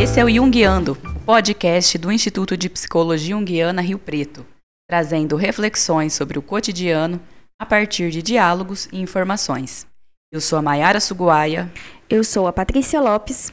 Esse 0.00 0.18
é 0.18 0.24
o 0.24 0.34
Jungiando, 0.34 0.96
podcast 1.26 1.98
do 1.98 2.10
Instituto 2.10 2.56
de 2.56 2.70
Psicologia 2.70 3.36
Junguiana 3.36 3.82
Rio 3.82 3.98
Preto, 3.98 4.46
trazendo 4.88 5.36
reflexões 5.36 6.14
sobre 6.14 6.38
o 6.38 6.42
cotidiano 6.42 7.20
a 7.60 7.66
partir 7.66 8.10
de 8.10 8.22
diálogos 8.22 8.88
e 8.90 8.98
informações. 8.98 9.86
Eu 10.32 10.40
sou 10.40 10.58
a 10.58 10.62
Mayara 10.62 11.00
Suguaia. 11.00 11.70
Eu 12.08 12.24
sou 12.24 12.46
a 12.46 12.52
Patrícia 12.52 12.98
Lopes. 12.98 13.52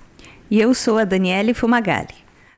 E 0.50 0.62
eu 0.62 0.74
sou 0.74 0.98
a 0.98 1.04
Daniele 1.04 1.54
Fumagalli. 1.54 2.16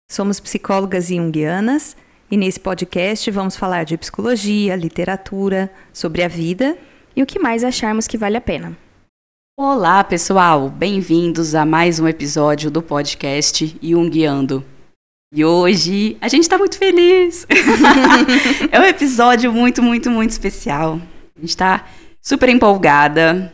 Somos 0.07 0.39
psicólogas 0.39 1.07
junguianas 1.07 1.97
e 2.29 2.37
nesse 2.37 2.59
podcast 2.59 3.31
vamos 3.31 3.55
falar 3.55 3.85
de 3.85 3.97
psicologia, 3.97 4.75
literatura, 4.75 5.73
sobre 5.91 6.21
a 6.21 6.27
vida 6.27 6.77
e 7.15 7.23
o 7.23 7.25
que 7.25 7.39
mais 7.39 7.63
acharmos 7.63 8.05
que 8.05 8.19
vale 8.19 8.37
a 8.37 8.41
pena. 8.41 8.77
Olá, 9.61 10.01
pessoal! 10.05 10.69
Bem-vindos 10.69 11.53
a 11.53 11.65
mais 11.65 11.99
um 11.99 12.07
episódio 12.07 12.71
do 12.71 12.81
podcast 12.81 13.77
Junguiando. 13.83 14.63
E 15.35 15.43
hoje 15.43 16.15
a 16.21 16.29
gente 16.29 16.43
está 16.43 16.57
muito 16.57 16.77
feliz! 16.77 17.45
é 18.71 18.79
um 18.79 18.85
episódio 18.85 19.51
muito, 19.51 19.83
muito, 19.83 20.09
muito 20.09 20.29
especial. 20.29 21.01
A 21.35 21.41
gente 21.41 21.49
está 21.49 21.83
super 22.21 22.47
empolgada. 22.47 23.53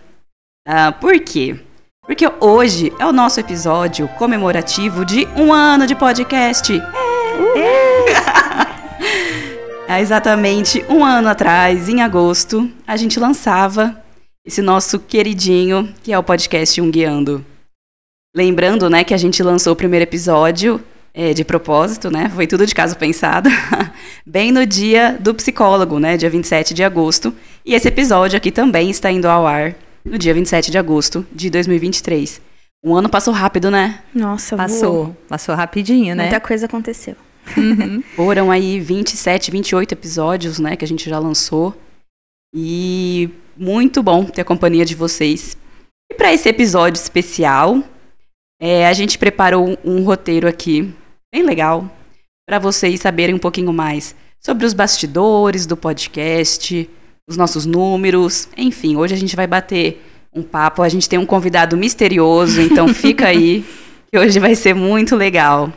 Uh, 0.67 0.93
por 1.01 1.19
quê? 1.21 1.59
Porque 2.05 2.31
hoje 2.39 2.93
é 2.99 3.05
o 3.07 3.11
nosso 3.11 3.39
episódio 3.39 4.07
comemorativo 4.09 5.03
de 5.03 5.27
um 5.35 5.51
ano 5.51 5.87
de 5.87 5.95
podcast. 5.95 6.79
É. 9.87 9.97
exatamente 9.99 10.85
um 10.87 11.03
ano 11.03 11.29
atrás, 11.29 11.89
em 11.89 12.03
agosto, 12.03 12.71
a 12.85 12.95
gente 12.95 13.19
lançava 13.19 14.04
esse 14.45 14.61
nosso 14.61 14.99
queridinho, 14.99 15.91
que 16.03 16.13
é 16.13 16.19
o 16.19 16.23
podcast 16.23 16.79
Um 16.79 16.91
Guiando. 16.91 17.43
Lembrando, 18.35 18.89
né, 18.89 19.03
que 19.03 19.13
a 19.13 19.17
gente 19.17 19.41
lançou 19.41 19.73
o 19.73 19.75
primeiro 19.75 20.03
episódio 20.03 20.79
é, 21.13 21.33
de 21.33 21.43
propósito, 21.43 22.11
né? 22.11 22.29
Foi 22.29 22.45
tudo 22.45 22.65
de 22.65 22.75
caso 22.75 22.95
pensado. 22.97 23.49
Bem 24.25 24.51
no 24.51 24.65
dia 24.65 25.17
do 25.19 25.33
psicólogo, 25.33 25.97
né? 25.97 26.17
Dia 26.17 26.29
27 26.29 26.73
de 26.73 26.83
agosto. 26.83 27.33
E 27.65 27.73
esse 27.73 27.87
episódio 27.87 28.37
aqui 28.37 28.51
também 28.51 28.89
está 28.89 29.09
indo 29.09 29.25
ao 29.25 29.47
ar 29.47 29.73
no 30.03 30.17
dia 30.17 30.33
27 30.33 30.69
de 30.69 30.77
agosto 30.77 31.25
de 31.31 31.49
2023. 31.49 32.41
Um 32.83 32.95
ano 32.95 33.09
passou 33.09 33.33
rápido, 33.33 33.71
né? 33.71 34.01
Nossa, 34.13 34.55
passou. 34.55 34.91
Voou. 34.91 35.17
Passou 35.27 35.55
rapidinho, 35.55 36.13
né? 36.15 36.23
Muita 36.23 36.39
coisa 36.39 36.67
aconteceu. 36.67 37.15
Uhum. 37.57 38.03
Foram 38.15 38.51
aí 38.51 38.79
27, 38.79 39.49
28 39.49 39.93
episódios, 39.93 40.59
né, 40.59 40.75
que 40.75 40.85
a 40.85 40.87
gente 40.87 41.09
já 41.09 41.17
lançou. 41.17 41.75
E 42.53 43.29
muito 43.55 44.03
bom 44.03 44.25
ter 44.25 44.41
a 44.41 44.45
companhia 44.45 44.85
de 44.85 44.95
vocês. 44.95 45.57
E 46.11 46.15
para 46.15 46.33
esse 46.33 46.47
episódio 46.49 46.99
especial, 46.99 47.83
é, 48.59 48.87
a 48.87 48.93
gente 48.93 49.17
preparou 49.17 49.77
um, 49.83 50.03
roteiro 50.03 50.47
aqui 50.47 50.93
bem 51.33 51.43
legal 51.43 51.89
para 52.47 52.59
vocês 52.59 53.01
saberem 53.01 53.35
um 53.35 53.39
pouquinho 53.39 53.73
mais 53.73 54.15
sobre 54.39 54.65
os 54.65 54.73
bastidores 54.73 55.65
do 55.65 55.75
podcast, 55.75 56.89
os 57.27 57.37
nossos 57.37 57.65
números, 57.65 58.47
enfim. 58.55 58.95
Hoje 58.95 59.13
a 59.13 59.17
gente 59.17 59.35
vai 59.35 59.47
bater 59.47 60.01
um 60.33 60.43
papo. 60.43 60.83
A 60.83 60.89
gente 60.89 61.09
tem 61.09 61.17
um 61.17 61.25
convidado 61.25 61.75
misterioso, 61.75 62.61
então 62.61 62.87
fica 62.93 63.27
aí 63.27 63.65
que 64.11 64.19
hoje 64.19 64.39
vai 64.39 64.53
ser 64.55 64.75
muito 64.75 65.15
legal. 65.15 65.73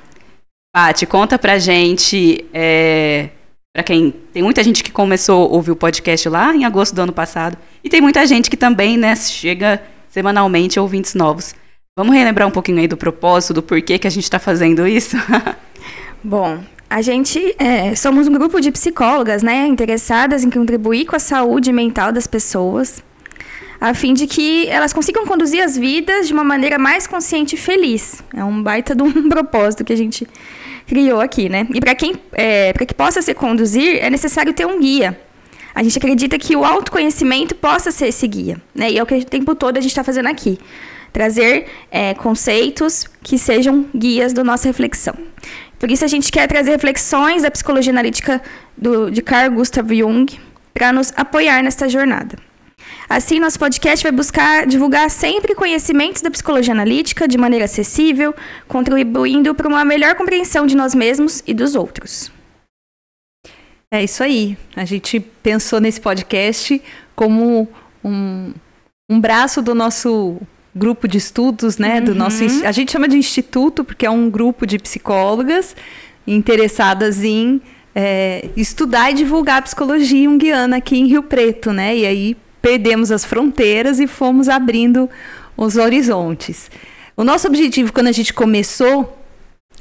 Paty, 0.74 1.06
conta 1.06 1.38
pra 1.38 1.58
gente 1.58 2.44
é, 2.52 3.30
para 3.78 3.84
quem 3.84 4.12
tem 4.32 4.42
muita 4.42 4.60
gente 4.64 4.82
que 4.82 4.90
começou 4.90 5.46
a 5.46 5.54
ouvir 5.54 5.70
o 5.70 5.76
podcast 5.76 6.28
lá 6.28 6.52
em 6.52 6.64
agosto 6.64 6.96
do 6.96 7.00
ano 7.00 7.12
passado 7.12 7.56
e 7.84 7.88
tem 7.88 8.00
muita 8.00 8.26
gente 8.26 8.50
que 8.50 8.56
também, 8.56 8.96
né, 8.96 9.14
chega 9.14 9.80
semanalmente 10.08 10.80
ouvintes 10.80 11.14
novos. 11.14 11.54
Vamos 11.96 12.12
relembrar 12.12 12.48
um 12.48 12.50
pouquinho 12.50 12.80
aí 12.80 12.88
do 12.88 12.96
propósito, 12.96 13.54
do 13.54 13.62
porquê 13.62 13.96
que 13.96 14.08
a 14.08 14.10
gente 14.10 14.24
está 14.24 14.40
fazendo 14.40 14.84
isso? 14.84 15.16
Bom, 16.24 16.58
a 16.90 17.00
gente 17.02 17.54
é, 17.56 17.94
somos 17.94 18.26
um 18.26 18.32
grupo 18.32 18.60
de 18.60 18.72
psicólogas, 18.72 19.44
né, 19.44 19.68
interessadas 19.68 20.42
em 20.42 20.50
contribuir 20.50 21.06
com 21.06 21.14
a 21.14 21.20
saúde 21.20 21.72
mental 21.72 22.10
das 22.10 22.26
pessoas, 22.26 23.00
a 23.80 23.94
fim 23.94 24.12
de 24.12 24.26
que 24.26 24.66
elas 24.66 24.92
consigam 24.92 25.24
conduzir 25.24 25.62
as 25.62 25.76
vidas 25.76 26.26
de 26.26 26.32
uma 26.32 26.42
maneira 26.42 26.80
mais 26.80 27.06
consciente 27.06 27.54
e 27.54 27.58
feliz. 27.58 28.24
É 28.34 28.42
um 28.42 28.60
baita 28.60 28.92
de 28.92 29.04
um 29.04 29.12
propósito 29.30 29.84
que 29.84 29.92
a 29.92 29.96
gente 29.96 30.26
criou 30.88 31.20
aqui, 31.20 31.48
né? 31.48 31.66
E 31.72 31.80
para 31.80 31.94
quem, 31.94 32.14
é, 32.32 32.72
para 32.72 32.86
que 32.86 32.94
possa 32.94 33.20
se 33.20 33.34
conduzir, 33.34 34.02
é 34.02 34.08
necessário 34.08 34.52
ter 34.54 34.66
um 34.66 34.80
guia. 34.80 35.20
A 35.74 35.82
gente 35.82 35.98
acredita 35.98 36.38
que 36.38 36.56
o 36.56 36.64
autoconhecimento 36.64 37.54
possa 37.54 37.92
ser 37.92 38.08
esse 38.08 38.26
guia, 38.26 38.60
né? 38.74 38.90
E 38.90 38.98
é 38.98 39.02
o 39.02 39.06
que 39.06 39.14
o 39.14 39.24
tempo 39.24 39.54
todo 39.54 39.76
a 39.76 39.80
gente 39.80 39.90
está 39.90 40.02
fazendo 40.02 40.26
aqui. 40.26 40.58
Trazer 41.12 41.66
é, 41.90 42.14
conceitos 42.14 43.06
que 43.22 43.38
sejam 43.38 43.86
guias 43.94 44.32
da 44.32 44.42
nossa 44.42 44.66
reflexão. 44.66 45.14
Por 45.78 45.90
isso 45.90 46.04
a 46.04 46.08
gente 46.08 46.32
quer 46.32 46.48
trazer 46.48 46.70
reflexões 46.72 47.42
da 47.42 47.50
psicologia 47.50 47.92
analítica 47.92 48.42
do, 48.76 49.10
de 49.10 49.22
Carl 49.22 49.52
Gustav 49.52 49.88
Jung 49.94 50.26
para 50.74 50.92
nos 50.92 51.12
apoiar 51.16 51.62
nesta 51.62 51.88
jornada. 51.88 52.47
Assim, 53.08 53.40
nosso 53.40 53.58
podcast 53.58 54.02
vai 54.02 54.12
buscar 54.12 54.66
divulgar 54.66 55.10
sempre 55.10 55.54
conhecimentos 55.54 56.20
da 56.20 56.30
psicologia 56.30 56.74
analítica 56.74 57.26
de 57.26 57.38
maneira 57.38 57.64
acessível, 57.64 58.34
contribuindo 58.66 59.54
para 59.54 59.66
uma 59.66 59.82
melhor 59.82 60.14
compreensão 60.14 60.66
de 60.66 60.76
nós 60.76 60.94
mesmos 60.94 61.42
e 61.46 61.54
dos 61.54 61.74
outros. 61.74 62.30
É 63.90 64.04
isso 64.04 64.22
aí. 64.22 64.58
A 64.76 64.84
gente 64.84 65.20
pensou 65.20 65.80
nesse 65.80 65.98
podcast 65.98 66.82
como 67.16 67.66
um, 68.04 68.52
um 69.10 69.18
braço 69.18 69.62
do 69.62 69.74
nosso 69.74 70.38
grupo 70.74 71.08
de 71.08 71.16
estudos, 71.16 71.78
né? 71.78 71.98
Uhum. 72.00 72.04
Do 72.04 72.14
nosso, 72.14 72.44
a 72.66 72.72
gente 72.72 72.92
chama 72.92 73.08
de 73.08 73.16
instituto 73.16 73.84
porque 73.84 74.04
é 74.04 74.10
um 74.10 74.28
grupo 74.28 74.66
de 74.66 74.78
psicólogas 74.78 75.74
interessadas 76.26 77.24
em 77.24 77.62
é, 77.94 78.50
estudar 78.54 79.10
e 79.10 79.14
divulgar 79.14 79.60
a 79.60 79.62
psicologia 79.62 80.24
junguiana 80.24 80.76
aqui 80.76 80.98
em 80.98 81.06
Rio 81.06 81.22
Preto, 81.22 81.72
né? 81.72 81.96
E 81.96 82.04
aí 82.04 82.36
perdemos 82.60 83.10
as 83.10 83.24
fronteiras 83.24 84.00
e 84.00 84.06
fomos 84.06 84.48
abrindo 84.48 85.08
os 85.56 85.76
horizontes. 85.76 86.70
O 87.16 87.24
nosso 87.24 87.46
objetivo, 87.48 87.92
quando 87.92 88.06
a 88.06 88.12
gente 88.12 88.32
começou 88.32 89.18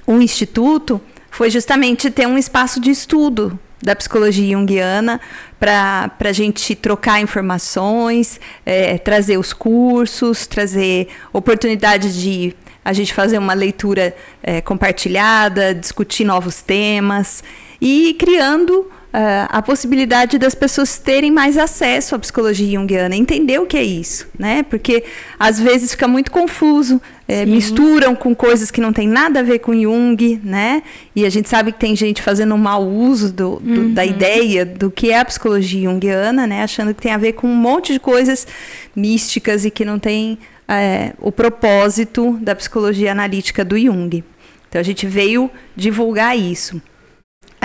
o 0.05 0.21
instituto, 0.21 0.99
foi 1.29 1.49
justamente 1.49 2.09
ter 2.09 2.27
um 2.27 2.37
espaço 2.37 2.79
de 2.79 2.89
estudo 2.89 3.59
da 3.81 3.95
psicologia 3.95 4.57
junguiana 4.57 5.21
para 5.59 6.11
a 6.19 6.31
gente 6.31 6.73
trocar 6.75 7.21
informações, 7.21 8.39
é, 8.65 8.97
trazer 8.97 9.37
os 9.37 9.53
cursos, 9.53 10.47
trazer 10.47 11.09
oportunidade 11.31 12.19
de 12.19 12.55
a 12.83 12.93
gente 12.93 13.13
fazer 13.13 13.37
uma 13.37 13.53
leitura 13.53 14.15
é, 14.41 14.61
compartilhada, 14.61 15.75
discutir 15.75 16.23
novos 16.23 16.61
temas 16.61 17.43
e 17.79 18.15
criando 18.17 18.89
uh, 19.13 19.47
a 19.49 19.61
possibilidade 19.61 20.37
das 20.37 20.53
pessoas 20.53 20.97
terem 20.97 21.31
mais 21.31 21.57
acesso 21.57 22.15
à 22.15 22.19
psicologia 22.19 22.79
junguiana, 22.79 23.15
entender 23.15 23.59
o 23.59 23.65
que 23.65 23.77
é 23.77 23.83
isso, 23.83 24.27
né? 24.37 24.63
Porque 24.63 25.03
às 25.39 25.59
vezes 25.59 25.91
fica 25.91 26.07
muito 26.07 26.31
confuso, 26.31 27.01
é, 27.27 27.45
misturam 27.45 28.15
com 28.15 28.33
coisas 28.33 28.71
que 28.71 28.79
não 28.79 28.93
tem 28.93 29.07
nada 29.07 29.41
a 29.41 29.43
ver 29.43 29.59
com 29.59 29.73
Jung, 29.73 30.39
né? 30.43 30.81
E 31.15 31.25
a 31.25 31.29
gente 31.29 31.49
sabe 31.49 31.71
que 31.71 31.79
tem 31.79 31.95
gente 31.95 32.21
fazendo 32.21 32.53
um 32.55 32.57
mau 32.57 32.87
uso 32.87 33.31
do, 33.31 33.59
do, 33.59 33.81
uhum. 33.81 33.93
da 33.93 34.05
ideia 34.05 34.65
do 34.65 34.89
que 34.89 35.11
é 35.11 35.19
a 35.19 35.25
psicologia 35.25 35.89
junguiana, 35.89 36.47
né? 36.47 36.63
Achando 36.63 36.93
que 36.93 37.01
tem 37.01 37.11
a 37.11 37.17
ver 37.17 37.33
com 37.33 37.47
um 37.47 37.55
monte 37.55 37.93
de 37.93 37.99
coisas 37.99 38.47
místicas 38.95 39.65
e 39.65 39.71
que 39.71 39.83
não 39.83 39.99
tem 39.99 40.37
é, 40.67 41.13
o 41.19 41.31
propósito 41.31 42.37
da 42.41 42.55
psicologia 42.55 43.11
analítica 43.11 43.63
do 43.65 43.77
Jung. 43.77 44.23
Então 44.69 44.79
a 44.79 44.83
gente 44.83 45.05
veio 45.05 45.49
divulgar 45.75 46.37
isso. 46.37 46.81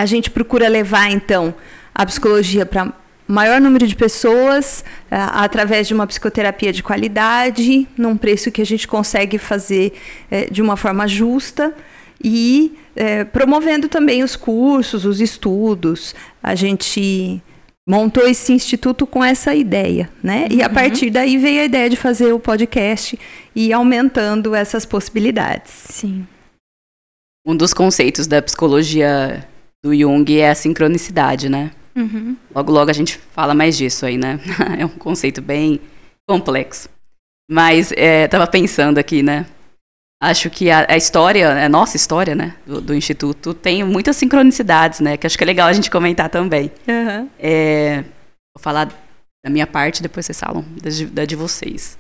A 0.02 0.06
gente 0.06 0.30
procura 0.30 0.66
levar, 0.66 1.12
então, 1.12 1.54
a 1.94 2.04
psicologia 2.04 2.66
para 2.66 2.92
maior 3.24 3.60
número 3.60 3.86
de 3.86 3.94
pessoas 3.94 4.84
uh, 5.04 5.14
através 5.30 5.86
de 5.86 5.94
uma 5.94 6.08
psicoterapia 6.08 6.72
de 6.72 6.82
qualidade, 6.82 7.86
num 7.96 8.16
preço 8.16 8.50
que 8.50 8.60
a 8.60 8.66
gente 8.66 8.88
consegue 8.88 9.38
fazer 9.38 9.92
uh, 10.28 10.52
de 10.52 10.60
uma 10.60 10.76
forma 10.76 11.06
justa 11.06 11.72
e 12.20 12.76
uh, 12.96 13.26
promovendo 13.26 13.88
também 13.88 14.24
os 14.24 14.34
cursos, 14.34 15.04
os 15.04 15.20
estudos. 15.20 16.16
A 16.42 16.56
gente 16.56 17.40
montou 17.88 18.26
esse 18.26 18.52
instituto 18.52 19.06
com 19.06 19.22
essa 19.22 19.54
ideia, 19.54 20.10
né? 20.20 20.48
E 20.50 20.64
a 20.64 20.66
uhum. 20.66 20.74
partir 20.74 21.10
daí 21.10 21.38
veio 21.38 21.60
a 21.60 21.64
ideia 21.64 21.88
de 21.88 21.96
fazer 21.96 22.32
o 22.32 22.40
podcast 22.40 23.16
e 23.54 23.72
aumentando 23.72 24.52
essas 24.52 24.84
possibilidades. 24.84 25.72
Sim. 25.72 26.26
Um 27.46 27.54
dos 27.54 27.72
conceitos 27.72 28.26
da 28.26 28.42
psicologia 28.42 29.46
do 29.82 29.94
Jung 29.94 30.38
é 30.38 30.50
a 30.50 30.54
sincronicidade, 30.54 31.48
né? 31.48 31.72
Uhum. 31.94 32.36
Logo, 32.54 32.72
logo 32.72 32.90
a 32.90 32.94
gente 32.94 33.18
fala 33.18 33.54
mais 33.54 33.76
disso 33.76 34.06
aí, 34.06 34.16
né? 34.16 34.40
é 34.78 34.84
um 34.84 34.88
conceito 34.88 35.42
bem 35.42 35.80
complexo. 36.26 36.88
Mas 37.50 37.92
é, 37.92 38.28
tava 38.28 38.46
pensando 38.46 38.98
aqui, 38.98 39.22
né? 39.22 39.46
Acho 40.22 40.48
que 40.48 40.70
a, 40.70 40.86
a 40.88 40.96
história, 40.96 41.64
a 41.64 41.68
nossa 41.68 41.96
história, 41.96 42.32
né, 42.32 42.54
do, 42.64 42.80
do, 42.80 42.94
Instituto, 42.94 43.52
tem 43.52 43.82
muitas 43.82 44.16
sincronicidades, 44.16 45.00
né? 45.00 45.16
Que 45.16 45.26
acho 45.26 45.36
que 45.36 45.42
é 45.42 45.46
legal 45.46 45.66
a 45.66 45.72
gente 45.72 45.90
comentar 45.90 46.30
também. 46.30 46.70
Uhum. 46.86 47.28
É, 47.40 48.02
vou 48.54 48.62
falar 48.62 48.84
da 49.44 49.50
minha 49.50 49.66
parte, 49.66 50.00
depois 50.00 50.24
vocês 50.24 50.38
falam 50.38 50.64
da 50.80 50.90
de, 50.90 51.06
da 51.06 51.24
de 51.24 51.34
vocês. 51.34 51.98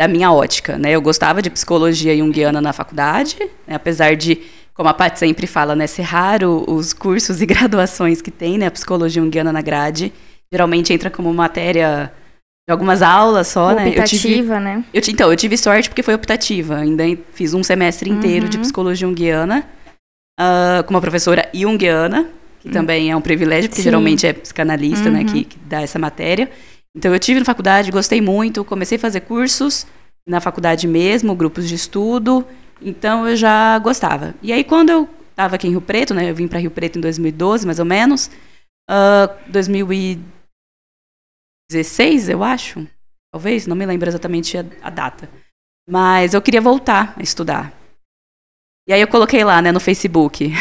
da 0.00 0.06
minha 0.06 0.30
ótica, 0.30 0.78
né? 0.78 0.92
Eu 0.92 1.02
gostava 1.02 1.42
de 1.42 1.50
psicologia 1.50 2.16
junguiana 2.16 2.60
na 2.60 2.72
faculdade, 2.72 3.36
né? 3.66 3.74
apesar 3.74 4.14
de, 4.14 4.42
como 4.76 4.88
a 4.88 4.94
Paty 4.94 5.18
sempre 5.18 5.46
fala, 5.46 5.74
né, 5.74 5.86
ser 5.86 6.02
raro 6.02 6.64
os 6.68 6.92
cursos 6.92 7.40
e 7.42 7.46
graduações 7.46 8.20
que 8.20 8.30
tem, 8.30 8.58
né, 8.58 8.68
psicologia 8.70 9.22
junguiana 9.22 9.52
na 9.52 9.62
grade. 9.62 10.12
Geralmente 10.52 10.92
entra 10.92 11.10
como 11.10 11.32
matéria 11.32 12.12
de 12.68 12.72
algumas 12.72 13.00
aulas 13.00 13.48
só, 13.48 13.72
optativa, 13.72 13.90
né? 13.90 13.96
Eu 13.98 14.04
tive, 14.04 14.60
né? 14.60 14.84
eu, 14.92 15.02
então, 15.08 15.30
eu 15.30 15.36
tive 15.36 15.56
sorte 15.56 15.88
porque 15.88 16.02
foi 16.02 16.14
optativa. 16.14 16.76
Ainda 16.76 17.04
fiz 17.32 17.54
um 17.54 17.62
semestre 17.62 18.10
inteiro 18.10 18.44
uhum. 18.44 18.50
de 18.50 18.58
psicologia 18.58 19.06
junguiana 19.06 19.64
uh, 20.38 20.84
com 20.84 20.90
uma 20.94 21.00
professora 21.00 21.48
junguiana, 21.54 22.28
que 22.60 22.68
uhum. 22.68 22.74
também 22.74 23.10
é 23.10 23.16
um 23.16 23.20
privilégio, 23.20 23.70
porque 23.70 23.82
Sim. 23.82 23.84
geralmente 23.84 24.26
é 24.26 24.32
psicanalista, 24.32 25.08
uhum. 25.08 25.14
né, 25.14 25.24
que, 25.24 25.44
que 25.44 25.58
dá 25.60 25.80
essa 25.80 25.98
matéria. 25.98 26.50
Então 26.96 27.12
eu 27.12 27.18
tive 27.18 27.38
na 27.38 27.44
faculdade, 27.44 27.90
gostei 27.90 28.20
muito, 28.20 28.64
comecei 28.64 28.96
a 28.96 29.00
fazer 29.00 29.20
cursos 29.20 29.86
na 30.26 30.40
faculdade 30.40 30.88
mesmo, 30.88 31.34
grupos 31.36 31.68
de 31.68 31.74
estudo, 31.74 32.44
então 32.80 33.28
eu 33.28 33.36
já 33.36 33.78
gostava. 33.78 34.34
E 34.42 34.50
aí 34.52 34.64
quando 34.64 34.90
eu 34.90 35.08
estava 35.30 35.56
aqui 35.56 35.66
em 35.66 35.70
Rio 35.70 35.82
Preto, 35.82 36.14
né, 36.14 36.30
eu 36.30 36.34
vim 36.34 36.48
para 36.48 36.58
Rio 36.58 36.70
Preto 36.70 36.98
em 36.98 37.02
2012, 37.02 37.66
mais 37.66 37.78
ou 37.78 37.84
menos, 37.84 38.30
uh, 38.90 39.28
2016, 39.48 42.30
eu 42.30 42.42
acho, 42.42 42.86
talvez, 43.32 43.66
não 43.66 43.76
me 43.76 43.84
lembro 43.84 44.08
exatamente 44.08 44.56
a, 44.56 44.64
a 44.82 44.90
data, 44.90 45.28
mas 45.88 46.34
eu 46.34 46.40
queria 46.40 46.60
voltar 46.60 47.14
a 47.16 47.22
estudar. 47.22 47.72
E 48.88 48.92
aí 48.92 49.00
eu 49.00 49.08
coloquei 49.08 49.44
lá, 49.44 49.60
né, 49.60 49.72
no 49.72 49.80
Facebook, 49.80 50.52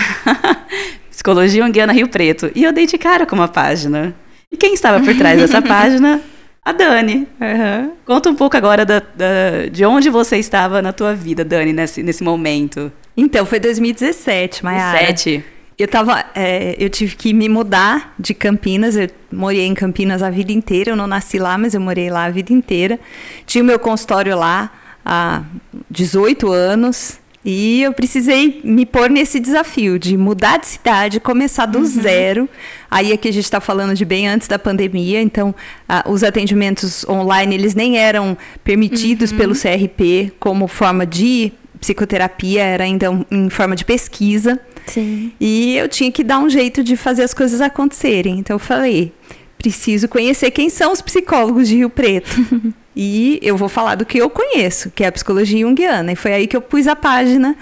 Psicologia 1.09 1.63
Unguiana 1.63 1.93
Rio 1.93 2.09
Preto, 2.09 2.51
e 2.55 2.63
eu 2.63 2.73
dei 2.73 2.85
de 2.85 2.97
cara 2.97 3.25
com 3.25 3.35
uma 3.35 3.47
página. 3.47 4.15
E 4.51 4.57
quem 4.57 4.73
estava 4.73 5.03
por 5.03 5.15
trás 5.17 5.39
dessa 5.39 5.61
página? 5.65 6.21
A 6.65 6.71
Dani. 6.71 7.27
Uhum. 7.39 7.91
Conta 8.03 8.27
um 8.27 8.35
pouco 8.35 8.57
agora 8.57 8.83
da, 8.83 8.99
da, 8.99 9.67
de 9.71 9.85
onde 9.85 10.09
você 10.09 10.37
estava 10.37 10.81
na 10.81 10.91
tua 10.91 11.13
vida, 11.13 11.45
Dani, 11.45 11.71
nesse, 11.71 12.01
nesse 12.01 12.23
momento. 12.23 12.91
Então, 13.15 13.45
foi 13.45 13.59
2017, 13.59 14.65
Maiara. 14.65 14.97
2017. 14.97 15.45
Eu 15.77 15.87
tava, 15.87 16.25
é, 16.33 16.75
eu 16.79 16.89
tive 16.89 17.15
que 17.15 17.33
me 17.33 17.47
mudar 17.47 18.15
de 18.17 18.33
Campinas. 18.33 18.95
Eu 18.95 19.09
morei 19.31 19.65
em 19.65 19.75
Campinas 19.75 20.23
a 20.23 20.31
vida 20.31 20.51
inteira. 20.51 20.91
Eu 20.91 20.95
não 20.95 21.05
nasci 21.05 21.37
lá, 21.37 21.55
mas 21.55 21.75
eu 21.75 21.81
morei 21.81 22.09
lá 22.09 22.25
a 22.25 22.29
vida 22.31 22.51
inteira. 22.51 22.99
Tinha 23.45 23.63
o 23.63 23.67
meu 23.67 23.77
consultório 23.77 24.35
lá 24.35 24.71
há 25.05 25.43
18 25.91 26.51
anos. 26.51 27.19
E 27.45 27.83
eu 27.83 27.93
precisei 27.93 28.59
me 28.63 28.87
pôr 28.87 29.07
nesse 29.07 29.39
desafio 29.39 29.99
de 29.99 30.17
mudar 30.17 30.57
de 30.57 30.65
cidade, 30.65 31.19
começar 31.19 31.67
do 31.67 31.77
uhum. 31.77 31.85
zero. 31.85 32.49
Aí 32.89 33.13
aqui 33.13 33.27
a 33.27 33.31
gente 33.31 33.43
está 33.43 33.61
falando 33.61 33.93
de 33.93 34.03
bem 34.03 34.27
antes 34.27 34.47
da 34.47 34.57
pandemia, 34.57 35.21
então 35.21 35.53
os 36.07 36.23
atendimentos 36.23 37.07
online 37.07 37.53
eles 37.53 37.75
nem 37.75 37.99
eram 37.99 38.35
permitidos 38.63 39.31
uhum. 39.31 39.37
pelo 39.37 39.53
CRP 39.53 40.33
como 40.39 40.67
forma 40.67 41.05
de 41.05 41.53
psicoterapia, 41.79 42.63
era 42.63 42.83
ainda 42.83 43.07
em 43.29 43.47
forma 43.51 43.75
de 43.75 43.85
pesquisa. 43.85 44.59
Sim. 44.87 45.31
E 45.39 45.77
eu 45.77 45.87
tinha 45.87 46.11
que 46.11 46.23
dar 46.23 46.39
um 46.39 46.49
jeito 46.49 46.83
de 46.83 46.97
fazer 46.97 47.21
as 47.21 47.33
coisas 47.33 47.61
acontecerem. 47.61 48.39
Então 48.39 48.55
eu 48.55 48.59
falei, 48.59 49.13
preciso 49.55 50.07
conhecer 50.07 50.49
quem 50.49 50.67
são 50.67 50.91
os 50.91 51.01
psicólogos 51.01 51.67
de 51.67 51.75
Rio 51.75 51.91
Preto. 51.91 52.31
e 52.95 53.39
eu 53.41 53.57
vou 53.57 53.67
falar 53.67 53.95
do 53.95 54.05
que 54.05 54.17
eu 54.17 54.29
conheço, 54.29 54.89
que 54.91 55.03
é 55.03 55.07
a 55.07 55.11
psicologia 55.11 55.59
junguiana. 55.59 56.13
E 56.13 56.15
foi 56.15 56.33
aí 56.33 56.47
que 56.47 56.55
eu 56.55 56.61
pus 56.61 56.87
a 56.87 56.95
página 56.95 57.55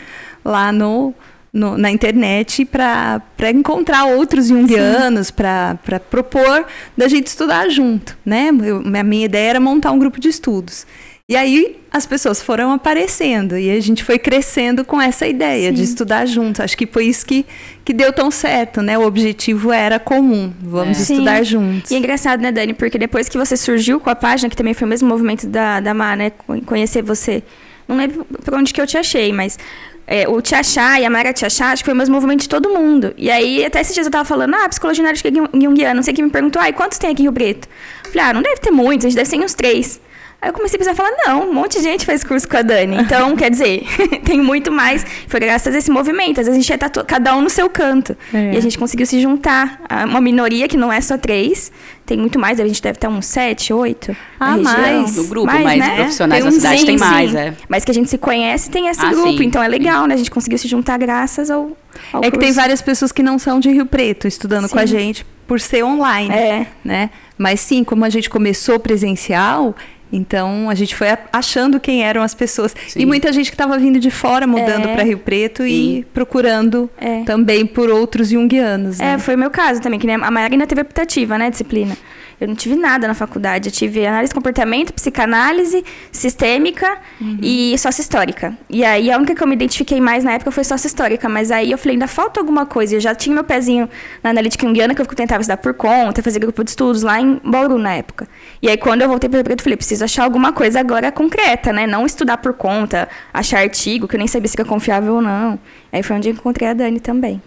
lá 0.45 0.71
no, 0.71 1.13
no 1.51 1.77
na 1.77 1.89
internet 1.89 2.65
para 2.65 3.21
encontrar 3.53 4.05
outros 4.05 4.47
junguianos, 4.47 5.31
para 5.31 5.77
propor 6.09 6.65
da 6.95 7.07
gente 7.07 7.27
estudar 7.27 7.69
junto. 7.69 8.17
Né? 8.25 8.49
Eu, 8.63 8.77
a 8.79 9.03
minha 9.03 9.25
ideia 9.25 9.51
era 9.51 9.59
montar 9.59 9.91
um 9.91 9.99
grupo 9.99 10.19
de 10.19 10.29
estudos. 10.29 10.85
E 11.29 11.37
aí 11.37 11.79
as 11.89 12.05
pessoas 12.05 12.41
foram 12.41 12.73
aparecendo 12.73 13.57
e 13.57 13.71
a 13.71 13.79
gente 13.79 14.03
foi 14.03 14.19
crescendo 14.19 14.83
com 14.83 15.01
essa 15.01 15.25
ideia 15.25 15.69
Sim. 15.69 15.75
de 15.75 15.83
estudar 15.83 16.25
junto. 16.25 16.61
Acho 16.61 16.75
que 16.75 16.85
foi 16.85 17.05
isso 17.05 17.25
que, 17.25 17.45
que 17.85 17.93
deu 17.93 18.11
tão 18.11 18.29
certo, 18.29 18.81
né? 18.81 18.97
O 18.97 19.05
objetivo 19.05 19.71
era 19.71 19.99
comum, 19.99 20.51
vamos 20.61 20.97
é. 20.99 21.01
estudar 21.03 21.37
Sim. 21.37 21.51
juntos. 21.51 21.91
E 21.91 21.95
é 21.95 21.97
engraçado, 21.97 22.41
né, 22.41 22.51
Dani? 22.51 22.73
Porque 22.73 22.97
depois 22.97 23.29
que 23.29 23.37
você 23.37 23.55
surgiu 23.55 24.01
com 24.01 24.09
a 24.09 24.15
página, 24.15 24.49
que 24.49 24.55
também 24.55 24.73
foi 24.73 24.85
o 24.85 24.89
mesmo 24.89 25.07
movimento 25.07 25.47
da, 25.47 25.79
da 25.79 25.93
Mar, 25.93 26.17
né? 26.17 26.29
Conhecer 26.65 27.01
você. 27.01 27.41
Não 27.87 27.95
lembro 27.95 28.25
por 28.25 28.53
onde 28.55 28.73
que 28.73 28.81
eu 28.81 28.85
te 28.85 28.97
achei, 28.97 29.31
mas 29.31 29.57
é, 30.05 30.27
o 30.27 30.41
te 30.41 30.55
achar 30.55 30.99
e 31.01 31.05
a 31.05 31.09
Mara 31.09 31.31
te 31.31 31.45
achar, 31.45 31.71
acho 31.71 31.83
que 31.83 31.85
foi 31.85 31.93
o 31.93 31.97
mesmo 31.97 32.13
movimento 32.13 32.41
de 32.41 32.49
todo 32.49 32.69
mundo. 32.69 33.13
E 33.17 33.31
aí, 33.31 33.63
até 33.63 33.79
esses 33.79 33.93
dias 33.93 34.05
eu 34.05 34.11
tava 34.11 34.25
falando, 34.25 34.55
ah, 34.55 34.67
psicologia 34.67 35.01
analítica 35.03 35.29
junguiana, 35.53 35.93
não 35.93 36.03
sei 36.03 36.13
quem 36.13 36.25
me 36.25 36.31
perguntou, 36.31 36.61
ah, 36.61 36.67
e 36.67 36.73
quantos 36.73 36.97
tem 36.97 37.11
aqui 37.11 37.21
em 37.21 37.25
Rio 37.25 37.33
Preto? 37.33 37.67
Falei, 38.11 38.29
ah, 38.29 38.33
não 38.33 38.41
deve 38.41 38.57
ter 38.57 38.71
muitos, 38.71 39.05
a 39.05 39.09
gente 39.09 39.15
deve 39.15 39.29
ter 39.29 39.37
uns 39.37 39.53
três. 39.53 40.01
Aí 40.43 40.49
eu 40.49 40.53
comecei 40.53 40.75
a 40.75 40.79
pensar, 40.79 40.91
e 40.91 40.95
falar, 40.95 41.13
não, 41.25 41.49
um 41.49 41.53
monte 41.53 41.77
de 41.77 41.83
gente 41.83 42.05
faz 42.05 42.21
curso 42.21 42.45
com 42.49 42.57
a 42.57 42.61
Dani. 42.61 42.97
Então, 42.97 43.33
quer 43.33 43.49
dizer, 43.49 43.85
tem 44.25 44.41
muito 44.41 44.73
mais. 44.73 45.05
Foi 45.25 45.39
graças 45.39 45.73
a 45.73 45.77
esse 45.77 45.89
movimento. 45.89 46.41
Às 46.41 46.47
vezes 46.47 46.49
a 46.49 46.61
gente 46.61 46.67
já 46.67 46.77
tá 46.77 46.89
cada 47.05 47.33
um 47.37 47.39
no 47.39 47.49
seu 47.49 47.69
canto. 47.69 48.13
É. 48.33 48.53
E 48.53 48.57
a 48.57 48.59
gente 48.59 48.77
conseguiu 48.77 49.05
se 49.05 49.21
juntar. 49.21 49.79
Uma 50.05 50.19
minoria 50.19 50.67
que 50.67 50.75
não 50.75 50.91
é 50.91 50.99
só 50.99 51.17
três, 51.17 51.71
tem 52.05 52.17
muito 52.17 52.37
mais. 52.37 52.59
A 52.59 52.67
gente 52.67 52.81
deve 52.81 52.97
estar 52.97 53.07
uns 53.07 53.25
sete, 53.25 53.71
oito. 53.71 54.13
Ah, 54.37 54.57
mais. 54.57 55.15
No 55.15 55.23
grupo, 55.29 55.47
mais, 55.47 55.63
mais 55.63 55.79
né? 55.79 55.95
profissionais 55.95 56.43
da 56.43 56.51
cidade 56.51 56.79
sim, 56.81 56.85
tem 56.87 56.97
mais, 56.97 57.31
sim. 57.31 57.37
é. 57.37 57.53
Mas 57.69 57.85
que 57.85 57.91
a 57.91 57.93
gente 57.93 58.09
se 58.09 58.17
conhece 58.17 58.69
tem 58.69 58.89
esse 58.89 58.99
ah, 58.99 59.11
grupo. 59.11 59.37
Sim, 59.37 59.45
então 59.45 59.63
é 59.63 59.67
legal, 59.69 60.05
né? 60.07 60.15
A 60.15 60.17
gente 60.17 60.29
conseguiu 60.29 60.57
se 60.57 60.67
juntar 60.67 60.97
graças 60.97 61.49
ao. 61.49 61.71
ao 62.11 62.19
é 62.19 62.29
curso. 62.29 62.31
que 62.31 62.39
tem 62.39 62.51
várias 62.51 62.81
pessoas 62.81 63.13
que 63.13 63.23
não 63.23 63.39
são 63.39 63.61
de 63.61 63.69
Rio 63.71 63.85
Preto 63.85 64.27
estudando 64.27 64.67
com 64.67 64.77
a 64.77 64.85
gente 64.85 65.25
por 65.47 65.59
ser 65.59 65.83
online. 65.83 66.33
É. 66.33 66.67
Né? 66.83 67.09
Mas 67.37 67.59
sim, 67.59 67.83
como 67.83 68.05
a 68.05 68.09
gente 68.09 68.29
começou 68.29 68.79
presencial, 68.79 69.75
então 70.13 70.69
a 70.69 70.75
gente 70.75 70.95
foi 70.95 71.07
achando 71.31 71.79
quem 71.79 72.03
eram 72.03 72.21
as 72.21 72.33
pessoas. 72.35 72.75
Sim. 72.87 73.01
E 73.01 73.05
muita 73.05 73.33
gente 73.33 73.49
que 73.49 73.55
estava 73.55 73.77
vindo 73.79 73.99
de 73.99 74.11
fora, 74.11 74.45
mudando 74.45 74.87
é. 74.87 74.93
para 74.93 75.03
Rio 75.03 75.17
Preto 75.17 75.63
Sim. 75.63 75.97
e 75.97 76.05
procurando 76.13 76.89
é. 76.97 77.23
também 77.23 77.65
por 77.65 77.89
outros 77.89 78.29
junguianos. 78.29 78.99
É, 78.99 79.03
né? 79.03 79.13
É, 79.13 79.17
foi 79.17 79.35
o 79.35 79.37
meu 79.37 79.49
caso 79.49 79.81
também, 79.81 79.99
que 79.99 80.09
a 80.09 80.31
Marina 80.31 80.67
teve 80.67 80.81
optativa, 80.81 81.37
né, 81.37 81.49
disciplina. 81.49 81.97
Eu 82.43 82.49
não 82.49 82.55
tive 82.55 82.75
nada 82.75 83.07
na 83.07 83.13
faculdade. 83.13 83.69
Eu 83.69 83.73
tive 83.73 84.05
análise 84.05 84.29
de 84.29 84.35
comportamento, 84.35 84.93
psicanálise, 84.93 85.83
sistêmica 86.11 86.97
uhum. 87.19 87.37
e 87.41 87.77
sócio 87.77 88.01
histórica. 88.01 88.57
E 88.69 88.83
aí 88.83 89.11
a 89.11 89.17
única 89.17 89.33
que 89.33 89.41
eu 89.41 89.47
me 89.47 89.53
identifiquei 89.53 90.01
mais 90.01 90.23
na 90.23 90.33
época 90.33 90.51
foi 90.51 90.63
sócio 90.63 90.87
histórica. 90.87 91.29
Mas 91.29 91.51
aí 91.51 91.71
eu 91.71 91.77
falei, 91.77 91.95
ainda 91.95 92.07
falta 92.07 92.39
alguma 92.39 92.65
coisa. 92.65 92.95
Eu 92.95 92.99
já 92.99 93.15
tinha 93.15 93.33
meu 93.33 93.43
pezinho 93.43 93.89
na 94.21 94.31
analítica 94.31 94.67
junguiana, 94.67 94.93
que 94.93 95.01
eu 95.01 95.05
tentava 95.05 95.41
estudar 95.41 95.57
por 95.57 95.73
conta, 95.73 96.21
fazer 96.21 96.39
grupo 96.39 96.63
de 96.63 96.71
estudos 96.71 97.01
lá 97.01 97.19
em 97.19 97.39
Bauru 97.43 97.77
na 97.77 97.93
época. 97.93 98.27
E 98.61 98.69
aí 98.69 98.77
quando 98.77 99.01
eu 99.01 99.07
voltei 99.07 99.29
para 99.29 99.39
o 99.39 99.43
Preto, 99.43 99.59
eu 99.59 99.63
falei, 99.63 99.77
preciso 99.77 100.03
achar 100.03 100.23
alguma 100.23 100.51
coisa 100.51 100.79
agora 100.79 101.11
concreta, 101.11 101.71
né? 101.71 101.87
Não 101.87 102.05
estudar 102.05 102.37
por 102.37 102.53
conta, 102.53 103.07
achar 103.33 103.59
artigo, 103.59 104.07
que 104.07 104.15
eu 104.15 104.19
nem 104.19 104.27
sabia 104.27 104.47
se 104.47 104.55
era 104.59 104.67
confiável 104.67 105.15
ou 105.15 105.21
não. 105.21 105.57
Aí 105.91 106.03
foi 106.03 106.15
onde 106.15 106.29
eu 106.29 106.33
encontrei 106.33 106.67
a 106.67 106.73
Dani 106.73 106.99
também. 106.99 107.41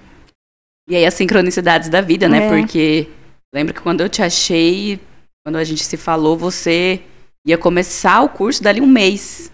E 0.88 0.95
aí 0.95 1.05
as 1.05 1.15
sincronicidades 1.15 1.88
da 1.88 2.00
vida, 2.00 2.29
né? 2.29 2.47
É. 2.47 2.49
Porque 2.49 3.09
Lembro 3.57 3.73
que 3.73 3.81
quando 3.81 4.03
eu 4.03 4.09
te 4.11 4.21
achei, 4.21 5.01
quando 5.43 5.57
a 5.57 5.65
gente 5.65 5.83
se 5.83 5.97
falou, 5.97 6.37
você 6.37 7.01
ia 7.43 7.57
começar 7.57 8.21
o 8.21 8.29
curso 8.29 8.63
dali 8.63 8.83
um 8.83 8.87
mês. 8.87 9.51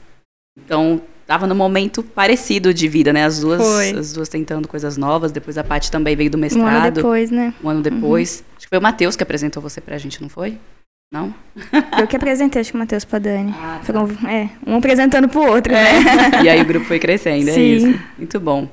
Então, 0.59 1.01
tava 1.25 1.47
no 1.47 1.55
momento 1.55 2.03
parecido 2.03 2.75
de 2.75 2.89
vida, 2.89 3.13
né? 3.13 3.25
As 3.25 3.39
duas, 3.39 3.63
foi. 3.63 3.91
as 3.91 4.13
duas 4.13 4.29
tentando 4.29 4.67
coisas 4.67 4.97
novas. 4.97 5.31
Depois 5.31 5.57
a 5.57 5.63
Paty 5.63 5.89
também 5.89 6.17
veio 6.17 6.29
do 6.29 6.37
mestrado. 6.37 6.65
Um 6.65 6.67
ano 6.67 6.91
depois, 6.91 7.31
né? 7.31 7.55
Um 7.63 7.69
ano 7.69 7.81
depois. 7.81 8.41
Uhum. 8.41 8.55
Acho 8.57 8.67
que 8.67 8.69
foi 8.71 8.79
o 8.79 8.83
Matheus 8.83 9.15
que 9.15 9.23
apresentou 9.23 9.63
você 9.63 9.81
pra 9.81 9.97
gente, 9.99 10.21
não 10.21 10.29
foi? 10.29 10.59
Não? 11.13 11.33
Eu 11.97 12.09
que 12.09 12.17
apresentei, 12.17 12.61
acho 12.61 12.73
que 12.73 12.77
o 12.77 12.81
Matheus 12.81 13.05
pra 13.05 13.21
Dani. 13.21 13.55
Ah, 13.57 13.79
tá. 13.79 13.85
Foram, 13.85 14.09
é, 14.29 14.51
um 14.67 14.79
apresentando 14.79 15.29
pro 15.29 15.43
outro, 15.43 15.73
é. 15.73 16.03
né? 16.03 16.43
e 16.43 16.49
aí 16.49 16.61
o 16.61 16.65
grupo 16.65 16.87
foi 16.87 16.99
crescendo, 16.99 17.49
é 17.49 17.53
Sim. 17.53 17.61
é 17.61 17.65
isso. 17.65 18.01
Muito 18.19 18.41
bom. 18.41 18.69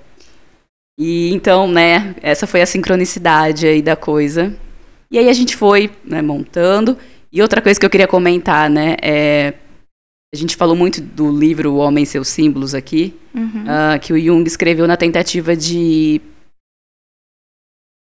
E 0.97 1.31
então, 1.35 1.67
né, 1.67 2.15
essa 2.19 2.47
foi 2.47 2.63
a 2.63 2.65
sincronicidade 2.65 3.67
aí 3.67 3.83
da 3.83 3.95
coisa. 3.95 4.57
E 5.11 5.17
aí 5.17 5.29
a 5.29 5.33
gente 5.33 5.55
foi 5.55 5.91
né, 6.03 6.21
montando. 6.21 6.97
E 7.31 7.41
outra 7.41 7.61
coisa 7.61 7.79
que 7.79 7.85
eu 7.85 7.89
queria 7.89 8.07
comentar, 8.07 8.69
né, 8.69 8.95
é 9.01 9.53
a 10.33 10.37
gente 10.37 10.55
falou 10.55 10.75
muito 10.75 11.01
do 11.01 11.35
livro 11.35 11.73
O 11.73 11.77
Homem 11.77 12.03
e 12.03 12.07
Seus 12.07 12.27
Símbolos 12.27 12.75
aqui, 12.75 13.15
uhum. 13.33 13.63
uh, 13.63 13.99
que 13.99 14.13
o 14.13 14.19
Jung 14.19 14.45
escreveu 14.47 14.87
na 14.87 14.95
tentativa 14.95 15.55
de 15.55 16.21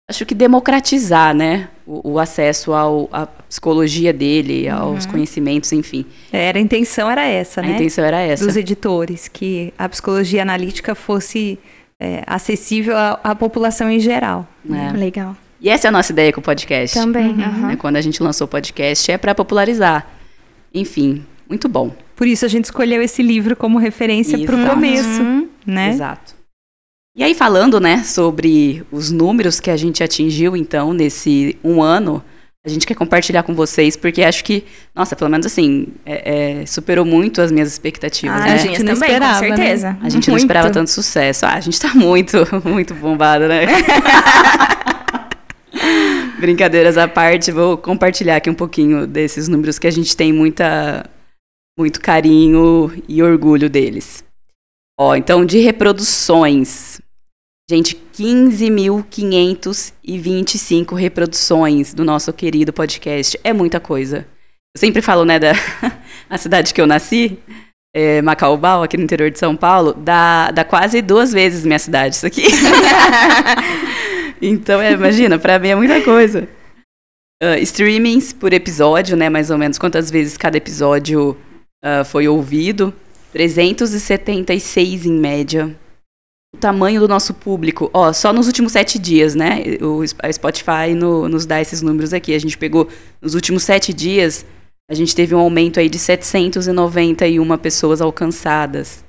acho 0.08 0.24
que 0.24 0.34
democratizar, 0.34 1.34
né, 1.34 1.70
o, 1.84 2.12
o 2.12 2.18
acesso 2.20 2.72
ao, 2.72 3.08
à 3.10 3.26
psicologia 3.26 4.12
dele, 4.12 4.68
aos 4.68 5.06
uhum. 5.06 5.10
conhecimentos, 5.10 5.72
enfim. 5.72 6.06
Era 6.32 6.58
a 6.58 6.62
intenção 6.62 7.10
era 7.10 7.26
essa, 7.26 7.60
a 7.60 7.64
né? 7.64 7.72
A 7.72 7.74
intenção 7.74 8.04
era 8.04 8.20
essa. 8.20 8.46
Dos 8.46 8.56
editores, 8.56 9.26
que 9.26 9.74
a 9.76 9.88
psicologia 9.88 10.42
analítica 10.42 10.94
fosse 10.94 11.58
é, 12.00 12.22
acessível 12.28 12.96
à, 12.96 13.18
à, 13.24 13.34
população 13.34 13.90
em 13.90 13.98
geral. 13.98 14.46
É. 14.70 14.96
Legal. 14.96 15.36
E 15.64 15.70
essa 15.70 15.86
é 15.86 15.88
a 15.88 15.92
nossa 15.92 16.12
ideia 16.12 16.30
com 16.30 16.40
o 16.40 16.44
podcast. 16.44 16.94
Também. 16.94 17.30
Uhum. 17.30 17.68
Né? 17.68 17.76
Quando 17.76 17.96
a 17.96 18.00
gente 18.02 18.22
lançou 18.22 18.44
o 18.44 18.48
podcast, 18.48 19.10
é 19.10 19.16
para 19.16 19.34
popularizar. 19.34 20.06
Enfim, 20.74 21.24
muito 21.48 21.70
bom. 21.70 21.90
Por 22.14 22.26
isso 22.26 22.44
a 22.44 22.48
gente 22.48 22.66
escolheu 22.66 23.00
esse 23.00 23.22
livro 23.22 23.56
como 23.56 23.78
referência 23.78 24.38
para 24.44 24.56
o 24.56 24.68
começo, 24.68 25.22
uhum. 25.22 25.48
né? 25.66 25.88
Exato. 25.88 26.34
E 27.16 27.24
aí 27.24 27.32
falando, 27.32 27.80
né, 27.80 28.02
sobre 28.02 28.84
os 28.92 29.10
números 29.10 29.58
que 29.58 29.70
a 29.70 29.76
gente 29.76 30.02
atingiu 30.04 30.54
então 30.54 30.92
nesse 30.92 31.56
um 31.64 31.80
ano, 31.80 32.22
a 32.62 32.68
gente 32.68 32.86
quer 32.86 32.94
compartilhar 32.94 33.42
com 33.42 33.54
vocês, 33.54 33.96
porque 33.96 34.22
acho 34.22 34.44
que, 34.44 34.64
nossa, 34.94 35.16
pelo 35.16 35.30
menos 35.30 35.46
assim, 35.46 35.86
é, 36.04 36.60
é, 36.60 36.66
superou 36.66 37.06
muito 37.06 37.40
as 37.40 37.50
minhas 37.50 37.72
expectativas, 37.72 38.42
Ah, 38.42 38.44
né? 38.44 38.52
a 38.52 38.56
gente 38.58 38.82
não 38.82 38.94
também, 38.94 39.10
esperava, 39.10 39.38
com 39.38 39.48
né? 39.48 39.56
certeza. 39.56 39.98
A 40.02 40.08
gente 40.10 40.28
não 40.28 40.32
Muito. 40.34 40.44
esperava 40.44 40.70
tanto 40.70 40.90
sucesso. 40.90 41.46
Ah, 41.46 41.54
a 41.54 41.60
gente 41.60 41.80
tá 41.80 41.94
muito, 41.94 42.36
muito 42.68 42.94
bombada, 42.94 43.48
né? 43.48 43.64
Brincadeiras 46.44 46.98
à 46.98 47.08
parte, 47.08 47.50
vou 47.50 47.78
compartilhar 47.78 48.36
aqui 48.36 48.50
um 48.50 48.54
pouquinho 48.54 49.06
desses 49.06 49.48
números 49.48 49.78
que 49.78 49.86
a 49.86 49.90
gente 49.90 50.14
tem 50.14 50.30
muita, 50.30 51.08
muito 51.78 52.02
carinho 52.02 52.92
e 53.08 53.22
orgulho 53.22 53.70
deles. 53.70 54.22
Ó, 55.00 55.16
então, 55.16 55.46
de 55.46 55.60
reproduções. 55.60 57.00
Gente, 57.70 57.96
15.525 58.14 60.94
reproduções 60.94 61.94
do 61.94 62.04
nosso 62.04 62.30
querido 62.30 62.74
podcast. 62.74 63.40
É 63.42 63.54
muita 63.54 63.80
coisa. 63.80 64.26
Eu 64.76 64.80
sempre 64.80 65.00
falo, 65.00 65.24
né, 65.24 65.38
da 65.38 65.52
a 66.28 66.36
cidade 66.36 66.74
que 66.74 66.80
eu 66.80 66.86
nasci, 66.86 67.38
é, 67.96 68.20
Macaubal, 68.20 68.82
aqui 68.82 68.98
no 68.98 69.04
interior 69.04 69.30
de 69.30 69.38
São 69.38 69.56
Paulo, 69.56 69.94
dá, 69.94 70.50
dá 70.50 70.62
quase 70.62 71.00
duas 71.00 71.32
vezes 71.32 71.64
minha 71.64 71.78
cidade, 71.78 72.16
isso 72.16 72.26
aqui. 72.26 72.42
então, 74.48 74.80
é, 74.80 74.92
imagina, 74.92 75.38
pra 75.38 75.58
mim 75.58 75.68
é 75.68 75.74
muita 75.74 76.00
coisa. 76.02 76.48
Ah, 77.42 77.58
streamings 77.58 78.32
por 78.32 78.52
episódio, 78.52 79.16
né, 79.16 79.28
mais 79.28 79.50
ou 79.50 79.58
menos 79.58 79.78
quantas 79.78 80.10
vezes 80.10 80.36
cada 80.36 80.56
episódio 80.56 81.36
ah, 81.84 82.04
foi 82.04 82.28
ouvido. 82.28 82.92
376 83.32 85.06
em 85.06 85.12
média. 85.12 85.76
O 86.54 86.58
tamanho 86.58 87.00
do 87.00 87.08
nosso 87.08 87.34
público, 87.34 87.90
ó, 87.92 88.12
só 88.12 88.32
nos 88.32 88.46
últimos 88.46 88.70
sete 88.70 88.96
dias, 88.96 89.34
né? 89.34 89.60
O 89.82 90.02
a 90.22 90.32
Spotify 90.32 90.94
no- 90.96 91.28
nos 91.28 91.44
dá 91.44 91.60
esses 91.60 91.82
números 91.82 92.12
aqui. 92.12 92.32
A 92.32 92.38
gente 92.38 92.56
pegou 92.56 92.88
nos 93.20 93.34
últimos 93.34 93.64
sete 93.64 93.92
dias, 93.92 94.46
a 94.88 94.94
gente 94.94 95.16
teve 95.16 95.34
um 95.34 95.40
aumento 95.40 95.80
aí 95.80 95.88
de 95.88 95.98
791 95.98 97.58
pessoas 97.58 98.00
alcançadas. 98.00 99.04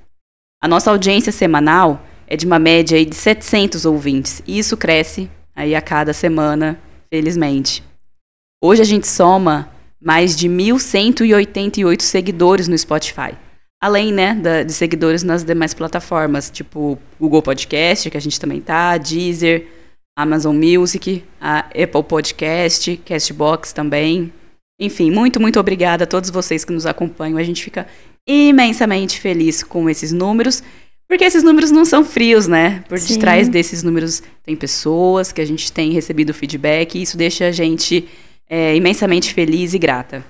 A 0.63 0.67
nossa 0.67 0.89
audiência 0.89 1.31
semanal 1.31 2.01
é 2.27 2.35
de 2.35 2.45
uma 2.45 2.59
média 2.59 2.97
aí 2.97 3.05
de 3.05 3.15
700 3.15 3.85
ouvintes. 3.85 4.41
E 4.47 4.57
isso 4.59 4.75
cresce 4.77 5.29
aí 5.55 5.75
a 5.75 5.81
cada 5.81 6.13
semana, 6.13 6.79
felizmente. 7.09 7.83
Hoje 8.63 8.81
a 8.81 8.85
gente 8.85 9.07
soma 9.07 9.69
mais 10.01 10.35
de 10.35 10.47
1.188 10.49 12.01
seguidores 12.01 12.67
no 12.67 12.77
Spotify. 12.77 13.35
Além, 13.81 14.11
né, 14.11 14.33
da- 14.35 14.63
de 14.63 14.73
seguidores 14.73 15.23
nas 15.23 15.43
demais 15.43 15.73
plataformas, 15.73 16.49
tipo 16.49 16.97
Google 17.19 17.41
Podcast, 17.41 18.09
que 18.09 18.17
a 18.17 18.21
gente 18.21 18.39
também 18.39 18.61
tá, 18.61 18.97
Deezer, 18.97 19.67
Amazon 20.17 20.55
Music, 20.55 21.23
a 21.39 21.59
Apple 21.59 22.03
Podcast, 22.07 22.97
Castbox 23.05 23.73
também. 23.73 24.31
Enfim, 24.79 25.11
muito, 25.11 25.39
muito 25.39 25.59
obrigada 25.59 26.05
a 26.05 26.07
todos 26.07 26.29
vocês 26.29 26.65
que 26.65 26.73
nos 26.73 26.85
acompanham. 26.85 27.37
A 27.37 27.43
gente 27.43 27.63
fica 27.63 27.85
imensamente 28.27 29.19
feliz 29.19 29.63
com 29.63 29.89
esses 29.89 30.11
números, 30.11 30.63
porque 31.07 31.23
esses 31.23 31.43
números 31.43 31.71
não 31.71 31.85
são 31.85 32.03
frios, 32.03 32.47
né? 32.47 32.83
Por 32.89 32.97
Sim. 32.97 33.13
detrás 33.13 33.47
desses 33.47 33.83
números 33.83 34.23
tem 34.43 34.55
pessoas 34.55 35.31
que 35.31 35.41
a 35.41 35.45
gente 35.45 35.71
tem 35.71 35.91
recebido 35.91 36.33
feedback 36.33 36.95
e 36.95 37.01
isso 37.01 37.17
deixa 37.17 37.45
a 37.47 37.51
gente 37.51 38.07
é, 38.49 38.75
imensamente 38.75 39.33
feliz 39.33 39.73
e 39.73 39.79
grata. 39.79 40.23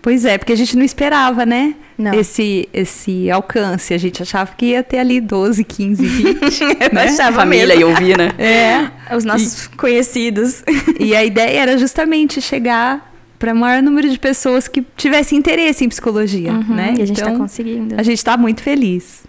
Pois 0.00 0.24
é, 0.24 0.38
porque 0.38 0.52
a 0.52 0.56
gente 0.56 0.76
não 0.76 0.84
esperava, 0.84 1.44
né? 1.44 1.74
Não. 1.96 2.14
Esse, 2.14 2.68
esse 2.72 3.30
alcance. 3.30 3.92
A 3.92 3.98
gente 3.98 4.22
achava 4.22 4.52
que 4.56 4.66
ia 4.66 4.82
ter 4.82 4.98
ali 4.98 5.20
12, 5.20 5.64
15, 5.64 6.06
20. 6.06 6.62
Eu 6.62 6.68
né? 6.92 7.02
achava 7.02 7.36
Família 7.36 7.66
mesmo. 7.66 7.80
e 7.80 7.84
ouvir, 7.84 8.16
né? 8.16 8.32
É. 8.38 9.14
Os 9.14 9.24
nossos 9.24 9.66
conhecidos. 9.66 10.62
E 10.98 11.14
a 11.14 11.24
ideia 11.24 11.60
era 11.60 11.78
justamente 11.78 12.40
chegar 12.40 13.12
para 13.38 13.52
o 13.52 13.56
maior 13.56 13.82
número 13.82 14.08
de 14.08 14.18
pessoas 14.18 14.68
que 14.68 14.84
tivessem 14.96 15.38
interesse 15.38 15.84
em 15.84 15.88
psicologia, 15.88 16.52
né? 16.52 16.94
E 16.98 17.02
a 17.02 17.06
gente 17.06 17.20
tá 17.20 17.28
então, 17.28 17.40
conseguindo. 17.40 17.94
a 17.98 18.02
gente 18.02 18.24
tá 18.24 18.36
muito 18.36 18.62
feliz. 18.62 19.27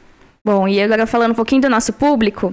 Bom, 0.49 0.67
e 0.67 0.81
agora 0.81 1.05
falando 1.05 1.33
um 1.33 1.35
pouquinho 1.35 1.61
do 1.61 1.69
nosso 1.69 1.93
público, 1.93 2.51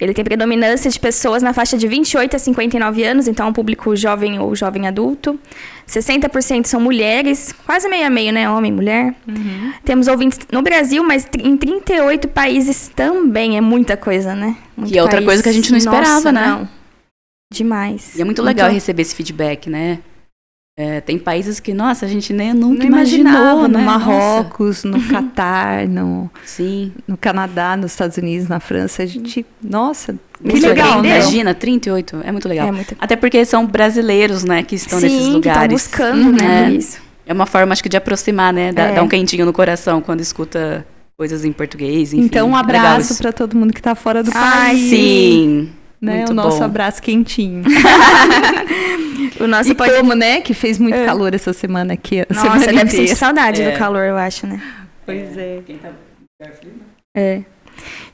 ele 0.00 0.12
tem 0.12 0.24
predominância 0.24 0.90
de 0.90 0.98
pessoas 0.98 1.44
na 1.44 1.52
faixa 1.52 1.78
de 1.78 1.86
28 1.86 2.34
a 2.34 2.38
59 2.40 3.04
anos, 3.04 3.28
então 3.28 3.46
é 3.46 3.48
um 3.50 3.52
público 3.52 3.94
jovem 3.94 4.40
ou 4.40 4.52
jovem 4.56 4.88
adulto. 4.88 5.38
60% 5.86 6.66
são 6.66 6.80
mulheres, 6.80 7.54
quase 7.64 7.88
meio 7.88 8.04
a 8.04 8.10
meio, 8.10 8.32
né? 8.32 8.50
Homem 8.50 8.72
e 8.72 8.74
mulher. 8.74 9.14
Temos 9.84 10.08
ouvintes 10.08 10.40
no 10.50 10.60
Brasil, 10.60 11.04
mas 11.04 11.28
em 11.38 11.56
38 11.56 12.26
países 12.26 12.90
também. 12.92 13.56
É 13.56 13.60
muita 13.60 13.96
coisa, 13.96 14.34
né? 14.34 14.56
Muito 14.76 14.90
Que 14.90 14.98
é 14.98 15.02
outra 15.02 15.18
país. 15.18 15.26
coisa 15.26 15.42
que 15.44 15.48
a 15.48 15.52
gente 15.52 15.70
não 15.70 15.78
esperava, 15.78 16.14
Nossa, 16.14 16.32
né? 16.32 16.46
não. 16.48 16.68
Demais. 17.52 18.16
E 18.16 18.22
é 18.22 18.24
muito 18.24 18.42
legal 18.42 18.68
receber 18.68 19.02
esse 19.02 19.14
feedback, 19.14 19.70
né? 19.70 20.00
É, 20.78 21.00
tem 21.00 21.18
países 21.18 21.58
que, 21.58 21.72
nossa, 21.72 22.04
a 22.04 22.08
gente 22.08 22.34
nem 22.34 22.52
nunca 22.52 22.80
Não 22.80 22.86
imaginava 22.86 23.38
imaginou, 23.38 23.68
no 23.68 23.78
né? 23.78 23.84
Marrocos, 23.84 24.84
no 24.84 25.00
Catar, 25.08 25.88
no, 25.88 26.24
Nossa, 26.24 26.30
sim. 26.44 26.92
no 27.08 27.16
Canadá, 27.16 27.78
nos 27.78 27.92
Estados 27.92 28.18
Unidos, 28.18 28.46
na 28.46 28.60
França. 28.60 29.02
A 29.02 29.06
gente, 29.06 29.46
nossa, 29.62 30.12
que 30.34 30.50
Muito 30.52 30.66
legal, 30.66 31.00
né? 31.00 31.18
Imagina, 31.18 31.54
38, 31.54 32.20
é 32.22 32.30
muito 32.30 32.46
legal. 32.46 32.68
É 32.68 32.72
muito 32.72 32.94
Até 33.00 33.16
porque 33.16 33.42
são 33.46 33.64
brasileiros, 33.66 34.44
né, 34.44 34.62
que 34.62 34.74
estão 34.74 34.98
Sim, 35.00 35.06
nesses 35.06 35.18
que 35.20 35.24
estão 35.24 35.34
lugares. 35.52 35.72
buscando, 35.72 36.32
né, 36.32 36.66
É. 36.66 36.70
isso. 36.72 37.00
É 37.26 37.32
uma 37.32 37.46
forma, 37.46 37.72
acho 37.72 37.82
que, 37.82 37.88
de 37.88 37.96
aproximar, 37.96 38.52
né? 38.52 38.70
Dá, 38.70 38.82
É. 38.82 38.94
dá 38.96 39.02
um 39.02 39.08
quentinho 39.08 39.46
no 39.46 39.54
coração 39.54 40.02
quando 40.02 40.20
escuta 40.20 40.86
coisas 41.16 41.42
em 41.46 41.52
português, 41.52 42.12
enfim. 42.12 42.22
Então, 42.26 42.50
um 42.50 42.56
é 42.56 42.60
abraço 42.60 43.12
isso. 43.14 43.22
para 43.22 43.32
todo 43.32 43.56
mundo 43.56 43.72
que 43.72 43.80
tá 43.80 43.94
fora 43.94 44.22
do 44.22 44.30
Ai, 44.34 44.66
país. 44.74 44.90
Sim, 44.90 45.70
Né? 46.00 46.16
muito 46.18 46.30
o 46.30 46.34
nosso 46.34 46.58
bom. 46.58 46.64
abraço 46.64 47.02
quentinho. 47.02 47.62
O 49.40 49.46
nosso 49.46 49.70
e 49.70 49.74
pode... 49.74 49.92
como, 49.94 50.14
né? 50.14 50.40
Que 50.40 50.54
fez 50.54 50.78
muito 50.78 50.94
É. 50.94 51.04
calor 51.04 51.34
essa 51.34 51.52
semana 51.52 51.92
aqui. 51.94 52.24
Nossa, 52.28 52.42
semana 52.42 52.60
deve 52.60 52.72
inteira. 52.74 52.90
sentir 52.90 53.16
saudade 53.16 53.60
É. 53.62 53.70
do 53.70 53.78
calor, 53.78 54.04
eu 54.04 54.16
acho, 54.16 54.46
né? 54.46 54.60
Pois 55.04 55.36
é. 55.36 55.60
É. 57.14 57.42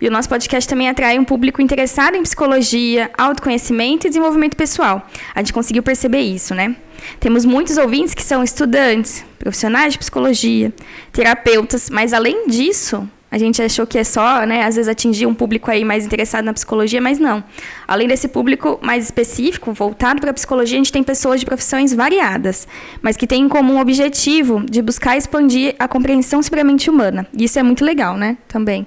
E 0.00 0.08
o 0.08 0.10
nosso 0.10 0.28
podcast 0.28 0.68
também 0.68 0.88
atrai 0.88 1.18
um 1.18 1.24
público 1.24 1.62
interessado 1.62 2.16
em 2.16 2.22
psicologia, 2.22 3.10
autoconhecimento 3.16 4.06
e 4.06 4.10
desenvolvimento 4.10 4.56
pessoal. 4.56 5.06
A 5.34 5.40
gente 5.40 5.52
conseguiu 5.52 5.82
perceber 5.82 6.20
isso, 6.20 6.54
né? 6.54 6.74
Temos 7.20 7.44
muitos 7.44 7.76
ouvintes 7.78 8.14
que 8.14 8.22
são 8.22 8.42
estudantes, 8.42 9.24
profissionais 9.38 9.92
de 9.92 9.98
psicologia, 9.98 10.72
terapeutas, 11.12 11.88
mas 11.90 12.12
além 12.12 12.48
disso, 12.48 13.08
a 13.32 13.38
gente 13.38 13.62
achou 13.62 13.86
que 13.86 13.96
é 13.96 14.04
só, 14.04 14.44
né, 14.44 14.62
às 14.62 14.76
vezes 14.76 14.90
atingir 14.90 15.24
um 15.24 15.32
público 15.32 15.70
aí 15.70 15.86
mais 15.86 16.04
interessado 16.04 16.44
na 16.44 16.52
psicologia, 16.52 17.00
mas 17.00 17.18
não. 17.18 17.42
Além 17.88 18.06
desse 18.06 18.28
público 18.28 18.78
mais 18.82 19.04
específico, 19.04 19.72
voltado 19.72 20.20
para 20.20 20.32
a 20.32 20.34
psicologia, 20.34 20.76
a 20.76 20.80
gente 20.80 20.92
tem 20.92 21.02
pessoas 21.02 21.40
de 21.40 21.46
profissões 21.46 21.94
variadas, 21.94 22.68
mas 23.00 23.16
que 23.16 23.26
têm 23.26 23.44
em 23.44 23.48
comum 23.48 23.78
o 23.78 23.80
objetivo 23.80 24.62
de 24.66 24.82
buscar 24.82 25.16
expandir 25.16 25.74
a 25.78 25.88
compreensão 25.88 26.42
sobre 26.42 26.60
a 26.60 26.64
mente 26.64 26.90
humana. 26.90 27.26
E 27.32 27.44
isso 27.44 27.58
é 27.58 27.62
muito 27.62 27.86
legal, 27.86 28.18
né? 28.18 28.36
Também. 28.46 28.86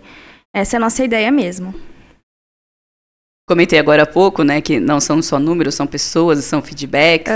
Essa 0.54 0.75
é 0.75 0.78
a 0.78 0.80
nossa 0.80 1.04
ideia 1.04 1.32
mesmo. 1.32 1.74
Comentei 3.48 3.80
agora 3.80 4.04
há 4.04 4.08
pouco, 4.08 4.44
né, 4.44 4.62
que 4.62 4.80
não 4.80 5.00
são 5.00 5.24
só 5.24 5.40
números, 5.40 5.74
são 5.74 5.88
pessoas, 5.88 6.46
são 6.46 6.62
feedbacks. 6.62 7.34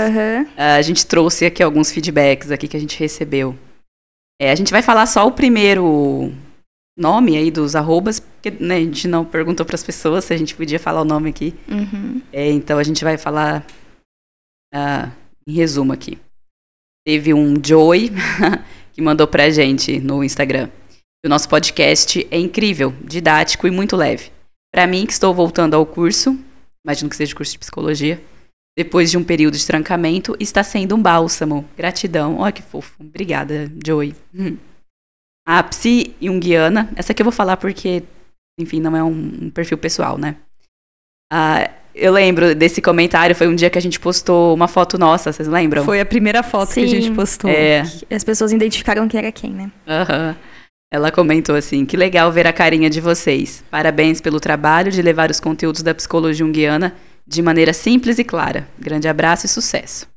Ah, 0.56 0.76
a 0.76 0.82
gente 0.82 1.04
trouxe 1.04 1.44
aqui 1.44 1.60
alguns 1.60 1.90
feedbacks 1.90 2.52
aqui 2.52 2.68
que 2.68 2.76
a 2.76 2.80
gente 2.80 2.96
recebeu. 2.96 3.56
É, 4.40 4.52
a 4.52 4.54
gente 4.54 4.70
vai 4.70 4.80
falar 4.80 5.06
só 5.06 5.26
o 5.26 5.32
primeiro 5.32 6.32
nome 7.00 7.36
aí 7.36 7.50
dos 7.50 7.74
arrobas, 7.74 8.20
porque 8.20 8.50
né, 8.62 8.76
a 8.76 8.80
gente 8.80 9.08
não 9.08 9.24
perguntou 9.24 9.64
para 9.64 9.74
as 9.74 9.82
pessoas 9.82 10.24
se 10.24 10.34
a 10.34 10.36
gente 10.36 10.54
podia 10.54 10.78
falar 10.78 11.00
o 11.00 11.04
nome 11.04 11.30
aqui. 11.30 11.54
Uhum. 11.68 12.20
É, 12.32 12.50
então 12.50 12.78
a 12.78 12.82
gente 12.82 13.02
vai 13.02 13.16
falar 13.16 13.66
ah, 14.72 15.10
em 15.46 15.52
resumo 15.52 15.92
aqui. 15.92 16.18
Teve 17.06 17.32
um 17.32 17.54
Joey 17.64 18.10
que 18.92 19.00
mandou 19.00 19.26
pra 19.26 19.50
gente 19.50 19.98
no 19.98 20.22
Instagram. 20.22 20.68
O 21.24 21.28
nosso 21.28 21.48
podcast 21.48 22.26
é 22.30 22.38
incrível, 22.38 22.94
didático 23.02 23.66
e 23.66 23.70
muito 23.70 23.96
leve. 23.96 24.30
Para 24.72 24.86
mim, 24.86 25.06
que 25.06 25.12
estou 25.12 25.34
voltando 25.34 25.74
ao 25.74 25.84
curso, 25.84 26.38
imagino 26.84 27.10
que 27.10 27.16
seja 27.16 27.34
curso 27.34 27.52
de 27.52 27.58
psicologia, 27.58 28.22
depois 28.76 29.10
de 29.10 29.18
um 29.18 29.24
período 29.24 29.56
de 29.56 29.66
trancamento, 29.66 30.36
está 30.38 30.62
sendo 30.62 30.94
um 30.94 31.02
bálsamo. 31.02 31.68
Gratidão. 31.76 32.38
Olha 32.38 32.52
que 32.52 32.62
fofo. 32.62 32.94
Obrigada, 33.00 33.70
Joey. 33.84 34.14
Hum. 34.34 34.56
A 35.46 35.62
Psi 35.62 36.14
Jungiana, 36.20 36.90
essa 36.96 37.12
aqui 37.12 37.22
eu 37.22 37.24
vou 37.24 37.32
falar 37.32 37.56
porque, 37.56 38.02
enfim, 38.58 38.80
não 38.80 38.96
é 38.96 39.02
um, 39.02 39.38
um 39.42 39.50
perfil 39.50 39.78
pessoal, 39.78 40.16
né? 40.18 40.36
Ah, 41.32 41.70
eu 41.94 42.12
lembro 42.12 42.54
desse 42.54 42.80
comentário, 42.80 43.34
foi 43.34 43.48
um 43.48 43.54
dia 43.54 43.70
que 43.70 43.78
a 43.78 43.82
gente 43.82 43.98
postou 43.98 44.54
uma 44.54 44.68
foto 44.68 44.96
nossa, 44.98 45.32
vocês 45.32 45.48
lembram? 45.48 45.84
Foi 45.84 46.00
a 46.00 46.06
primeira 46.06 46.42
foto 46.42 46.74
que 46.74 46.80
a 46.80 46.86
gente 46.86 47.06
Sim. 47.06 47.14
postou. 47.14 47.50
É, 47.50 47.82
As 48.10 48.24
pessoas 48.24 48.52
identificaram 48.52 49.08
que 49.08 49.16
era 49.16 49.30
quem, 49.32 49.50
né? 49.50 49.70
aham. 49.86 50.36
Ela 50.92 51.12
comentou 51.12 51.54
assim: 51.54 51.86
que 51.86 51.96
legal 51.96 52.32
ver 52.32 52.48
a 52.48 52.52
carinha 52.52 52.90
de 52.90 53.00
vocês. 53.00 53.62
Parabéns 53.70 54.20
pelo 54.20 54.40
trabalho 54.40 54.90
de 54.90 55.00
levar 55.00 55.30
os 55.30 55.38
conteúdos 55.38 55.82
da 55.82 55.94
psicologia 55.94 56.44
junguiana 56.44 56.94
de 57.24 57.40
maneira 57.42 57.72
simples 57.72 58.18
e 58.18 58.24
clara. 58.24 58.66
Grande 58.76 59.06
abraço 59.06 59.46
e 59.46 59.48
sucesso. 59.48 60.08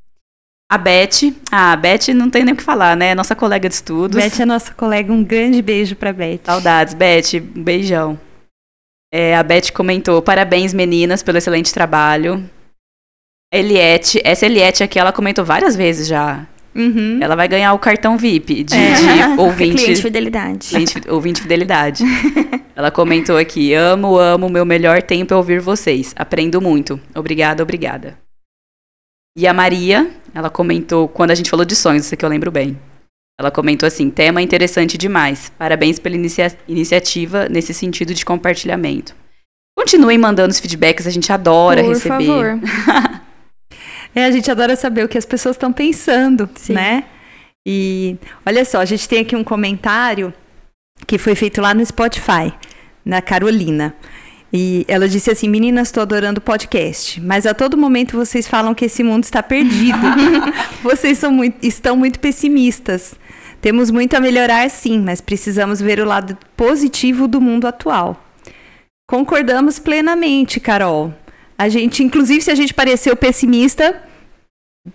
A 0.74 0.78
Beth, 0.80 1.32
ah, 1.52 1.72
a 1.74 1.76
Beth 1.76 2.08
não 2.16 2.32
tem 2.32 2.44
nem 2.44 2.56
o 2.56 2.58
que 2.58 2.64
falar, 2.64 2.98
né? 2.98 3.14
Nossa 3.14 3.36
colega 3.36 3.70
de 3.70 3.76
estudos. 3.76 4.18
Beth 4.20 4.42
é 4.42 4.46
nossa 4.46 4.74
colega, 4.74 5.14
um 5.14 5.24
grande 5.24 5.62
beijo 5.62 5.96
pra 5.96 6.12
Beth. 6.12 6.40
Saudades, 6.44 6.96
Beth. 6.96 7.36
Um 7.56 7.62
beijão. 7.64 8.20
É, 9.14 9.36
a 9.36 9.44
Beth 9.44 9.72
comentou: 9.72 10.20
parabéns, 10.22 10.74
meninas, 10.74 11.22
pelo 11.22 11.38
excelente 11.38 11.72
trabalho. 11.72 12.44
Eliette, 13.54 14.20
essa 14.24 14.48
Eliette 14.48 14.82
aqui, 14.84 14.98
ela 14.98 15.12
comentou 15.12 15.46
várias 15.46 15.76
vezes 15.76 16.08
já. 16.08 16.48
Uhum. 16.76 17.20
Ela 17.22 17.36
vai 17.36 17.48
ganhar 17.48 17.72
o 17.74 17.78
cartão 17.78 18.18
VIP 18.18 18.64
de, 18.64 18.76
É. 18.76 18.94
de 18.96 19.38
ouvinte. 19.40 19.84
Cliente 19.84 20.02
fidelidade. 20.02 20.70
cliente- 20.70 21.02
ouvinte 21.08 21.40
fidelidade. 21.44 22.04
ela 22.76 22.90
comentou 22.90 23.38
aqui: 23.38 23.76
amo, 23.76 24.18
amo, 24.18 24.50
meu 24.50 24.66
melhor 24.66 25.04
tempo 25.04 25.36
é 25.36 25.38
ouvir 25.38 25.62
vocês. 25.62 26.16
Aprendo 26.18 26.60
muito. 26.60 27.00
Obrigada, 27.14 27.62
obrigada. 27.62 28.18
E 29.38 29.48
a 29.48 29.54
Maria, 29.54 30.12
ela 30.34 30.50
comentou, 30.50 31.08
quando 31.08 31.32
a 31.32 31.36
gente 31.36 31.50
falou 31.50 31.66
de 31.66 31.76
sonhos, 31.76 32.06
isso 32.06 32.14
aqui 32.14 32.24
eu 32.24 32.30
lembro 32.30 32.52
bem. 32.52 32.80
Ela 33.40 33.50
comentou 33.50 33.88
assim: 33.88 34.10
tema 34.10 34.42
interessante 34.42 34.98
demais. 34.98 35.52
Parabéns 35.58 35.98
pela 36.00 36.16
inicia- 36.16 36.56
iniciativa 36.68 37.50
nesse 37.50 37.74
sentido 37.74 38.14
de 38.14 38.24
compartilhamento. 38.24 39.16
Continuem 39.76 40.20
mandando 40.20 40.52
os 40.52 40.60
feedbacks, 40.60 41.08
a 41.08 41.10
gente 41.10 41.32
adora 41.34 41.82
Por 41.84 41.90
receber. 41.90 42.26
favor. 42.26 42.60
É, 44.16 44.26
a 44.26 44.32
gente 44.32 44.52
adora 44.52 44.76
saber 44.76 45.04
o 45.04 45.08
que 45.10 45.18
as 45.18 45.26
pessoas 45.26 45.56
estão 45.56 45.74
pensando, 45.74 46.48
Sim. 46.54 46.74
né? 46.74 47.06
E 47.68 48.16
olha 48.46 48.64
só, 48.64 48.78
a 48.80 48.86
gente 48.86 49.10
tem 49.10 49.22
aqui 49.22 49.36
um 49.36 49.44
comentário 49.44 50.32
que 51.08 51.18
foi 51.18 51.34
feito 51.34 51.60
lá 51.60 51.74
no 51.74 51.84
Spotify, 51.84 52.54
na 53.04 53.24
Carolina. 53.24 53.96
E 54.56 54.86
ela 54.88 55.08
disse 55.10 55.32
assim: 55.32 55.50
Meninas, 55.50 55.88
estou 55.88 56.02
adorando 56.02 56.38
o 56.38 56.42
podcast, 56.44 57.20
mas 57.20 57.46
a 57.48 57.54
todo 57.56 57.76
momento 57.76 58.16
vocês 58.16 58.48
falam 58.48 58.76
que 58.76 58.86
esse 58.86 59.04
mundo 59.04 59.24
está 59.24 59.42
perdido. 59.42 59.98
vocês 60.84 61.18
são 61.18 61.32
muito- 61.32 61.58
estão 61.66 61.96
muito 61.96 62.20
pessimistas. 62.20 63.16
Temos 63.60 63.90
muito 63.90 64.14
a 64.16 64.20
melhorar, 64.20 64.70
sim, 64.70 65.00
mas 65.00 65.22
precisamos 65.22 65.80
ver 65.82 66.00
o 66.00 66.06
lado 66.06 66.38
positivo 66.56 67.28
do 67.28 67.42
mundo 67.42 67.66
atual. 67.66 68.22
Concordamos 69.10 69.80
plenamente, 69.80 70.60
Carol. 70.60 71.14
A 71.58 71.68
gente, 71.70 72.04
inclusive, 72.04 72.42
se 72.42 72.52
a 72.52 72.56
gente 72.56 72.74
pareceu 72.74 73.16
pessimista, 73.16 74.04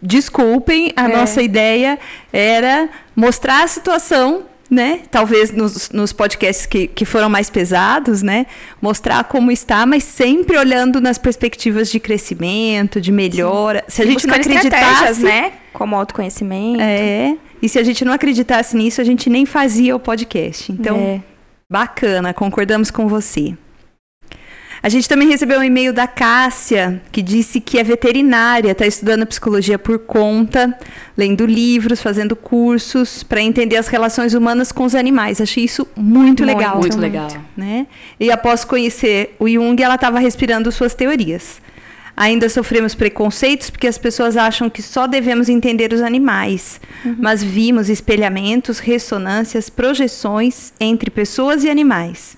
desculpem, 0.02 0.92
a 0.96 1.08
É. 1.08 1.16
nossa 1.16 1.42
ideia 1.42 1.98
era 2.32 2.88
mostrar 3.16 3.64
a 3.64 3.66
situação, 3.68 4.44
né? 4.70 5.00
Talvez 5.10 5.50
nos, 5.50 5.90
nos 5.90 6.12
podcasts 6.12 6.66
que, 6.66 6.86
que 6.86 7.04
foram 7.04 7.28
mais 7.28 7.48
pesados, 7.48 8.22
né? 8.22 8.46
Mostrar 8.80 9.24
como 9.24 9.50
está, 9.50 9.86
mas 9.86 10.04
sempre 10.04 10.56
olhando 10.58 11.00
nas 11.00 11.18
perspectivas 11.18 11.90
de 11.90 11.98
crescimento, 11.98 13.00
de 13.00 13.10
melhora. 13.10 13.84
Se 13.88 14.02
a 14.02 14.06
gente 14.06 14.26
não 14.26 14.34
acreditasse, 14.34 15.22
né? 15.22 15.52
Como 15.72 15.96
autoconhecimento. 15.96 16.80
É. 16.80 17.36
E 17.62 17.68
se 17.68 17.78
a 17.78 17.82
gente 17.82 18.04
não 18.04 18.12
acreditasse 18.12 18.76
nisso, 18.76 19.00
a 19.00 19.04
gente 19.04 19.28
nem 19.28 19.46
fazia 19.46 19.94
o 19.96 19.98
podcast. 19.98 20.70
Então, 20.70 20.96
É. 20.96 21.20
Bacana, 21.70 22.32
concordamos 22.32 22.90
com 22.90 23.06
você. 23.08 23.54
A 24.82 24.88
gente 24.88 25.08
também 25.08 25.28
recebeu 25.28 25.58
um 25.58 25.62
e-mail 25.62 25.92
da 25.92 26.06
Cássia, 26.06 27.02
que 27.10 27.20
disse 27.20 27.60
que 27.60 27.78
é 27.78 27.84
veterinária, 27.84 28.70
está 28.70 28.86
estudando 28.86 29.26
psicologia 29.26 29.78
por 29.78 29.98
conta, 29.98 30.76
lendo 31.16 31.44
livros, 31.44 32.00
fazendo 32.00 32.36
cursos 32.36 33.22
para 33.24 33.40
entender 33.40 33.76
as 33.76 33.88
relações 33.88 34.34
humanas 34.34 34.70
com 34.70 34.84
os 34.84 34.94
animais. 34.94 35.40
Achei 35.40 35.64
isso 35.64 35.86
muito, 35.96 36.44
Muito, 36.44 36.44
legal. 36.44 36.78
Muito 36.78 36.96
Muito. 36.96 37.00
legal. 37.00 37.28
Né? 37.56 37.86
E 38.20 38.30
após 38.30 38.64
conhecer 38.64 39.34
o 39.38 39.48
Jung, 39.48 39.82
ela 39.82 39.96
estava 39.96 40.20
respirando 40.20 40.70
suas 40.70 40.94
teorias. 40.94 41.60
Ainda 42.16 42.48
sofremos 42.48 42.94
preconceitos 42.96 43.70
porque 43.70 43.86
as 43.86 43.98
pessoas 43.98 44.36
acham 44.36 44.68
que 44.68 44.82
só 44.82 45.06
devemos 45.06 45.48
entender 45.48 45.92
os 45.92 46.00
animais, 46.00 46.80
mas 47.16 47.44
vimos 47.44 47.88
espelhamentos, 47.88 48.80
ressonâncias, 48.80 49.70
projeções 49.70 50.72
entre 50.80 51.10
pessoas 51.10 51.62
e 51.62 51.70
animais. 51.70 52.37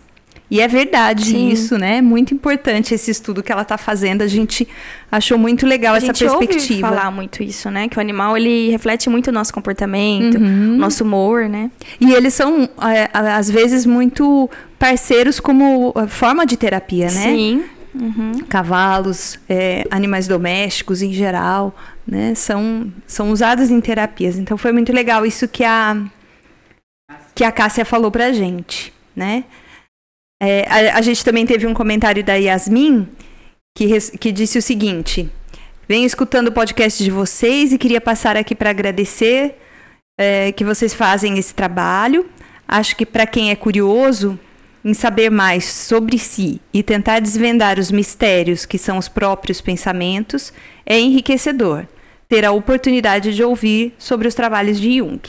E 0.51 0.61
é 0.61 0.67
verdade 0.67 1.27
Sim. 1.27 1.49
isso, 1.51 1.79
né? 1.79 2.01
Muito 2.03 2.35
importante 2.35 2.93
esse 2.93 3.11
estudo 3.11 3.41
que 3.43 3.53
ela 3.53 3.63
está 3.63 3.79
fazendo. 3.79 4.23
A 4.23 4.27
gente 4.27 4.67
achou 5.11 5.39
muito 5.39 5.65
legal 5.65 5.95
A 5.95 5.99
essa 5.99 6.07
gente 6.07 6.25
ouve 6.25 6.47
perspectiva. 6.49 6.89
falar 6.89 7.11
muito 7.13 7.43
isso, 7.43 7.71
né? 7.71 7.87
Que 7.89 7.97
o 7.99 8.01
animal, 8.01 8.37
ele 8.37 8.69
reflete 8.71 9.09
muito 9.09 9.29
o 9.29 9.33
nosso 9.33 9.53
comportamento, 9.55 10.39
Uhum. 10.39 10.75
o 10.75 10.77
nosso 10.77 11.05
humor, 11.05 11.49
né? 11.49 11.71
E 12.01 12.13
eles 12.13 12.35
são, 12.35 12.69
é, 12.83 13.09
às 13.13 13.49
vezes, 13.49 13.87
muito 13.87 14.51
parceiros 14.79 15.39
como 15.39 15.93
é, 15.97 16.07
forma 16.09 16.45
de 16.45 16.57
terapia, 16.57 17.07
né? 17.07 17.11
Sim. 17.11 17.65
Uhum. 17.93 18.33
cavalos, 18.49 19.37
é, 19.49 19.85
animais 19.91 20.29
domésticos 20.29 21.03
em 21.03 21.13
geral, 21.13 21.75
né, 22.07 22.37
são, 22.37 22.87
são 23.05 23.33
usados 23.33 23.69
em 23.69 23.81
terapias. 23.81 24.39
Então 24.39 24.57
foi 24.57 24.71
muito 24.71 24.93
legal 24.93 25.27
isso 25.27 25.49
que 25.49 25.65
a 25.65 25.97
que 27.35 27.43
a 27.43 27.51
Cássia 27.51 27.85
falou 27.85 28.11
pra 28.11 28.33
gente, 28.33 28.93
né? 29.15 29.43
É, 30.43 30.65
a, 30.69 30.99
a 30.99 31.03
gente 31.03 31.25
também 31.25 31.45
teve 31.45 31.67
um 31.67 31.75
comentário 31.75 32.25
da 32.25 32.35
Yasmin 32.35 33.07
que, 33.77 33.87
res- 33.87 34.11
que 34.19 34.33
disse 34.33 34.59
o 34.59 34.63
seguinte: 34.63 35.29
venho 35.89 36.07
escutando 36.07 36.49
o 36.49 36.53
podcast 36.53 37.03
de 37.05 37.11
vocês 37.11 37.73
e 37.73 37.79
queria 37.79 38.01
passar 38.01 38.37
aqui 38.37 38.55
para 38.55 38.71
agradecer 38.71 39.57
é, 40.19 40.51
que 40.53 40.65
vocês 40.65 40.95
fazem 40.95 41.39
esse 41.39 41.55
trabalho. 41.55 42.27
Acho 42.67 42.97
que 42.97 43.05
para 43.05 43.27
quem 43.27 43.51
é 43.51 43.57
curioso 43.57 44.39
em 44.83 44.95
saber 44.95 45.29
mais 45.31 45.67
sobre 45.67 46.19
si 46.19 46.59
e 46.73 46.83
tentar 46.83 47.21
desvendar 47.21 47.79
os 47.79 47.91
mistérios 47.91 48.65
que 48.65 48.79
são 48.79 48.97
os 48.97 49.09
próprios 49.09 49.61
pensamentos, 49.61 50.53
é 50.87 50.99
enriquecedor 50.99 51.87
ter 52.29 52.45
a 52.47 52.53
oportunidade 52.53 53.35
de 53.35 53.43
ouvir 53.43 53.93
sobre 53.99 54.27
os 54.29 54.35
trabalhos 54.35 54.81
de 54.81 54.99
Jung. 54.99 55.21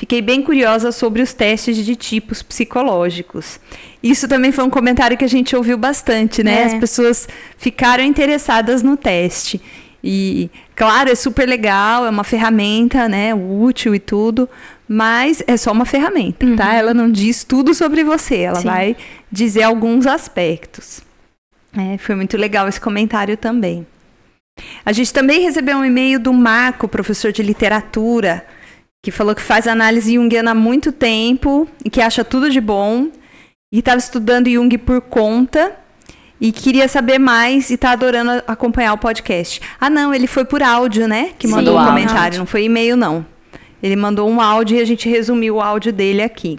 Fiquei 0.00 0.22
bem 0.22 0.40
curiosa 0.40 0.92
sobre 0.92 1.20
os 1.20 1.34
testes 1.34 1.76
de 1.76 1.94
tipos 1.94 2.42
psicológicos. 2.42 3.60
Isso 4.02 4.26
também 4.26 4.50
foi 4.50 4.64
um 4.64 4.70
comentário 4.70 5.14
que 5.14 5.26
a 5.26 5.28
gente 5.28 5.54
ouviu 5.54 5.76
bastante, 5.76 6.42
né? 6.42 6.62
É. 6.62 6.64
As 6.64 6.74
pessoas 6.76 7.28
ficaram 7.58 8.02
interessadas 8.02 8.82
no 8.82 8.96
teste. 8.96 9.60
E, 10.02 10.48
claro, 10.74 11.10
é 11.10 11.14
super 11.14 11.46
legal, 11.46 12.06
é 12.06 12.08
uma 12.08 12.24
ferramenta, 12.24 13.10
né? 13.10 13.34
Útil 13.34 13.94
e 13.94 13.98
tudo, 13.98 14.48
mas 14.88 15.42
é 15.46 15.58
só 15.58 15.70
uma 15.70 15.84
ferramenta, 15.84 16.46
tá? 16.56 16.72
Ela 16.72 16.94
não 16.94 17.12
diz 17.12 17.44
tudo 17.44 17.74
sobre 17.74 18.02
você, 18.02 18.38
ela 18.38 18.60
Sim. 18.60 18.68
vai 18.68 18.96
dizer 19.30 19.64
alguns 19.64 20.06
aspectos. 20.06 21.02
É, 21.76 21.98
foi 21.98 22.14
muito 22.14 22.38
legal 22.38 22.66
esse 22.66 22.80
comentário 22.80 23.36
também. 23.36 23.86
A 24.82 24.92
gente 24.92 25.12
também 25.12 25.42
recebeu 25.42 25.76
um 25.76 25.84
e-mail 25.84 26.18
do 26.18 26.32
Marco, 26.32 26.88
professor 26.88 27.30
de 27.32 27.42
literatura, 27.42 28.46
que 29.02 29.10
falou 29.10 29.34
que 29.34 29.42
faz 29.42 29.66
análise 29.66 30.14
junguiana 30.14 30.50
há 30.50 30.54
muito 30.54 30.92
tempo 30.92 31.66
e 31.84 31.88
que 31.88 32.00
acha 32.00 32.24
tudo 32.24 32.50
de 32.50 32.60
bom 32.60 33.08
e 33.72 33.78
estava 33.78 33.98
estudando 33.98 34.50
Jung 34.50 34.76
por 34.78 35.00
conta 35.00 35.74
e 36.40 36.52
queria 36.52 36.88
saber 36.88 37.18
mais 37.18 37.70
e 37.70 37.74
está 37.74 37.92
adorando 37.92 38.42
acompanhar 38.46 38.94
o 38.94 38.98
podcast. 38.98 39.60
Ah, 39.80 39.90
não, 39.90 40.12
ele 40.12 40.26
foi 40.26 40.44
por 40.44 40.62
áudio, 40.62 41.06
né? 41.06 41.30
Que 41.38 41.46
Sim, 41.46 41.54
mandou 41.54 41.74
um 41.74 41.78
áudio. 41.78 41.92
comentário, 41.92 42.38
não 42.38 42.46
foi 42.46 42.64
e-mail, 42.64 42.96
não. 42.96 43.24
Ele 43.82 43.96
mandou 43.96 44.28
um 44.28 44.40
áudio 44.40 44.78
e 44.78 44.80
a 44.80 44.84
gente 44.84 45.08
resumiu 45.08 45.56
o 45.56 45.60
áudio 45.60 45.92
dele 45.92 46.22
aqui. 46.22 46.58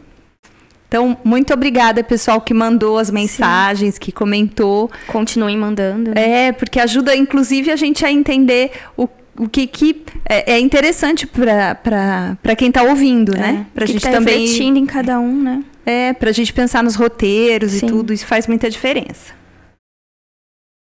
Então, 0.88 1.18
muito 1.24 1.54
obrigada, 1.54 2.04
pessoal, 2.04 2.42
que 2.42 2.54
mandou 2.54 2.98
as 2.98 3.10
mensagens, 3.10 3.98
que 3.98 4.12
comentou. 4.12 4.92
Continuem 5.08 5.58
mandando. 5.58 6.12
É, 6.18 6.52
porque 6.52 6.80
ajuda, 6.80 7.16
inclusive, 7.16 7.72
a 7.72 7.78
gente 7.78 8.06
a 8.06 8.12
entender 8.12 8.72
o, 8.98 9.08
o 9.44 9.50
que, 9.50 9.66
que 9.68 10.04
é, 10.28 10.54
é 10.54 10.60
interessante 10.60 11.26
para 11.26 12.56
quem 12.58 12.68
está 12.70 12.84
ouvindo, 12.84 13.32
né? 13.36 13.66
Pra 13.74 13.86
Pra 13.86 13.86
que 13.86 13.94
gente 13.94 14.02
que 14.02 14.08
tá 14.08 14.14
também. 14.18 14.42
refletindo 14.42 14.78
em 14.78 14.86
cada 14.86 15.20
um, 15.20 15.42
né? 15.42 15.64
É, 15.86 16.14
pra 16.14 16.32
gente 16.32 16.54
pensar 16.54 16.84
nos 16.84 16.96
roteiros 16.96 17.72
Sim. 17.72 17.86
e 17.86 17.90
tudo, 17.90 18.14
isso 18.14 18.26
faz 18.26 18.46
muita 18.48 18.70
diferença. 18.70 19.34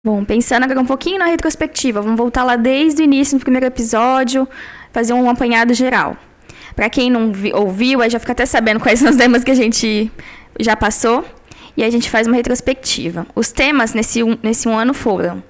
Bom, 0.05 0.23
pensando 0.25 0.63
agora 0.63 0.79
um 0.79 0.85
pouquinho 0.85 1.19
na 1.19 1.25
retrospectiva, 1.25 2.01
vamos 2.01 2.17
voltar 2.17 2.43
lá 2.43 2.55
desde 2.55 3.01
o 3.01 3.05
início 3.05 3.37
do 3.37 3.41
primeiro 3.41 3.65
episódio, 3.67 4.47
fazer 4.91 5.13
um 5.13 5.29
apanhado 5.29 5.73
geral. 5.73 6.17
Pra 6.75 6.89
quem 6.89 7.09
não 7.09 7.31
vi- 7.31 7.53
ouviu, 7.53 8.01
aí 8.01 8.09
já 8.09 8.19
fica 8.19 8.31
até 8.31 8.45
sabendo 8.45 8.79
quais 8.79 8.99
são 8.99 9.09
os 9.09 9.15
temas 9.17 9.43
que 9.43 9.51
a 9.51 9.55
gente 9.55 10.11
já 10.59 10.75
passou. 10.75 11.23
E 11.77 11.83
a 11.83 11.89
gente 11.89 12.09
faz 12.09 12.27
uma 12.27 12.35
retrospectiva. 12.35 13.25
Os 13.33 13.51
temas 13.51 13.93
nesse 13.93 14.21
um, 14.21 14.37
nesse 14.43 14.67
um 14.67 14.77
ano 14.77 14.93
foram 14.93 15.41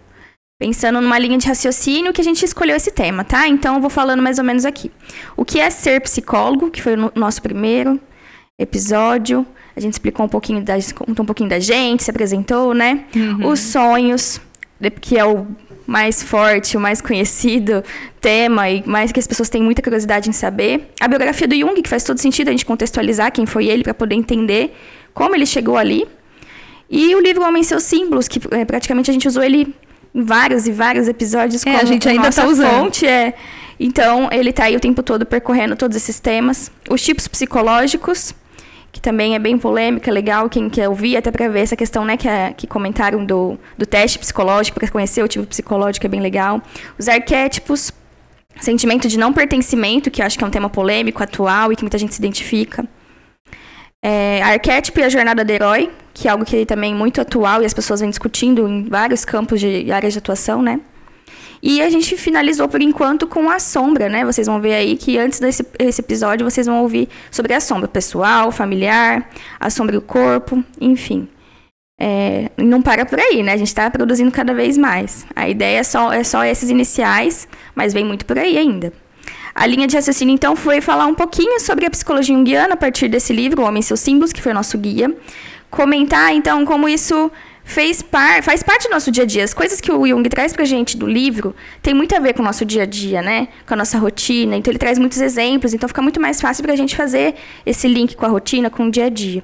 pensando 0.61 1.01
numa 1.01 1.17
linha 1.17 1.39
de 1.39 1.47
raciocínio 1.47 2.13
que 2.13 2.21
a 2.21 2.23
gente 2.23 2.45
escolheu 2.45 2.75
esse 2.75 2.91
tema, 2.91 3.23
tá? 3.23 3.47
Então 3.47 3.73
eu 3.75 3.81
vou 3.81 3.89
falando 3.89 4.21
mais 4.21 4.37
ou 4.37 4.43
menos 4.43 4.63
aqui. 4.63 4.91
O 5.35 5.43
que 5.43 5.59
é 5.59 5.67
ser 5.71 5.99
psicólogo, 6.01 6.69
que 6.69 6.79
foi 6.83 6.93
o 6.93 6.97
no- 6.97 7.11
nosso 7.15 7.41
primeiro 7.41 7.99
episódio. 8.59 9.43
A 9.75 9.79
gente 9.79 9.93
explicou 9.93 10.23
um 10.23 10.29
pouquinho 10.29 10.61
da, 10.63 10.75
contou 10.93 11.23
um 11.23 11.25
pouquinho 11.25 11.49
da 11.49 11.57
gente, 11.59 12.03
se 12.03 12.11
apresentou, 12.11 12.75
né? 12.75 13.05
Os 13.43 13.59
sonhos, 13.59 14.39
que 15.01 15.17
é 15.17 15.25
o 15.25 15.47
mais 15.87 16.21
forte, 16.21 16.77
o 16.77 16.79
mais 16.79 17.01
conhecido 17.01 17.83
tema 18.21 18.69
e 18.69 18.83
mais 18.87 19.11
que 19.11 19.19
as 19.19 19.25
pessoas 19.25 19.49
têm 19.49 19.63
muita 19.63 19.81
curiosidade 19.81 20.29
em 20.29 20.33
saber. 20.33 20.91
A 20.99 21.07
biografia 21.07 21.47
do 21.47 21.55
Jung, 21.55 21.81
que 21.81 21.89
faz 21.89 22.03
todo 22.03 22.19
sentido 22.19 22.49
a 22.49 22.51
gente 22.51 22.67
contextualizar 22.67 23.31
quem 23.31 23.47
foi 23.47 23.65
ele 23.65 23.81
para 23.83 23.95
poder 23.95 24.13
entender 24.13 24.75
como 25.11 25.33
ele 25.33 25.47
chegou 25.47 25.75
ali. 25.75 26.05
E 26.87 27.15
o 27.15 27.19
livro 27.19 27.41
Homem 27.43 27.61
e 27.63 27.65
Seus 27.65 27.81
Símbolos, 27.83 28.27
que 28.27 28.39
eh, 28.51 28.63
praticamente 28.63 29.09
a 29.09 29.13
gente 29.13 29.27
usou 29.27 29.41
ele 29.41 29.73
vários 30.13 30.67
e 30.67 30.71
vários 30.71 31.07
episódios 31.07 31.65
É, 31.65 31.77
a 31.77 31.85
gente 31.85 32.07
ainda 32.07 32.23
nossa 32.23 32.41
tá 32.41 32.47
usando. 32.47 32.69
fonte. 32.69 33.05
É. 33.05 33.33
Então, 33.79 34.29
ele 34.31 34.53
tá 34.53 34.65
aí 34.65 34.75
o 34.75 34.79
tempo 34.79 35.01
todo 35.01 35.25
percorrendo 35.25 35.75
todos 35.75 35.97
esses 35.97 36.19
temas. 36.19 36.71
Os 36.89 37.01
tipos 37.01 37.27
psicológicos, 37.27 38.35
que 38.91 39.01
também 39.01 39.33
é 39.33 39.39
bem 39.39 39.57
polêmica, 39.57 40.11
legal, 40.11 40.49
quem 40.49 40.69
quer 40.69 40.87
ouvir, 40.87 41.17
até 41.17 41.31
para 41.31 41.47
ver 41.47 41.61
essa 41.61 41.75
questão, 41.75 42.05
né, 42.05 42.15
que, 42.15 42.27
é, 42.27 42.53
que 42.55 42.67
comentaram 42.67 43.25
do, 43.25 43.57
do 43.77 43.85
teste 43.85 44.19
psicológico, 44.19 44.79
para 44.79 44.87
conhecer 44.89 45.23
o 45.23 45.27
tipo 45.27 45.47
psicológico, 45.47 46.05
é 46.05 46.09
bem 46.09 46.19
legal. 46.19 46.61
Os 46.99 47.07
arquétipos, 47.07 47.91
sentimento 48.59 49.07
de 49.07 49.17
não 49.17 49.33
pertencimento, 49.33 50.11
que 50.11 50.21
acho 50.21 50.37
que 50.37 50.43
é 50.43 50.47
um 50.47 50.51
tema 50.51 50.69
polêmico, 50.69 51.23
atual 51.23 51.71
e 51.71 51.75
que 51.75 51.81
muita 51.83 51.97
gente 51.97 52.13
se 52.13 52.21
identifica. 52.21 52.85
É, 54.03 54.41
arquétipo 54.41 54.99
e 54.99 55.03
a 55.03 55.09
jornada 55.09 55.45
do 55.45 55.51
herói, 55.51 55.91
que 56.13 56.27
é 56.27 56.31
algo 56.31 56.43
que 56.43 56.65
também 56.65 56.91
é 56.91 56.95
muito 56.95 57.21
atual 57.21 57.61
e 57.61 57.65
as 57.65 57.73
pessoas 57.73 57.99
vêm 57.99 58.09
discutindo 58.09 58.67
em 58.67 58.83
vários 58.83 59.23
campos 59.23 59.59
de 59.59 59.91
áreas 59.91 60.13
de 60.13 60.19
atuação, 60.19 60.61
né? 60.61 60.79
E 61.61 61.79
a 61.81 61.89
gente 61.91 62.17
finalizou 62.17 62.67
por 62.67 62.81
enquanto 62.81 63.27
com 63.27 63.47
a 63.49 63.59
sombra, 63.59 64.09
né? 64.09 64.25
Vocês 64.25 64.47
vão 64.47 64.59
ver 64.59 64.73
aí 64.73 64.97
que 64.97 65.19
antes 65.19 65.39
desse 65.39 65.63
esse 65.77 66.01
episódio 66.01 66.49
vocês 66.49 66.65
vão 66.65 66.81
ouvir 66.81 67.07
sobre 67.29 67.53
a 67.53 67.59
sombra 67.59 67.87
pessoal, 67.87 68.51
familiar, 68.51 69.29
a 69.59 69.69
sombra 69.69 69.93
do 69.93 70.01
corpo, 70.01 70.63
enfim. 70.79 71.29
É, 71.99 72.49
não 72.57 72.81
para 72.81 73.05
por 73.05 73.19
aí, 73.19 73.43
né? 73.43 73.53
A 73.53 73.57
gente 73.57 73.67
está 73.67 73.91
produzindo 73.91 74.31
cada 74.31 74.55
vez 74.55 74.75
mais. 74.75 75.23
A 75.35 75.47
ideia 75.47 75.77
é 75.77 75.83
só, 75.83 76.11
é 76.11 76.23
só 76.23 76.43
esses 76.43 76.71
iniciais, 76.71 77.47
mas 77.75 77.93
vem 77.93 78.03
muito 78.03 78.25
por 78.25 78.39
aí 78.39 78.57
ainda. 78.57 78.91
A 79.53 79.65
linha 79.65 79.87
de 79.87 79.95
raciocínio, 79.95 80.33
então, 80.33 80.55
foi 80.55 80.81
falar 80.81 81.05
um 81.05 81.15
pouquinho 81.15 81.59
sobre 81.59 81.85
a 81.85 81.89
psicologia 81.89 82.35
junguiana 82.35 82.73
a 82.73 82.77
partir 82.77 83.07
desse 83.07 83.33
livro, 83.33 83.61
O 83.61 83.65
Homem 83.65 83.81
e 83.81 83.83
Seus 83.83 83.99
Símbolos, 83.99 84.31
que 84.31 84.41
foi 84.41 84.53
nosso 84.53 84.77
guia. 84.77 85.15
Comentar, 85.69 86.33
então, 86.33 86.65
como 86.65 86.87
isso 86.87 87.31
fez 87.63 88.01
par, 88.01 88.43
faz 88.43 88.63
parte 88.63 88.87
do 88.87 88.91
nosso 88.91 89.11
dia 89.11 89.23
a 89.23 89.25
dia. 89.25 89.43
As 89.43 89.53
coisas 89.53 89.79
que 89.79 89.91
o 89.91 90.05
Jung 90.05 90.27
traz 90.29 90.53
pra 90.53 90.65
gente 90.65 90.97
do 90.97 91.07
livro 91.07 91.55
tem 91.81 91.93
muito 91.93 92.15
a 92.15 92.19
ver 92.19 92.33
com 92.33 92.41
o 92.41 92.45
nosso 92.45 92.65
dia 92.65 92.83
a 92.83 92.85
dia, 92.85 93.21
né? 93.21 93.47
Com 93.65 93.73
a 93.73 93.77
nossa 93.77 93.97
rotina. 93.97 94.55
Então 94.57 94.71
ele 94.71 94.79
traz 94.79 94.97
muitos 94.97 95.21
exemplos, 95.21 95.73
então 95.73 95.87
fica 95.87 96.01
muito 96.01 96.19
mais 96.19 96.41
fácil 96.41 96.63
pra 96.63 96.75
gente 96.75 96.95
fazer 96.95 97.35
esse 97.65 97.87
link 97.87 98.15
com 98.15 98.25
a 98.25 98.29
rotina, 98.29 98.69
com 98.69 98.87
o 98.87 98.91
dia 98.91 99.05
a 99.05 99.09
dia. 99.09 99.43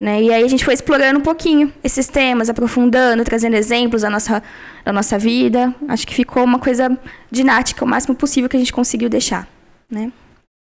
Né? 0.00 0.22
E 0.24 0.32
aí 0.32 0.44
a 0.44 0.48
gente 0.48 0.64
foi 0.64 0.74
explorando 0.74 1.18
um 1.18 1.22
pouquinho 1.22 1.72
esses 1.82 2.06
temas, 2.06 2.50
aprofundando, 2.50 3.24
trazendo 3.24 3.56
exemplos 3.56 4.02
da 4.02 4.10
nossa, 4.10 4.42
da 4.84 4.92
nossa 4.92 5.18
vida. 5.18 5.74
Acho 5.88 6.06
que 6.06 6.14
ficou 6.14 6.44
uma 6.44 6.58
coisa 6.58 6.98
didática, 7.30 7.84
o 7.84 7.88
máximo 7.88 8.14
possível 8.14 8.48
que 8.48 8.56
a 8.56 8.60
gente 8.60 8.72
conseguiu 8.72 9.08
deixar, 9.08 9.48
né? 9.90 10.12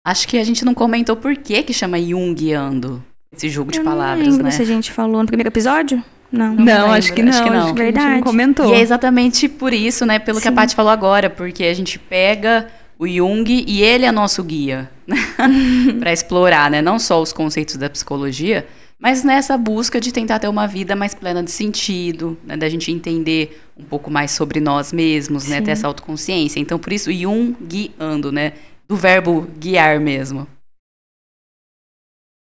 Acho 0.07 0.29
que 0.29 0.39
a 0.39 0.45
gente 0.45 0.65
não 0.65 0.73
comentou 0.73 1.17
por 1.17 1.37
que 1.37 1.65
que 1.65 1.73
chama 1.73 2.01
Jungiando, 2.01 3.03
esse 3.33 3.49
jogo 3.49 3.73
de 3.73 3.79
Eu 3.79 3.85
palavras, 3.85 4.25
não 4.25 4.31
lembro 4.31 4.45
né? 4.45 4.51
se 4.53 4.63
a 4.63 4.65
gente 4.65 4.93
falou 4.93 5.21
no 5.21 5.27
primeiro 5.27 5.49
episódio. 5.49 6.03
Não. 6.31 6.55
Não, 6.55 6.65
lembro, 6.65 6.93
acho 6.93 7.13
que 7.13 7.23
não. 7.23 7.31
acho 7.31 7.43
que 7.43 7.51
não. 7.51 7.65
Acho 7.65 7.75
que 7.75 7.83
a 7.83 7.85
gente 7.87 7.95
não 7.95 8.03
Verdade. 8.05 8.23
comentou. 8.23 8.69
E 8.71 8.75
é 8.75 8.81
exatamente 8.81 9.49
por 9.49 9.73
isso, 9.73 10.07
né, 10.07 10.21
pelo 10.21 10.41
que 10.41 10.47
a 10.47 10.51
Sim. 10.53 10.57
Paty 10.57 10.75
falou 10.77 10.93
agora, 10.93 11.29
porque 11.29 11.65
a 11.65 11.75
gente 11.75 11.99
pega 11.99 12.69
o 12.99 13.07
Jung 13.07 13.65
e 13.67 13.83
ele 13.83 14.05
é 14.05 14.13
nosso 14.13 14.43
guia 14.43 14.91
para 15.99 16.13
explorar, 16.13 16.71
né, 16.71 16.81
não 16.81 16.99
só 16.99 17.21
os 17.21 17.33
conceitos 17.33 17.77
da 17.77 17.91
psicologia, 17.91 18.67
mas 18.99 19.23
nessa 19.23 19.59
busca 19.59 20.01
de 20.01 20.13
tentar 20.13 20.39
ter 20.39 20.49
uma 20.49 20.67
vida 20.67 20.97
mais 20.97 21.15
plena 21.15 21.43
de 21.43 21.51
sentido, 21.51 22.39
né, 22.45 22.57
da 22.57 22.69
gente 22.69 22.91
entender 22.91 23.63
um 23.77 23.85
pouco 23.85 24.11
mais 24.11 24.31
sobre 24.31 24.59
nós 24.59 24.93
mesmos, 24.93 25.47
né, 25.47 25.61
ter 25.61 25.73
essa 25.73 25.87
autoconsciência. 25.87 26.59
Então, 26.59 26.79
por 26.79 26.93
isso, 26.93 27.13
Jung 27.13 27.55
guiando, 27.61 28.33
né, 28.33 28.55
do 28.89 28.97
verbo 28.97 29.47
guiar 29.59 30.01
mesmo. 30.01 30.47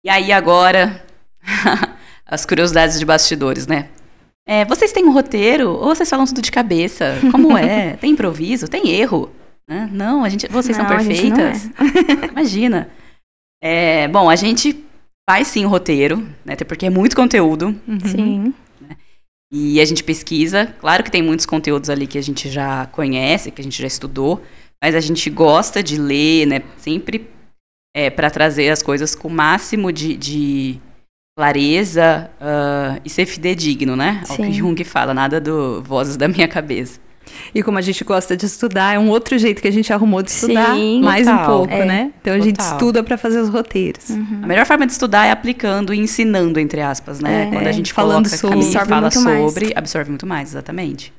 E 0.05 0.09
aí 0.09 0.31
agora 0.31 1.05
as 2.25 2.47
curiosidades 2.47 2.99
de 2.99 3.05
bastidores, 3.05 3.67
né? 3.67 3.89
É, 4.49 4.65
vocês 4.65 4.93
têm 4.93 5.05
um 5.05 5.13
roteiro 5.13 5.71
ou 5.71 5.89
vocês 5.89 6.09
falam 6.09 6.25
tudo 6.25 6.41
de 6.41 6.53
cabeça? 6.53 7.19
Como 7.33 7.59
é? 7.59 7.97
Tem 8.01 8.13
improviso? 8.13 8.69
Tem 8.69 8.91
erro? 8.91 9.29
Né? 9.69 9.91
Não, 9.93 10.23
a 10.23 10.29
gente, 10.29 10.47
vocês 10.47 10.79
Não, 10.79 10.87
são 10.87 10.95
não 10.95 11.03
é. 11.03 11.05
perfeitas. 11.05 11.69
Imagina. 12.31 12.89
É, 13.61 14.07
bom, 14.07 14.31
a 14.31 14.37
gente 14.37 14.86
faz 15.29 15.49
sim 15.49 15.65
o 15.65 15.69
roteiro, 15.69 16.19
né? 16.45 16.55
Até 16.55 16.65
porque 16.65 16.87
é 16.87 16.91
muito 16.91 17.17
conteúdo 17.17 17.75
Uhum. 17.87 18.01
Sim. 18.01 18.55
e 19.53 19.81
a 19.81 19.85
gente 19.85 20.05
pesquisa. 20.05 20.67
Claro 20.79 21.03
que 21.03 21.11
tem 21.11 21.23
muitos 21.23 21.47
conteúdos 21.47 21.91
ali 21.91 22.07
que 22.07 22.19
a 22.19 22.23
gente 22.23 22.49
já 22.49 22.87
conhece, 22.87 23.51
que 23.51 23.61
a 23.61 23.65
gente 23.65 23.81
já 23.81 23.87
estudou, 23.87 24.43
mas 24.83 24.95
a 24.95 25.01
gente 25.01 25.29
gosta 25.31 25.83
de 25.83 25.99
ler, 25.99 26.47
né? 26.47 26.63
Sempre 26.77 27.29
é, 27.95 28.11
para 28.11 28.31
trazer 28.31 28.71
as 28.71 28.83
coisas 28.83 29.15
com 29.15 29.29
o 29.29 29.31
máximo 29.31 29.91
de, 29.93 30.17
de 30.17 30.79
clareza 31.37 32.31
ah, 32.41 33.01
e 33.05 33.11
ser 33.11 33.27
fidedigno, 33.27 33.97
né? 33.97 34.23
Ao 34.29 34.37
que 34.37 34.45
Sim. 34.45 34.53
Jung 34.53 34.85
fala, 34.85 35.13
nada 35.13 35.41
do 35.41 35.83
vozes 35.83 36.17
da 36.17 36.29
minha 36.29 36.47
cabeça. 36.49 37.01
E 37.55 37.63
como 37.63 37.79
a 37.79 37.81
gente 37.81 38.03
gosta 38.05 38.37
de 38.37 38.47
estudar, 38.47 38.95
é 38.95 38.99
um 38.99 39.09
outro 39.09 39.39
jeito 39.39 39.61
que 39.63 39.69
a 39.69 39.71
gente 39.73 39.93
arrumou 39.93 40.23
de 40.23 40.31
estudar 40.31 40.75
Sim. 40.75 41.01
mais 41.03 41.27
um 41.27 41.31
Total. 41.31 41.47
pouco, 41.47 41.73
É. 41.75 41.85
né? 41.85 42.13
Então 42.21 42.35
a 42.35 42.39
gente 42.41 42.57
Total. 42.57 42.73
estuda 42.73 43.03
para 43.03 43.17
fazer 43.19 43.41
os 43.41 43.49
roteiros. 43.49 44.11
A 44.11 44.47
melhor 44.47 44.65
forma 44.67 44.87
de 44.87 44.93
estudar 44.93 45.27
é 45.27 45.31
aplicando 45.31 45.93
e 45.95 45.99
ensinando, 45.99 46.59
entre 46.61 46.81
aspas, 46.81 47.21
né? 47.21 47.45
É, 47.45 47.47
Quando 47.53 47.67
a 47.67 47.71
é, 47.71 47.73
gente 47.73 47.93
falando 47.93 48.29
coloca 48.29 48.37
sobre. 48.39 48.59
aqui 48.59 48.65
e 48.65 48.77
Absorve 48.77 48.89
fala 48.89 49.01
muito 49.03 49.21
mais. 49.21 49.53
sobre, 49.53 49.73
absorve 49.77 50.11
muito 50.11 50.27
mais, 50.27 50.49
exatamente. 50.51 51.13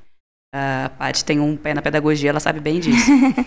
A 0.54 0.89
Paty 0.98 1.26
tem 1.26 1.39
um 1.39 1.56
pé 1.58 1.74
na 1.74 1.82
pedagogia, 1.82 2.30
ela 2.30 2.39
sabe 2.39 2.60
bem 2.60 2.80
disso. 2.80 3.06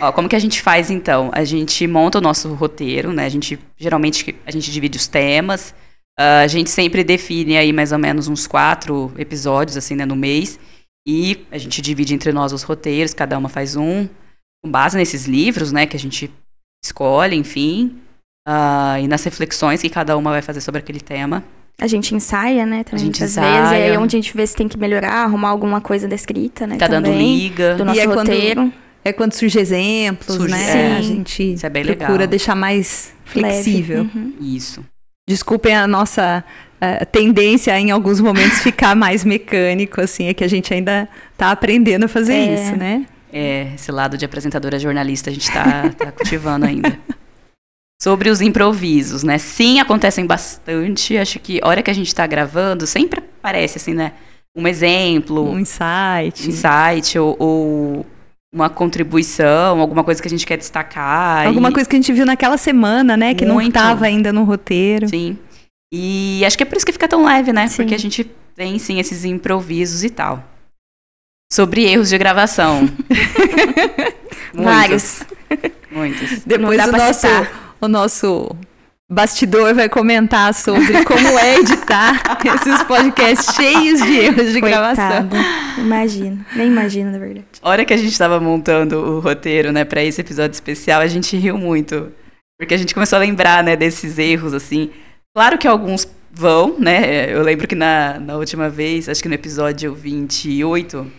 Ó, 0.00 0.12
como 0.12 0.28
que 0.28 0.36
a 0.36 0.38
gente 0.38 0.60
faz 0.60 0.90
então? 0.90 1.30
A 1.32 1.44
gente 1.44 1.86
monta 1.86 2.18
o 2.18 2.20
nosso 2.20 2.52
roteiro, 2.54 3.12
né? 3.12 3.24
A 3.24 3.28
gente 3.28 3.58
geralmente 3.78 4.34
a 4.46 4.50
gente 4.50 4.70
divide 4.70 4.96
os 4.98 5.06
temas. 5.06 5.74
ah, 6.18 6.40
a 6.40 6.46
gente 6.46 6.70
sempre 6.70 7.02
define 7.02 7.56
aí 7.56 7.72
mais 7.72 7.92
ou 7.92 7.98
menos 7.98 8.28
uns 8.28 8.46
quatro 8.46 9.12
episódios 9.16 9.76
assim, 9.76 9.94
né, 9.94 10.04
no 10.04 10.16
mês. 10.16 10.58
E 11.06 11.44
a 11.50 11.58
gente 11.58 11.82
divide 11.82 12.14
entre 12.14 12.32
nós 12.32 12.52
os 12.52 12.62
roteiros, 12.62 13.12
cada 13.12 13.36
uma 13.36 13.48
faz 13.48 13.76
um, 13.76 14.08
com 14.64 14.70
base 14.70 14.96
nesses 14.96 15.26
livros, 15.26 15.70
né, 15.72 15.86
que 15.86 15.96
a 15.96 16.00
gente 16.00 16.30
escolhe, 16.84 17.36
enfim, 17.36 17.98
ah, 18.48 18.98
e 19.00 19.06
nas 19.08 19.22
reflexões 19.24 19.80
que 19.82 19.90
cada 19.90 20.16
uma 20.16 20.30
vai 20.30 20.42
fazer 20.42 20.60
sobre 20.60 20.78
aquele 20.78 21.00
tema. 21.00 21.44
A 21.80 21.86
gente 21.88 22.14
ensaia, 22.14 22.64
né? 22.64 22.84
Também 22.84 23.02
A 23.02 23.04
gente 23.06 23.18
muitas 23.20 23.32
ensaia. 23.32 23.62
vezes. 23.62 23.72
E 23.72 23.90
aí 23.90 23.96
onde 23.98 24.16
a 24.16 24.20
gente 24.20 24.36
vê 24.36 24.46
se 24.46 24.54
tem 24.54 24.68
que 24.68 24.78
melhorar, 24.78 25.24
arrumar 25.24 25.48
alguma 25.48 25.80
coisa 25.80 26.06
da 26.06 26.14
escrita, 26.14 26.66
né? 26.68 26.76
Tá 26.76 26.86
dando 26.86 27.06
também, 27.06 27.36
liga. 27.36 27.74
Do 27.74 27.84
nosso 27.84 27.98
E 27.98 28.02
é 28.02 28.06
quando- 28.06 28.28
roteiro. 28.28 28.72
É 29.06 29.12
quando 29.12 29.32
surge 29.34 29.58
exemplos, 29.58 30.36
Surge- 30.36 30.52
né? 30.54 30.58
Sim. 30.72 30.96
A 30.96 31.02
gente 31.02 31.52
Isso 31.54 31.66
é 31.66 31.68
bem 31.68 31.84
procura 31.84 32.12
legal. 32.12 32.26
deixar 32.28 32.54
mais 32.54 33.12
flexível. 33.24 34.02
Uhum. 34.14 34.32
Isso. 34.40 34.82
Desculpem 35.28 35.74
a 35.74 35.86
nossa 35.86 36.42
eh, 36.84 37.04
tendência 37.04 37.78
em 37.78 37.90
alguns 37.90 38.20
momentos 38.20 38.58
ficar 38.60 38.94
mais 38.94 39.24
mecânico, 39.24 40.00
assim, 40.00 40.26
é 40.26 40.34
que 40.34 40.44
a 40.44 40.48
gente 40.48 40.72
ainda 40.72 41.08
tá 41.36 41.50
aprendendo 41.50 42.04
a 42.04 42.08
fazer 42.08 42.34
É. 42.34 42.54
isso, 42.54 42.76
né? 42.76 43.06
É, 43.32 43.72
esse 43.74 43.90
lado 43.90 44.16
de 44.16 44.24
apresentadora 44.24 44.78
jornalista 44.78 45.28
a 45.30 45.32
gente 45.32 45.50
tá, 45.50 45.90
tá 45.98 46.12
cultivando 46.12 46.66
ainda. 46.66 46.96
Sobre 48.00 48.28
os 48.28 48.40
improvisos, 48.40 49.22
né? 49.22 49.38
Sim, 49.38 49.80
acontecem 49.80 50.26
bastante. 50.26 51.16
Acho 51.16 51.38
que 51.38 51.58
a 51.62 51.66
hora 51.68 51.82
que 51.82 51.90
a 51.90 51.94
gente 51.94 52.14
tá 52.14 52.26
gravando, 52.26 52.86
sempre 52.86 53.20
aparece, 53.40 53.78
assim, 53.78 53.94
né? 53.94 54.12
Um 54.56 54.68
exemplo, 54.68 55.50
Um 55.50 55.58
insight. 55.58 56.48
insight 56.48 57.18
ou, 57.18 57.34
ou 57.38 58.06
uma 58.54 58.68
contribuição, 58.70 59.80
alguma 59.80 60.04
coisa 60.04 60.20
que 60.22 60.28
a 60.28 60.30
gente 60.30 60.46
quer 60.46 60.58
destacar. 60.58 61.46
Alguma 61.46 61.70
e- 61.70 61.72
coisa 61.72 61.88
que 61.88 61.96
a 61.96 61.98
gente 61.98 62.12
viu 62.12 62.26
naquela 62.26 62.56
semana, 62.58 63.16
né? 63.16 63.34
Que 63.34 63.44
não 63.44 63.54
Muito. 63.54 63.68
estava 63.68 64.04
ainda 64.04 64.32
no 64.32 64.44
roteiro. 64.44 65.08
Sim. 65.08 65.36
E 65.92 66.42
acho 66.44 66.56
que 66.56 66.62
é 66.62 66.66
por 66.66 66.76
isso 66.76 66.86
que 66.86 66.92
fica 66.92 67.08
tão 67.08 67.24
leve, 67.24 67.52
né? 67.52 67.66
Sim. 67.68 67.76
Porque 67.82 67.94
a 67.94 67.98
gente 67.98 68.24
tem, 68.54 68.78
sim, 68.78 68.98
esses 68.98 69.24
improvisos 69.24 70.04
e 70.04 70.10
tal. 70.10 70.44
Sobre 71.52 71.84
erros 71.84 72.08
de 72.08 72.18
gravação. 72.18 72.88
Muitos, 74.52 74.64
Vários. 74.64 75.22
Muitos. 75.90 76.42
Depois 76.46 76.86
o 76.86 76.92
nosso, 76.92 77.20
citar. 77.20 77.76
o 77.80 77.88
nosso 77.88 78.56
bastidor 79.10 79.74
vai 79.74 79.88
comentar 79.88 80.54
sobre 80.54 81.04
como 81.04 81.38
é 81.38 81.56
editar 81.56 82.22
esses 82.56 82.82
podcasts 82.84 83.54
cheios 83.54 84.02
de 84.02 84.16
erros 84.18 84.52
de 84.52 84.60
gravação. 84.60 85.28
Coitada. 85.28 85.36
Imagina. 85.78 86.46
Nem 86.56 86.68
imagina, 86.68 87.10
na 87.10 87.18
verdade. 87.18 87.46
A 87.62 87.68
hora 87.68 87.84
que 87.84 87.92
a 87.92 87.96
gente 87.96 88.16
tava 88.16 88.40
montando 88.40 88.98
o 88.98 89.20
roteiro, 89.20 89.72
né, 89.72 89.84
pra 89.84 90.02
esse 90.02 90.20
episódio 90.20 90.54
especial, 90.54 91.00
a 91.00 91.06
gente 91.06 91.36
riu 91.36 91.58
muito. 91.58 92.12
Porque 92.58 92.74
a 92.74 92.78
gente 92.78 92.94
começou 92.94 93.16
a 93.16 93.20
lembrar, 93.20 93.62
né, 93.62 93.76
desses 93.76 94.18
erros, 94.18 94.54
assim. 94.54 94.90
Claro 95.36 95.58
que 95.58 95.66
alguns 95.66 96.06
vão, 96.30 96.78
né? 96.78 97.28
Eu 97.28 97.42
lembro 97.42 97.66
que 97.66 97.74
na, 97.74 98.20
na 98.20 98.36
última 98.36 98.70
vez, 98.70 99.08
acho 99.08 99.20
que 99.20 99.28
no 99.28 99.34
episódio 99.34 99.92
28, 99.92 101.10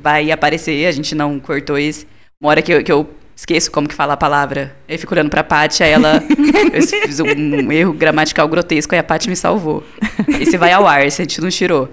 vai 0.00 0.32
aparecer, 0.32 0.86
a 0.86 0.90
gente 0.90 1.14
não 1.14 1.38
cortou 1.38 1.78
esse. 1.78 2.04
Uma 2.40 2.50
hora 2.50 2.60
que 2.60 2.72
eu, 2.72 2.82
que 2.82 2.90
eu 2.90 3.08
esqueço 3.36 3.70
como 3.70 3.86
que 3.86 3.94
fala 3.94 4.14
a 4.14 4.16
palavra. 4.16 4.76
Eu 4.88 4.98
fico 4.98 5.14
olhando 5.14 5.30
pra 5.30 5.44
Paty, 5.44 5.84
aí 5.84 5.92
ela. 5.92 6.20
eu 6.74 6.82
fiz 6.82 7.20
um 7.20 7.70
erro 7.70 7.92
gramatical 7.92 8.48
grotesco, 8.48 8.92
aí 8.96 8.98
a 8.98 9.04
Paty 9.04 9.30
me 9.30 9.36
salvou. 9.36 9.84
Esse 10.40 10.56
vai 10.56 10.72
ao 10.72 10.84
ar, 10.84 11.06
esse 11.06 11.22
a 11.22 11.24
gente 11.24 11.40
não 11.40 11.48
tirou. 11.48 11.88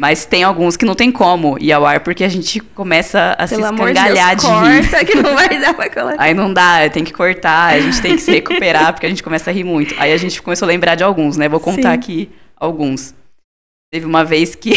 Mas 0.00 0.24
tem 0.24 0.42
alguns 0.42 0.78
que 0.78 0.86
não 0.86 0.94
tem 0.94 1.12
como 1.12 1.58
ir 1.60 1.70
ao 1.72 1.84
ar, 1.84 2.00
porque 2.00 2.24
a 2.24 2.28
gente 2.28 2.58
começa 2.58 3.36
a 3.38 3.46
Pelo 3.46 3.60
se 3.60 3.68
amor 3.68 3.88
de 3.88 4.02
Deus, 4.02 4.08
escangalhar 4.08 4.34
de 4.34 4.46
corta 4.46 5.04
que 5.04 5.14
não 5.14 5.34
vai 5.34 5.60
dar 5.60 5.74
pra 5.74 5.90
colocar. 5.90 6.16
Aí 6.18 6.32
não 6.32 6.50
dá, 6.54 6.88
tem 6.88 7.04
que 7.04 7.12
cortar, 7.12 7.74
a 7.74 7.80
gente 7.80 8.00
tem 8.00 8.16
que 8.16 8.22
se 8.22 8.30
recuperar, 8.30 8.94
porque 8.94 9.04
a 9.04 9.10
gente 9.10 9.22
começa 9.22 9.50
a 9.50 9.52
rir 9.52 9.62
muito. 9.62 9.94
Aí 9.98 10.10
a 10.10 10.16
gente 10.16 10.40
começou 10.40 10.64
a 10.64 10.68
lembrar 10.70 10.94
de 10.94 11.04
alguns, 11.04 11.36
né? 11.36 11.50
Vou 11.50 11.60
contar 11.60 11.90
Sim. 11.90 11.94
aqui 11.98 12.30
alguns. 12.56 13.14
Teve 13.92 14.06
uma 14.06 14.24
vez 14.24 14.54
que. 14.54 14.72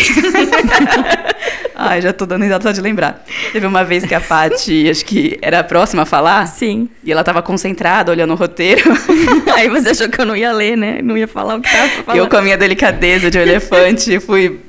Ai, 1.73 2.01
já 2.01 2.11
tô 2.11 2.25
dando 2.25 2.43
risada 2.43 2.61
só 2.61 2.73
de 2.73 2.81
lembrar. 2.81 3.23
Teve 3.53 3.65
uma 3.65 3.85
vez 3.85 4.03
que 4.03 4.13
a 4.13 4.19
Paty, 4.19 4.89
acho 4.89 5.05
que 5.05 5.39
era 5.41 5.59
a 5.59 5.63
próxima 5.63 6.01
a 6.01 6.05
falar. 6.05 6.45
Sim. 6.47 6.89
E 7.01 7.13
ela 7.13 7.23
tava 7.23 7.41
concentrada, 7.41 8.11
olhando 8.11 8.33
o 8.33 8.35
roteiro. 8.35 8.91
Aí 9.55 9.69
você 9.69 9.91
achou 9.91 10.09
que 10.09 10.19
eu 10.19 10.25
não 10.25 10.35
ia 10.35 10.51
ler, 10.51 10.75
né? 10.75 10.99
Não 11.01 11.17
ia 11.17 11.29
falar 11.29 11.55
o 11.55 11.61
que 11.61 11.71
tava 11.71 11.87
pra 11.87 12.03
falar. 12.03 12.17
Eu, 12.17 12.27
com 12.27 12.35
a 12.35 12.41
minha 12.41 12.57
delicadeza 12.57 13.31
de 13.31 13.37
um 13.37 13.41
elefante, 13.41 14.19
fui 14.19 14.59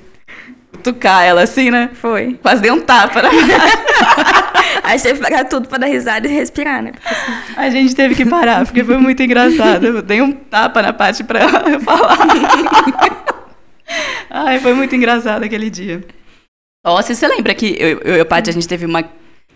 cutucar 0.85 1.25
ela 1.25 1.43
assim, 1.43 1.71
né? 1.71 1.91
Foi. 1.95 2.39
Quase 2.43 2.61
dei 2.61 2.71
um 2.71 2.81
tapa 2.81 3.23
na 3.23 3.31
Aí 4.85 5.01
teve 5.01 5.21
que 5.21 5.31
parar 5.31 5.45
tudo 5.45 5.67
pra 5.67 5.79
dar 5.79 5.87
risada 5.87 6.29
e 6.29 6.31
respirar, 6.31 6.83
né? 6.83 6.93
Porque, 6.93 7.09
assim, 7.09 7.33
A 7.57 7.71
gente 7.71 7.95
teve 7.95 8.15
que 8.15 8.27
parar, 8.27 8.67
porque 8.67 8.85
foi 8.85 8.99
muito 8.99 9.23
engraçado. 9.23 9.87
Eu 9.87 10.03
dei 10.03 10.21
um 10.21 10.33
tapa 10.33 10.83
na 10.83 10.93
Paty 10.93 11.25
pra 11.25 11.41
ela 11.41 11.81
falar. 11.81 12.19
Ai, 14.29 14.59
foi 14.61 14.75
muito 14.75 14.95
engraçado 14.95 15.43
aquele 15.43 15.71
dia. 15.71 16.05
Nossa, 16.85 17.15
você 17.15 17.27
lembra 17.27 17.55
que 17.55 17.77
eu, 17.79 18.01
eu 18.01 18.17
e 18.17 18.21
a 18.21 18.25
Paty, 18.27 18.51
a 18.51 18.53
gente 18.53 18.69
teve 18.69 18.85
uma, 18.85 19.03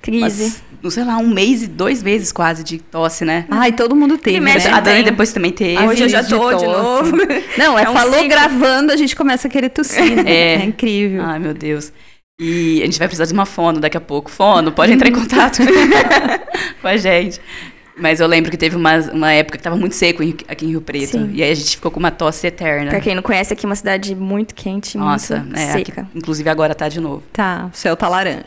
crise. 0.00 0.56
não 0.82 0.90
sei 0.90 1.04
lá, 1.04 1.16
um 1.18 1.28
mês 1.28 1.62
e 1.62 1.66
dois 1.66 2.02
meses 2.02 2.30
quase 2.32 2.62
de 2.64 2.78
tosse, 2.78 3.24
né? 3.24 3.44
Ai, 3.50 3.72
todo 3.72 3.94
mundo 3.96 4.16
teve, 4.18 4.36
Primeiro, 4.36 4.62
né? 4.62 4.70
a 4.70 4.80
Dani 4.80 5.02
depois 5.02 5.32
também 5.32 5.50
teve. 5.52 5.76
Ah, 5.76 5.86
hoje 5.86 6.02
eu 6.04 6.08
já 6.08 6.22
de 6.22 6.28
tô 6.30 6.52
de 6.54 6.64
tosse. 6.64 6.66
novo. 7.12 7.16
Não, 7.58 7.78
é, 7.78 7.82
É 7.84 7.90
um 7.90 7.92
falou 7.94 8.14
ciclo. 8.14 8.28
gravando, 8.28 8.92
a 8.92 8.96
gente 8.96 9.14
começa 9.16 9.48
a 9.48 9.50
querer 9.50 9.68
tossir. 9.70 10.16
né? 10.16 10.22
É. 10.30 10.54
é 10.54 10.64
incrível. 10.64 11.22
Ai, 11.24 11.38
meu 11.38 11.52
Deus. 11.54 11.92
E 12.40 12.80
a 12.82 12.84
gente 12.86 12.98
vai 12.98 13.08
precisar 13.08 13.24
de 13.26 13.32
uma 13.32 13.44
fono 13.46 13.80
daqui 13.80 13.96
a 13.96 14.00
pouco. 14.00 14.30
Fono, 14.30 14.70
pode 14.70 14.92
entrar 14.92 15.08
em 15.08 15.12
contato 15.12 15.58
com 16.80 16.86
a 16.88 16.96
gente. 16.96 17.40
Mas 18.00 18.20
eu 18.20 18.28
lembro 18.28 18.48
que 18.48 18.56
teve 18.56 18.76
uma, 18.76 18.96
uma 19.12 19.32
época 19.32 19.58
que 19.58 19.64
tava 19.64 19.74
muito 19.74 19.96
seco 19.96 20.22
em- 20.22 20.36
aqui 20.46 20.64
em 20.64 20.68
Rio 20.68 20.80
Preto. 20.80 21.10
Sim. 21.18 21.30
E 21.34 21.42
aí 21.42 21.50
a 21.50 21.54
gente 21.54 21.70
ficou 21.74 21.90
com 21.90 21.98
uma 21.98 22.12
tosse 22.12 22.46
eterna. 22.46 22.90
Pra 22.90 23.00
quem 23.00 23.12
não 23.12 23.24
conhece, 23.24 23.52
aqui 23.52 23.66
é 23.66 23.68
uma 23.68 23.74
cidade 23.74 24.14
muito 24.14 24.54
quente, 24.54 24.96
Nossa, 24.96 25.38
muito 25.38 25.58
é, 25.58 25.72
seca. 25.72 26.02
aqui- 26.02 26.10
inclusive 26.14 26.48
agora 26.48 26.76
tá 26.76 26.88
de 26.88 27.00
novo. 27.00 27.24
Tá, 27.32 27.68
o 27.74 27.76
céu 27.76 27.96
tá 27.96 28.08
laranja. 28.08 28.44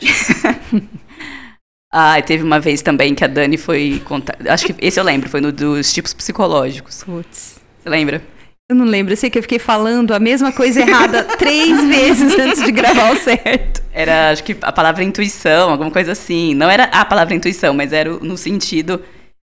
Ah, 1.92 2.20
teve 2.22 2.42
uma 2.42 2.58
vez 2.58 2.80
também 2.80 3.14
que 3.14 3.22
a 3.22 3.26
Dani 3.26 3.58
foi 3.58 4.00
contar. 4.06 4.34
Acho 4.48 4.64
que 4.66 4.74
esse 4.80 4.98
eu 4.98 5.04
lembro, 5.04 5.28
foi 5.28 5.40
no 5.42 5.52
dos 5.52 5.92
tipos 5.92 6.14
psicológicos. 6.14 7.04
Putz. 7.04 7.60
Você 7.82 7.88
lembra? 7.90 8.22
Eu 8.70 8.76
não 8.76 8.86
lembro, 8.86 9.12
eu 9.12 9.16
sei 9.16 9.28
que 9.28 9.36
eu 9.38 9.42
fiquei 9.42 9.58
falando 9.58 10.14
a 10.14 10.18
mesma 10.18 10.50
coisa 10.52 10.80
errada 10.80 11.24
três 11.36 11.84
vezes 11.84 12.38
antes 12.38 12.64
de 12.64 12.72
gravar 12.72 13.12
o 13.12 13.16
certo. 13.16 13.82
Era, 13.92 14.30
acho 14.30 14.42
que 14.42 14.56
a 14.62 14.72
palavra 14.72 15.04
intuição, 15.04 15.70
alguma 15.70 15.90
coisa 15.90 16.12
assim. 16.12 16.54
Não 16.54 16.70
era 16.70 16.84
a 16.84 17.04
palavra 17.04 17.34
intuição, 17.34 17.74
mas 17.74 17.92
era 17.92 18.08
no 18.10 18.38
sentido. 18.38 19.02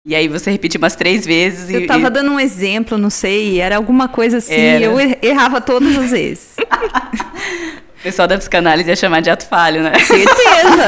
E 0.03 0.15
aí 0.15 0.27
você 0.27 0.49
repetiu 0.49 0.79
umas 0.79 0.95
três 0.95 1.23
vezes 1.27 1.69
e. 1.69 1.75
Eu 1.75 1.85
tava 1.85 2.07
e- 2.07 2.09
dando 2.09 2.31
um 2.31 2.39
exemplo, 2.39 2.97
não 2.97 3.11
sei, 3.11 3.59
era 3.61 3.75
alguma 3.75 4.07
coisa 4.07 4.37
assim, 4.37 4.55
Era. 4.55 4.83
eu 4.85 4.99
er- 4.99 5.19
errava 5.21 5.61
todas 5.61 5.95
as 5.95 6.09
vezes. 6.09 6.55
O 8.01 8.03
pessoal 8.03 8.27
da 8.27 8.35
psicanálise 8.35 8.89
ia 8.89 8.95
chamar 8.95 9.21
de 9.21 9.29
ato 9.29 9.45
falho, 9.47 9.83
né? 9.83 9.93
Certeza! 9.99 10.87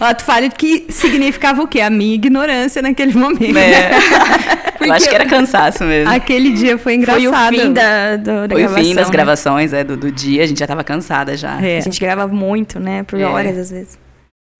o 0.00 0.04
ato 0.04 0.22
falho 0.22 0.48
que 0.52 0.86
significava 0.88 1.60
o 1.60 1.66
quê? 1.66 1.80
A 1.80 1.90
minha 1.90 2.14
ignorância 2.14 2.80
naquele 2.80 3.12
momento. 3.14 3.58
É. 3.58 3.90
Eu 4.80 4.92
acho 4.92 5.08
que 5.08 5.14
era 5.14 5.26
cansaço 5.26 5.82
mesmo. 5.82 6.14
Aquele 6.14 6.52
dia 6.52 6.78
foi 6.78 6.94
engraçado. 6.94 7.20
Foi 7.20 7.58
o 7.58 7.60
fim 7.62 7.72
da, 7.72 8.16
do, 8.16 8.24
da 8.24 8.32
Foi 8.54 8.64
o 8.64 8.68
gravação. 8.68 8.84
fim 8.84 8.94
das 8.94 9.06
né? 9.08 9.12
gravações 9.12 9.72
é, 9.72 9.82
do, 9.82 9.96
do 9.96 10.12
dia, 10.12 10.44
a 10.44 10.46
gente 10.46 10.60
já 10.60 10.68
tava 10.68 10.84
cansada 10.84 11.36
já. 11.36 11.60
É. 11.60 11.78
A 11.78 11.80
gente 11.80 11.98
grava 11.98 12.28
muito, 12.28 12.78
né? 12.78 13.02
Por 13.02 13.18
É. 13.18 13.24
horas, 13.24 13.58
às 13.58 13.70
vezes. 13.70 13.98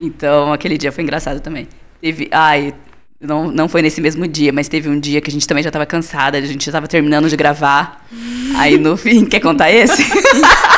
Então, 0.03 0.53
aquele 0.53 0.77
dia 0.77 0.91
foi 0.91 1.05
engraçado 1.05 1.39
também. 1.39 1.69
Teve. 2.03 2.29
Ai, 2.33 2.75
não, 3.21 3.49
não 3.49 3.69
foi 3.69 3.81
nesse 3.81 4.01
mesmo 4.01 4.27
dia, 4.27 4.53
mas 4.53 4.67
teve 4.69 4.89
um 4.89 4.99
dia 4.99 5.21
que 5.21 5.31
a 5.31 5.33
gente 5.33 5.47
também 5.47 5.63
já 5.63 5.71
tava 5.71 5.87
cansada, 5.87 6.37
a 6.37 6.41
gente 6.41 6.67
já 6.67 6.73
tava 6.73 6.89
terminando 6.89 7.29
de 7.29 7.37
gravar. 7.37 8.05
Aí 8.57 8.77
no 8.77 8.97
fim, 8.97 9.25
quer 9.25 9.39
contar 9.39 9.71
esse? 9.71 10.05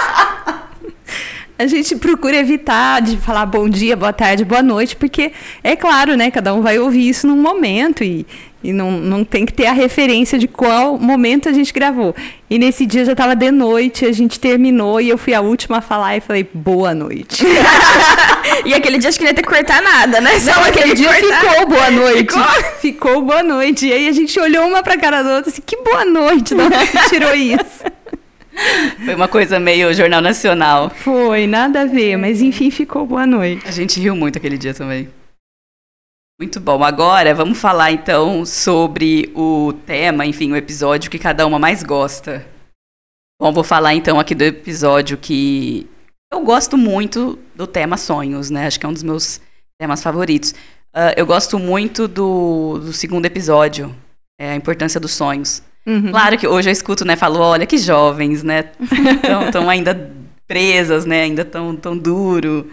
A 1.58 1.66
gente 1.66 1.96
procura 1.96 2.36
evitar 2.36 3.02
de 3.02 3.16
falar 3.16 3.44
bom 3.44 3.68
dia, 3.68 3.96
boa 3.96 4.12
tarde, 4.12 4.44
boa 4.44 4.62
noite, 4.62 4.94
porque 4.94 5.32
é 5.64 5.74
claro, 5.74 6.16
né? 6.16 6.30
Cada 6.30 6.54
um 6.54 6.62
vai 6.62 6.78
ouvir 6.78 7.08
isso 7.08 7.26
num 7.26 7.36
momento 7.36 8.04
e, 8.04 8.24
e 8.62 8.72
não, 8.72 8.92
não 8.92 9.24
tem 9.24 9.44
que 9.44 9.52
ter 9.52 9.66
a 9.66 9.72
referência 9.72 10.38
de 10.38 10.46
qual 10.46 10.96
momento 10.96 11.48
a 11.48 11.52
gente 11.52 11.72
gravou. 11.72 12.14
E 12.48 12.60
nesse 12.60 12.86
dia 12.86 13.04
já 13.04 13.12
tava 13.12 13.34
de 13.34 13.50
noite, 13.50 14.06
a 14.06 14.12
gente 14.12 14.38
terminou 14.38 15.00
e 15.00 15.08
eu 15.08 15.18
fui 15.18 15.34
a 15.34 15.40
última 15.40 15.78
a 15.78 15.80
falar 15.80 16.16
e 16.16 16.20
falei 16.20 16.48
boa 16.54 16.94
noite. 16.94 17.44
E 18.64 18.74
aquele 18.74 18.98
dia 18.98 19.10
acho 19.10 19.18
que 19.18 19.24
não 19.24 19.30
ia 19.30 19.34
ter 19.34 19.42
que 19.42 19.48
cortar 19.48 19.82
nada, 19.82 20.20
né? 20.20 20.38
Só 20.40 20.52
Não, 20.52 20.64
aquele 20.64 20.94
dia 20.94 21.08
cortar. 21.08 21.40
ficou 21.40 21.66
boa 21.68 21.90
noite. 21.90 22.34
Ficou? 22.80 23.22
boa 23.22 23.42
noite. 23.42 23.86
E 23.86 23.92
aí 23.92 24.08
a 24.08 24.12
gente 24.12 24.38
olhou 24.40 24.66
uma 24.66 24.82
pra 24.82 24.96
cara 24.96 25.22
da 25.22 25.36
outra 25.36 25.50
assim, 25.50 25.62
que 25.64 25.76
boa 25.76 26.04
noite, 26.04 26.54
de 26.54 26.60
onde 26.60 26.76
você 26.76 27.08
tirou 27.10 27.34
isso? 27.34 27.84
Foi 29.04 29.14
uma 29.14 29.28
coisa 29.28 29.58
meio 29.58 29.92
Jornal 29.94 30.20
Nacional. 30.20 30.90
Foi, 30.90 31.46
nada 31.46 31.82
a 31.82 31.86
ver, 31.86 32.16
mas 32.16 32.40
enfim, 32.40 32.70
ficou 32.70 33.06
boa 33.06 33.26
noite. 33.26 33.66
A 33.66 33.70
gente 33.70 34.00
riu 34.00 34.14
muito 34.14 34.38
aquele 34.38 34.58
dia 34.58 34.74
também. 34.74 35.08
Muito 36.40 36.60
bom. 36.60 36.84
Agora 36.84 37.34
vamos 37.34 37.58
falar 37.58 37.90
então 37.90 38.44
sobre 38.44 39.30
o 39.34 39.72
tema, 39.86 40.24
enfim, 40.24 40.52
o 40.52 40.56
episódio 40.56 41.10
que 41.10 41.18
cada 41.18 41.46
uma 41.46 41.58
mais 41.58 41.82
gosta. 41.82 42.46
Bom, 43.40 43.52
vou 43.52 43.64
falar 43.64 43.94
então 43.94 44.18
aqui 44.18 44.34
do 44.34 44.44
episódio 44.44 45.16
que 45.16 45.88
eu 46.32 46.40
gosto 46.42 46.76
muito 46.76 47.38
do 47.54 47.66
tema 47.66 47.96
sonhos, 47.96 48.50
né? 48.50 48.66
Acho 48.66 48.78
que 48.78 48.86
é 48.86 48.88
um 48.88 48.92
dos 48.92 49.02
meus 49.02 49.40
temas 49.80 50.02
favoritos. 50.02 50.54
Ah, 50.92 51.14
eu 51.16 51.26
gosto 51.26 51.58
muito 51.58 52.08
do, 52.08 52.78
do 52.78 52.92
segundo 52.92 53.26
episódio, 53.26 53.94
é 54.38 54.50
a 54.50 54.56
importância 54.56 55.00
dos 55.00 55.12
sonhos. 55.12 55.62
Uhum. 55.88 56.10
Claro 56.10 56.36
que 56.36 56.46
hoje 56.46 56.68
eu 56.68 56.72
escuto, 56.72 57.02
né? 57.04 57.16
Falo, 57.16 57.40
olha 57.40 57.64
que 57.66 57.78
jovens, 57.78 58.42
né? 58.42 58.72
Estão 59.46 59.70
ainda 59.70 60.12
presas, 60.46 61.06
né? 61.06 61.22
Ainda 61.22 61.46
tão, 61.46 61.74
tão 61.74 61.96
duro 61.96 62.70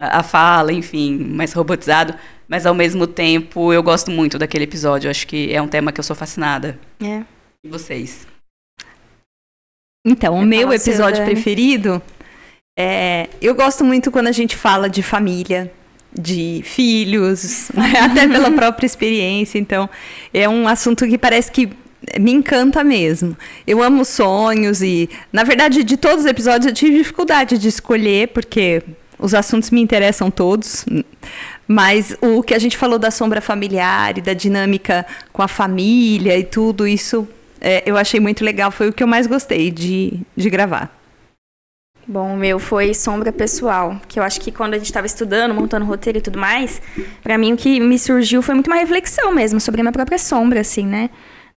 a, 0.00 0.18
a 0.18 0.22
fala, 0.22 0.70
enfim, 0.70 1.16
mais 1.18 1.54
robotizado. 1.54 2.14
Mas 2.46 2.66
ao 2.66 2.74
mesmo 2.74 3.06
tempo 3.06 3.72
eu 3.72 3.82
gosto 3.82 4.10
muito 4.10 4.38
daquele 4.38 4.64
episódio. 4.64 5.08
Eu 5.08 5.10
acho 5.10 5.26
que 5.26 5.52
é 5.52 5.62
um 5.62 5.68
tema 5.68 5.92
que 5.92 5.98
eu 5.98 6.04
sou 6.04 6.14
fascinada. 6.14 6.78
É. 7.02 7.22
E 7.64 7.68
vocês? 7.70 8.26
Então, 10.06 10.38
o 10.38 10.42
É 10.42 10.44
meu 10.44 10.72
episódio 10.72 11.20
Dani. 11.22 11.32
preferido 11.32 12.02
é. 12.78 13.28
Eu 13.40 13.54
gosto 13.54 13.82
muito 13.82 14.10
quando 14.10 14.28
a 14.28 14.32
gente 14.32 14.54
fala 14.54 14.88
de 14.88 15.02
família, 15.02 15.72
de 16.12 16.60
filhos, 16.64 17.70
até 18.04 18.28
pela 18.28 18.50
própria 18.52 18.86
experiência. 18.86 19.58
Então, 19.58 19.88
é 20.32 20.48
um 20.48 20.68
assunto 20.68 21.06
que 21.06 21.18
parece 21.18 21.50
que 21.50 21.68
me 22.20 22.32
encanta 22.32 22.84
mesmo. 22.84 23.36
Eu 23.66 23.82
amo 23.82 24.04
sonhos 24.04 24.82
e, 24.82 25.08
na 25.32 25.44
verdade, 25.44 25.82
de 25.82 25.96
todos 25.96 26.24
os 26.24 26.30
episódios 26.30 26.66
eu 26.66 26.72
tive 26.72 26.98
dificuldade 26.98 27.58
de 27.58 27.68
escolher, 27.68 28.28
porque 28.28 28.82
os 29.18 29.34
assuntos 29.34 29.70
me 29.70 29.80
interessam 29.80 30.30
todos. 30.30 30.84
Mas 31.66 32.16
o 32.22 32.42
que 32.42 32.54
a 32.54 32.58
gente 32.58 32.76
falou 32.76 32.98
da 32.98 33.10
sombra 33.10 33.40
familiar 33.40 34.16
e 34.16 34.22
da 34.22 34.32
dinâmica 34.32 35.04
com 35.32 35.42
a 35.42 35.48
família 35.48 36.38
e 36.38 36.44
tudo 36.44 36.86
isso, 36.86 37.28
é, 37.60 37.82
eu 37.84 37.96
achei 37.96 38.20
muito 38.20 38.44
legal. 38.44 38.70
Foi 38.70 38.88
o 38.88 38.92
que 38.92 39.02
eu 39.02 39.06
mais 39.06 39.26
gostei 39.26 39.70
de, 39.70 40.20
de 40.36 40.48
gravar. 40.48 40.98
Bom, 42.10 42.32
o 42.32 42.36
meu 42.38 42.58
foi 42.58 42.94
sombra 42.94 43.30
pessoal, 43.30 44.00
que 44.08 44.18
eu 44.18 44.22
acho 44.22 44.40
que 44.40 44.50
quando 44.50 44.72
a 44.72 44.78
gente 44.78 44.86
estava 44.86 45.06
estudando, 45.06 45.54
montando 45.54 45.84
roteiro 45.84 46.16
e 46.16 46.22
tudo 46.22 46.38
mais, 46.38 46.80
pra 47.22 47.36
mim 47.36 47.52
o 47.52 47.56
que 47.56 47.78
me 47.78 47.98
surgiu 47.98 48.40
foi 48.40 48.54
muito 48.54 48.68
uma 48.68 48.76
reflexão 48.76 49.30
mesmo 49.30 49.60
sobre 49.60 49.82
a 49.82 49.84
minha 49.84 49.92
própria 49.92 50.16
sombra, 50.16 50.60
assim, 50.60 50.86
né? 50.86 51.10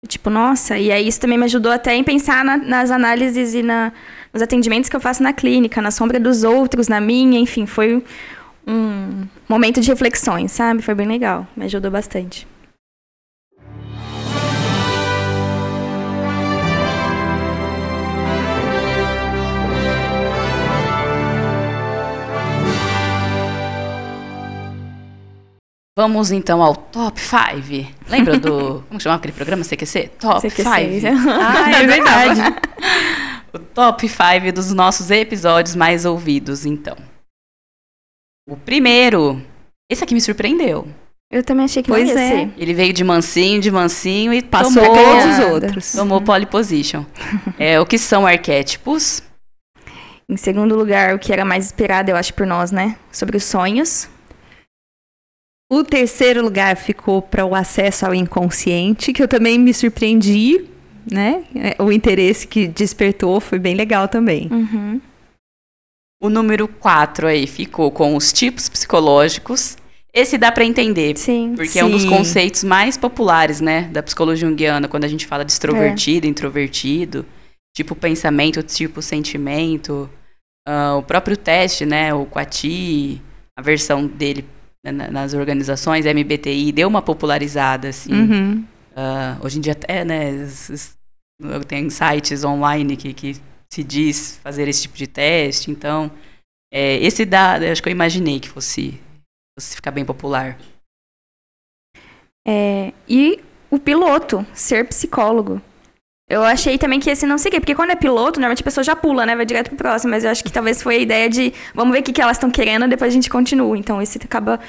Tipo, 0.08 0.30
nossa, 0.30 0.78
e 0.78 0.90
aí 0.90 1.06
isso 1.06 1.20
também 1.20 1.36
me 1.36 1.44
ajudou 1.44 1.70
até 1.70 1.94
em 1.94 2.02
pensar 2.02 2.42
na- 2.42 2.56
nas 2.56 2.90
análises 2.90 3.52
e 3.52 3.62
na, 3.62 3.92
nos 4.32 4.42
atendimentos 4.42 4.88
que 4.88 4.96
eu 4.96 5.00
faço 5.00 5.22
na 5.22 5.30
clínica, 5.32 5.82
na 5.82 5.90
sombra 5.90 6.18
dos 6.18 6.42
outros, 6.42 6.88
na 6.88 7.00
minha, 7.02 7.38
enfim, 7.38 7.66
foi 7.66 8.02
um 8.66 9.26
momento 9.46 9.78
de 9.80 9.88
reflexões, 9.90 10.52
sabe? 10.52 10.80
Foi 10.80 10.94
bem 10.94 11.06
legal, 11.06 11.46
me 11.54 11.66
ajudou 11.66 11.90
bastante. 11.90 12.48
Vamos 25.98 26.30
então 26.30 26.62
ao 26.62 26.74
top 26.76 27.20
5. 27.20 27.94
Lembra 28.08 28.38
do. 28.38 28.82
Como 28.88 29.00
chamava 29.00 29.18
aquele 29.18 29.32
programa 29.34 29.64
CQC? 29.64 30.10
Top 30.18 30.40
CQC. 30.40 30.62
5. 31.00 31.06
Ah, 31.28 31.70
é 31.82 31.86
verdade. 31.86 32.40
O 33.52 33.58
top 33.58 34.08
5 34.08 34.52
dos 34.54 34.72
nossos 34.72 35.10
episódios 35.10 35.74
mais 35.74 36.04
ouvidos, 36.04 36.64
então. 36.64 36.96
O 38.48 38.56
primeiro. 38.56 39.42
Esse 39.90 40.04
aqui 40.04 40.14
me 40.14 40.20
surpreendeu. 40.20 40.86
Eu 41.32 41.44
também 41.44 41.64
achei 41.64 41.82
que 41.82 41.88
Pois 41.88 42.08
não 42.08 42.14
ia 42.16 42.20
é. 42.20 42.28
ser. 42.28 42.50
Ele 42.56 42.74
veio 42.74 42.92
de 42.92 43.04
mansinho, 43.04 43.60
de 43.60 43.70
mansinho 43.70 44.32
e 44.32 44.42
Passou 44.42 44.82
todos 44.82 45.38
os 45.38 45.38
outros. 45.52 45.92
tomou 45.92 46.20
pole 46.20 46.46
position. 46.46 47.04
É, 47.58 47.80
o 47.80 47.86
que 47.86 47.98
são 47.98 48.26
arquétipos? 48.26 49.22
Em 50.28 50.36
segundo 50.36 50.76
lugar, 50.76 51.14
o 51.14 51.18
que 51.18 51.32
era 51.32 51.44
mais 51.44 51.66
esperado, 51.66 52.10
eu 52.10 52.16
acho, 52.16 52.32
por 52.34 52.46
nós, 52.46 52.70
né? 52.72 52.96
Sobre 53.12 53.36
os 53.36 53.44
sonhos. 53.44 54.08
O 55.72 55.84
terceiro 55.84 56.42
lugar 56.42 56.76
ficou 56.76 57.22
para 57.22 57.46
o 57.46 57.54
acesso 57.54 58.04
ao 58.04 58.12
inconsciente, 58.12 59.12
que 59.12 59.22
eu 59.22 59.28
também 59.28 59.56
me 59.56 59.72
surpreendi, 59.72 60.64
né? 61.08 61.44
É, 61.54 61.80
O 61.80 61.92
interesse 61.92 62.44
que 62.44 62.66
despertou 62.66 63.40
foi 63.40 63.60
bem 63.60 63.76
legal 63.76 64.08
também. 64.08 64.48
Uhum. 64.50 65.00
O 66.20 66.28
número 66.28 66.66
4 66.66 67.28
aí 67.28 67.46
ficou 67.46 67.90
com 67.92 68.16
os 68.16 68.32
tipos 68.32 68.68
psicológicos. 68.68 69.76
Esse 70.12 70.36
dá 70.36 70.50
para 70.50 70.64
entender, 70.64 71.16
Sim. 71.16 71.54
porque 71.54 71.78
é 71.78 71.84
um 71.84 71.90
dos 71.90 72.02
Sim. 72.02 72.10
conceitos 72.10 72.64
mais 72.64 72.96
populares, 72.96 73.60
né, 73.60 73.82
da 73.92 74.02
psicologia 74.02 74.48
junguiana, 74.48 74.88
quando 74.88 75.04
a 75.04 75.08
gente 75.08 75.24
fala 75.24 75.44
de 75.44 75.52
extrovertido, 75.52 76.26
introvertido, 76.26 77.24
tipo 77.74 77.94
pensamento, 77.94 78.60
tipo 78.60 79.00
sentimento, 79.00 80.10
ah, 80.66 80.96
o 80.96 81.02
próprio 81.04 81.36
teste, 81.36 81.86
né, 81.86 82.12
o 82.12 82.26
Quati, 82.26 83.22
a 83.56 83.62
versão 83.62 84.04
dele 84.04 84.44
nas 84.82 85.34
organizações, 85.34 86.06
MBTI, 86.06 86.72
deu 86.72 86.88
uma 86.88 87.02
popularizada, 87.02 87.88
assim. 87.88 88.12
Uhum. 88.12 88.64
Ah, 88.96 89.38
hoje 89.42 89.58
em 89.58 89.60
dia 89.60 89.72
até, 89.72 90.04
né, 90.04 90.46
tem 91.66 91.88
sites 91.90 92.44
online 92.44 92.96
que, 92.96 93.12
que 93.14 93.36
se 93.72 93.84
diz 93.84 94.38
fazer 94.42 94.68
esse 94.68 94.82
tipo 94.82 94.96
de 94.96 95.06
teste, 95.06 95.70
então, 95.70 96.10
é, 96.72 96.96
esse 96.96 97.22
eu 97.22 97.72
acho 97.72 97.82
que 97.82 97.88
eu 97.88 97.92
imaginei 97.92 98.40
que 98.40 98.48
fosse, 98.48 99.00
fosse 99.58 99.76
ficar 99.76 99.90
bem 99.90 100.04
popular. 100.04 100.58
É, 102.46 102.92
e 103.08 103.40
o 103.70 103.78
piloto, 103.78 104.44
ser 104.52 104.88
psicólogo. 104.88 105.62
Eu 106.30 106.44
achei 106.44 106.78
também 106.78 107.00
que 107.00 107.10
esse 107.10 107.26
não 107.26 107.36
quê, 107.36 107.58
porque 107.58 107.74
quando 107.74 107.90
é 107.90 107.96
piloto, 107.96 108.38
normalmente 108.38 108.60
a 108.60 108.64
pessoa 108.64 108.84
já 108.84 108.94
pula, 108.94 109.26
né? 109.26 109.34
Vai 109.34 109.44
direto 109.44 109.70
pro 109.70 109.76
próximo, 109.76 110.12
mas 110.12 110.22
eu 110.22 110.30
acho 110.30 110.44
que 110.44 110.52
talvez 110.52 110.80
foi 110.80 110.94
a 110.94 110.98
ideia 111.00 111.28
de 111.28 111.52
vamos 111.74 111.92
ver 111.92 111.98
o 111.98 112.02
que, 112.04 112.12
que 112.12 112.22
elas 112.22 112.36
estão 112.36 112.48
querendo, 112.52 112.86
depois 112.86 113.12
a 113.12 113.14
gente 113.14 113.28
continua. 113.28 113.76
Então 113.76 114.00
esse 114.00 114.16
acaba 114.16 114.60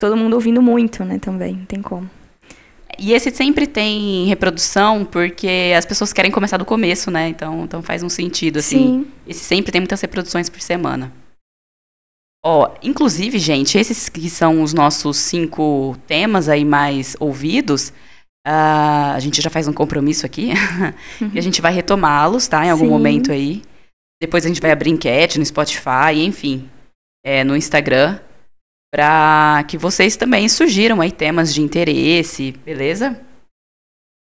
todo 0.00 0.16
mundo 0.16 0.32
ouvindo 0.32 0.62
muito, 0.62 1.04
né? 1.04 1.18
Também, 1.18 1.56
não 1.56 1.66
tem 1.66 1.82
como. 1.82 2.08
E 2.98 3.12
esse 3.12 3.30
sempre 3.30 3.66
tem 3.66 4.24
reprodução 4.24 5.04
porque 5.04 5.74
as 5.76 5.84
pessoas 5.84 6.10
querem 6.10 6.30
começar 6.30 6.56
do 6.56 6.64
começo, 6.64 7.10
né? 7.10 7.28
Então, 7.28 7.64
então 7.64 7.82
faz 7.82 8.02
um 8.02 8.08
sentido, 8.08 8.60
assim. 8.60 8.78
Sim. 8.78 9.06
Esse 9.28 9.44
sempre 9.44 9.70
tem 9.70 9.82
muitas 9.82 10.00
reproduções 10.00 10.48
por 10.48 10.62
semana. 10.62 11.12
Ó, 12.42 12.70
inclusive, 12.82 13.38
gente, 13.38 13.76
esses 13.76 14.08
que 14.08 14.30
são 14.30 14.62
os 14.62 14.72
nossos 14.72 15.18
cinco 15.18 15.98
temas 16.06 16.48
aí 16.48 16.64
mais 16.64 17.14
ouvidos, 17.20 17.92
ah, 18.46 19.14
a 19.14 19.20
gente 19.20 19.40
já 19.40 19.48
faz 19.48 19.66
um 19.66 19.72
compromisso 19.72 20.26
aqui, 20.26 20.50
e 21.32 21.38
a 21.38 21.42
gente 21.42 21.62
vai 21.62 21.72
retomá-los, 21.72 22.46
tá? 22.46 22.64
Em 22.64 22.70
algum 22.70 22.84
Sim. 22.84 22.90
momento 22.90 23.32
aí. 23.32 23.62
Depois 24.20 24.44
a 24.44 24.48
gente 24.48 24.60
vai 24.60 24.70
abrir 24.70 24.90
enquete 24.90 25.38
no 25.38 25.44
Spotify, 25.44 26.14
enfim, 26.16 26.68
é, 27.24 27.42
no 27.42 27.56
Instagram, 27.56 28.18
para 28.92 29.64
que 29.66 29.76
vocês 29.76 30.16
também 30.16 30.48
sugiram 30.48 31.00
aí 31.00 31.10
temas 31.10 31.52
de 31.52 31.60
interesse, 31.62 32.52
beleza? 32.64 33.20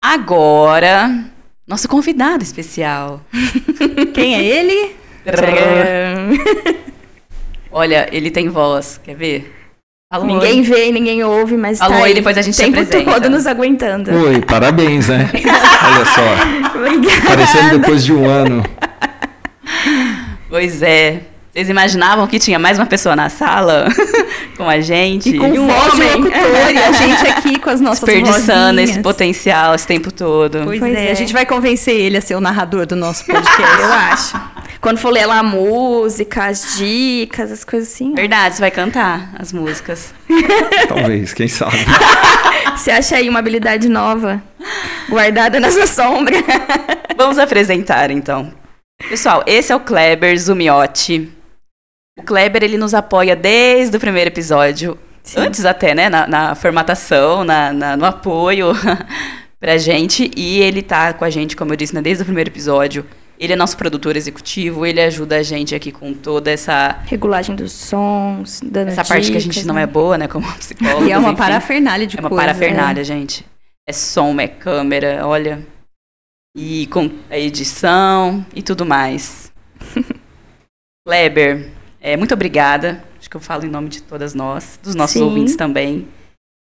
Agora, 0.04 1.26
nosso 1.66 1.88
convidado 1.88 2.44
especial. 2.44 3.22
Quem 4.14 4.36
é 4.36 4.44
ele? 4.44 4.96
Olha, 7.72 8.10
ele 8.12 8.30
tem 8.30 8.50
voz, 8.50 9.00
quer 9.04 9.16
ver? 9.16 9.61
Alô, 10.12 10.26
ninguém 10.26 10.60
oi. 10.60 10.62
vê, 10.62 10.92
ninguém 10.92 11.24
ouve, 11.24 11.56
mas 11.56 11.80
Alô, 11.80 11.94
tá 12.00 12.04
aí, 12.04 12.14
depois 12.14 12.38
a 12.38 12.42
gente 12.42 12.58
tempo 12.58 12.78
apresenta. 12.78 13.12
todo 13.14 13.30
nos 13.30 13.48
aguentando. 13.48 14.12
Oi, 14.14 14.42
parabéns, 14.42 15.08
né? 15.08 15.30
Olha 15.34 16.06
só, 16.06 16.78
Obrigada. 16.78 17.18
aparecendo 17.24 17.80
depois 17.80 18.04
de 18.04 18.12
um 18.14 18.30
ano. 18.30 18.62
Pois 20.50 20.82
é. 20.82 21.22
Vocês 21.54 21.70
imaginavam 21.70 22.28
que 22.28 22.40
tinha 22.40 22.58
mais 22.58 22.78
uma 22.80 22.86
pessoa 22.86 23.14
na 23.16 23.28
sala 23.30 23.88
com 24.56 24.70
a 24.70 24.80
gente? 24.80 25.30
E 25.30 25.38
com 25.38 25.48
E 25.54 25.60
um 25.60 25.68
voz 25.68 25.84
de 25.96 26.02
homem. 26.02 26.12
locutor, 26.24 26.72
e 26.74 26.78
a 26.78 26.92
gente 26.94 27.28
aqui 27.28 27.60
com 27.60 27.70
as 27.70 27.82
nossas 27.82 28.04
desperdiçando 28.06 28.72
vozinhas. 28.80 28.90
esse 28.90 29.00
potencial 29.02 29.76
esse 29.76 29.86
tempo 29.88 30.12
todo. 30.14 30.62
Pois, 30.64 30.80
Pois 30.80 30.94
é, 30.96 31.08
é. 31.08 31.12
a 31.12 31.14
gente 31.14 31.34
vai 31.34 31.46
convencer 31.46 31.94
ele 31.96 32.16
a 32.18 32.22
ser 32.22 32.36
o 32.36 32.42
narrador 32.42 32.86
do 32.86 32.96
nosso 32.96 33.26
podcast. 33.26 33.52
Eu 33.82 33.94
acho. 33.94 34.42
Quando 34.82 34.98
for 34.98 35.12
ler 35.12 35.28
lá 35.28 35.40
a 35.40 35.44
música, 35.44 36.46
as 36.46 36.76
dicas, 36.78 37.52
as 37.52 37.64
coisas 37.64 37.94
assim. 37.94 38.16
Verdade, 38.16 38.56
você 38.56 38.62
vai 38.62 38.72
cantar 38.72 39.32
as 39.38 39.54
músicas. 39.54 40.12
Talvez, 40.90 41.34
quem 41.34 41.48
sabe. 41.48 41.78
Você 42.76 42.90
acha 42.90 43.16
aí 43.18 43.30
uma 43.30 43.40
habilidade 43.40 43.88
nova 43.88 44.42
guardada 45.10 45.60
na 45.60 45.70
sua 45.70 45.86
sombra? 45.86 46.36
Vamos 47.16 47.38
apresentar, 47.38 48.10
então. 48.10 48.52
Pessoal, 49.08 49.44
esse 49.46 49.72
é 49.72 49.76
o 49.76 49.80
Kleber 49.80 50.40
Zumiotti. 50.40 51.32
O 52.18 52.24
Kleber, 52.24 52.64
ele 52.64 52.78
nos 52.78 52.94
apoia 52.94 53.36
desde 53.36 53.98
o 53.98 54.00
primeiro 54.00 54.30
episódio. 54.30 54.98
Antes 55.38 55.64
até, 55.66 55.94
né? 55.94 56.10
Na, 56.10 56.26
na 56.28 56.56
formatação, 56.56 57.44
na, 57.44 57.72
na- 57.72 57.98
no 57.98 58.06
apoio 58.06 58.72
pra 59.60 59.78
gente. 59.78 60.32
E 60.36 60.60
ele 60.62 60.82
tá 60.82 61.14
com 61.14 61.26
a 61.26 61.30
gente, 61.30 61.56
como 61.56 61.74
eu 61.74 61.78
disse, 61.78 61.94
né, 61.94 62.02
desde 62.02 62.24
o 62.24 62.26
primeiro 62.26 62.50
episódio. 62.50 63.06
Ele 63.42 63.54
é 63.54 63.56
nosso 63.56 63.76
produtor 63.76 64.16
executivo, 64.16 64.86
ele 64.86 65.02
ajuda 65.02 65.38
a 65.38 65.42
gente 65.42 65.74
aqui 65.74 65.92
com 65.92 66.14
toda 66.14 66.52
essa, 66.52 67.00
Regulagem 67.08 67.56
dos 67.56 67.72
sons, 67.72 68.62
dando 68.64 68.90
essa 68.90 69.04
parte 69.04 69.32
que 69.32 69.38
a 69.38 69.42
gente 69.42 69.54
dicas, 69.54 69.66
não 69.66 69.74
né? 69.74 69.82
é 69.82 69.88
boa, 69.88 70.16
né? 70.16 70.28
Como 70.28 70.46
psicólogo. 70.60 71.08
E 71.08 71.12
é 71.12 71.18
uma 71.18 71.36
parafernália 71.36 72.06
de 72.06 72.18
É 72.18 72.20
uma 72.20 72.30
coisa. 72.30 72.44
parafernália, 72.44 73.04
gente. 73.04 73.44
É 73.90 73.92
som, 73.92 74.40
é 74.40 74.48
câmera, 74.48 75.26
olha. 75.26 75.66
E 76.56 76.86
com 76.92 77.10
a 77.32 77.40
edição 77.40 78.46
e 78.54 78.62
tudo 78.62 78.86
mais. 78.86 79.52
Kleber, 81.04 81.72
é, 82.00 82.16
muito 82.16 82.36
obrigada. 82.36 83.04
Acho 83.18 83.28
que 83.28 83.38
eu 83.38 83.42
falo 83.42 83.66
em 83.66 83.70
nome 83.70 83.90
de 83.90 84.04
todas 84.04 84.36
nós, 84.36 84.80
dos 84.84 84.94
nossos 84.94 85.16
Sim. 85.16 85.24
ouvintes 85.24 85.56
também. 85.56 86.08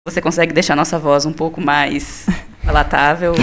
Você 0.07 0.19
consegue 0.19 0.51
deixar 0.51 0.75
nossa 0.75 0.97
voz 0.97 1.27
um 1.27 1.33
pouco 1.33 1.61
mais 1.61 2.25
palatável, 2.65 3.35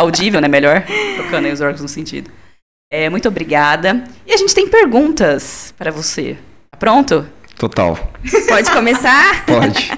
audível, 0.00 0.40
né? 0.40 0.48
Melhor, 0.48 0.84
trocando 1.16 1.46
aí 1.46 1.52
os 1.52 1.60
órgãos 1.60 1.80
no 1.80 1.88
sentido. 1.88 2.30
É, 2.92 3.08
muito 3.08 3.28
obrigada. 3.28 4.02
E 4.26 4.32
a 4.32 4.36
gente 4.36 4.54
tem 4.54 4.66
perguntas 4.66 5.72
para 5.78 5.92
você. 5.92 6.36
Tá 6.72 6.78
pronto? 6.78 7.24
Total. 7.56 7.96
Pode 8.48 8.70
começar? 8.70 9.44
Pode. 9.46 9.92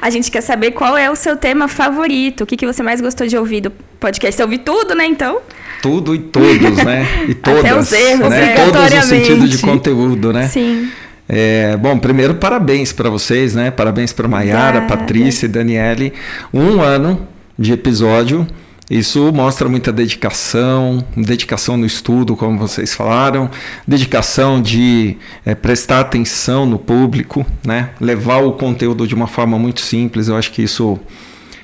A 0.00 0.10
gente 0.10 0.30
quer 0.30 0.40
saber 0.40 0.72
qual 0.72 0.98
é 0.98 1.08
o 1.10 1.14
seu 1.14 1.36
tema 1.36 1.68
favorito. 1.68 2.42
O 2.42 2.46
que, 2.46 2.56
que 2.56 2.66
você 2.66 2.82
mais 2.82 3.00
gostou 3.00 3.26
de 3.26 3.36
ouvir 3.36 3.60
do 3.60 3.70
podcast? 3.70 4.36
Você 4.36 4.42
ouviu 4.42 4.58
tudo, 4.58 4.94
né, 4.94 5.06
então? 5.06 5.40
Tudo 5.80 6.14
e 6.14 6.18
todos, 6.18 6.84
né? 6.84 7.06
E 7.28 7.34
todas. 7.34 7.86
os 7.86 7.92
erros, 7.92 8.28
né? 8.28 8.54
Todos 8.56 8.94
no 8.94 9.02
sentido 9.02 9.48
de 9.48 9.58
conteúdo, 9.58 10.32
né? 10.32 10.48
Sim. 10.48 10.90
É, 11.28 11.76
bom, 11.76 11.96
primeiro, 11.96 12.34
parabéns 12.34 12.92
para 12.92 13.08
vocês, 13.08 13.54
né? 13.54 13.70
Parabéns 13.70 14.12
para 14.12 14.26
Maiara. 14.26 14.82
Patrícia 14.82 15.46
e 15.46 15.48
Daniele. 15.48 16.12
Um 16.52 16.80
ano 16.80 17.26
de 17.58 17.72
episódio. 17.72 18.46
Isso 18.92 19.32
mostra 19.32 19.70
muita 19.70 19.90
dedicação, 19.90 21.02
dedicação 21.16 21.78
no 21.78 21.86
estudo, 21.86 22.36
como 22.36 22.58
vocês 22.58 22.92
falaram, 22.92 23.50
dedicação 23.88 24.60
de 24.60 25.16
é, 25.46 25.54
prestar 25.54 26.00
atenção 26.00 26.66
no 26.66 26.78
público, 26.78 27.46
né? 27.64 27.88
levar 27.98 28.42
o 28.42 28.52
conteúdo 28.52 29.06
de 29.06 29.14
uma 29.14 29.26
forma 29.26 29.58
muito 29.58 29.80
simples. 29.80 30.28
Eu 30.28 30.36
acho 30.36 30.52
que 30.52 30.60
isso 30.60 31.00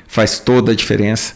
faz 0.07 0.39
toda 0.39 0.73
a 0.73 0.75
diferença. 0.75 1.35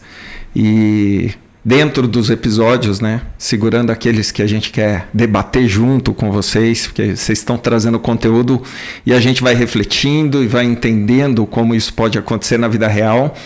E 0.56 1.32
dentro 1.62 2.08
dos 2.08 2.30
episódios, 2.30 2.98
né, 2.98 3.20
segurando 3.36 3.90
aqueles 3.90 4.30
que 4.30 4.40
a 4.40 4.46
gente 4.46 4.70
quer 4.70 5.10
debater 5.12 5.68
junto 5.68 6.14
com 6.14 6.32
vocês, 6.32 6.86
porque 6.86 7.14
vocês 7.14 7.38
estão 7.38 7.58
trazendo 7.58 7.98
conteúdo 7.98 8.62
e 9.04 9.12
a 9.12 9.20
gente 9.20 9.42
vai 9.42 9.54
refletindo 9.54 10.42
e 10.42 10.46
vai 10.46 10.64
entendendo 10.64 11.44
como 11.44 11.74
isso 11.74 11.92
pode 11.92 12.18
acontecer 12.18 12.56
na 12.56 12.66
vida 12.66 12.88
real, 12.88 13.36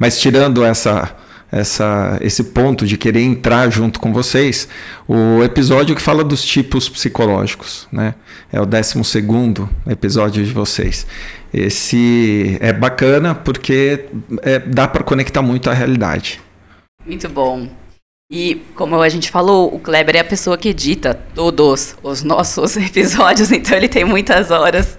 mas 0.00 0.18
tirando 0.18 0.64
essa 0.64 1.21
essa, 1.52 2.18
esse 2.22 2.44
ponto 2.44 2.86
de 2.86 2.96
querer 2.96 3.20
entrar 3.20 3.70
junto 3.70 4.00
com 4.00 4.10
vocês, 4.10 4.66
o 5.06 5.42
episódio 5.42 5.94
que 5.94 6.00
fala 6.00 6.24
dos 6.24 6.42
tipos 6.42 6.88
psicológicos, 6.88 7.86
né? 7.92 8.14
É 8.50 8.58
o 8.58 8.64
12 8.64 9.04
segundo 9.04 9.68
episódio 9.86 10.42
de 10.42 10.50
vocês. 10.50 11.06
Esse 11.52 12.56
é 12.58 12.72
bacana 12.72 13.34
porque 13.34 14.06
é, 14.40 14.58
dá 14.60 14.88
para 14.88 15.04
conectar 15.04 15.42
muito 15.42 15.68
à 15.68 15.74
realidade. 15.74 16.40
Muito 17.06 17.28
bom. 17.28 17.68
E 18.30 18.62
como 18.74 18.98
a 19.02 19.08
gente 19.10 19.30
falou, 19.30 19.74
o 19.74 19.78
Kleber 19.78 20.16
é 20.16 20.20
a 20.20 20.24
pessoa 20.24 20.56
que 20.56 20.70
edita 20.70 21.12
todos 21.34 21.94
os 22.02 22.22
nossos 22.22 22.78
episódios, 22.80 23.52
então 23.52 23.76
ele 23.76 23.88
tem 23.88 24.06
muitas 24.06 24.50
horas 24.50 24.98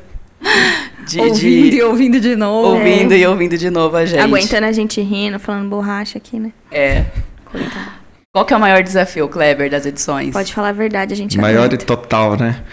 de, 1.07 1.19
ouvindo 1.19 1.69
de- 1.69 1.75
e 1.77 1.83
ouvindo 1.83 2.19
de 2.19 2.35
novo. 2.35 2.67
ouvindo 2.77 3.13
e 3.13 3.25
ouvindo 3.25 3.57
de 3.57 3.69
novo 3.69 3.95
a 3.97 4.05
gente. 4.05 4.19
Aguentando 4.19 4.65
a 4.65 4.71
gente 4.71 5.01
rindo, 5.01 5.39
falando 5.39 5.69
borracha 5.69 6.17
aqui, 6.17 6.39
né? 6.39 6.51
É. 6.71 7.05
Coitado. 7.45 8.03
Qual 8.31 8.45
que 8.45 8.53
é 8.53 8.57
o 8.57 8.59
maior 8.59 8.81
desafio, 8.81 9.27
Kleber, 9.27 9.69
das 9.69 9.85
edições? 9.85 10.31
Pode 10.33 10.51
falar 10.53 10.69
a 10.69 10.73
verdade, 10.73 11.13
a 11.13 11.15
gente 11.15 11.37
Maior 11.37 11.63
e 11.63 11.65
aguenta. 11.67 11.85
total, 11.85 12.35
né? 12.35 12.63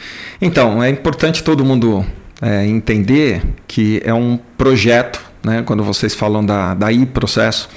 Então, 0.40 0.82
é 0.82 0.88
importante 0.88 1.44
todo 1.44 1.62
mundo 1.64 2.04
é, 2.40 2.64
entender 2.66 3.42
que 3.68 4.00
é 4.02 4.14
um 4.14 4.38
projeto, 4.56 5.20
né? 5.44 5.62
Quando 5.66 5.84
vocês 5.84 6.14
falam 6.14 6.42
da, 6.44 6.72
da 6.72 6.90
I 6.90 7.04
processo, 7.04 7.68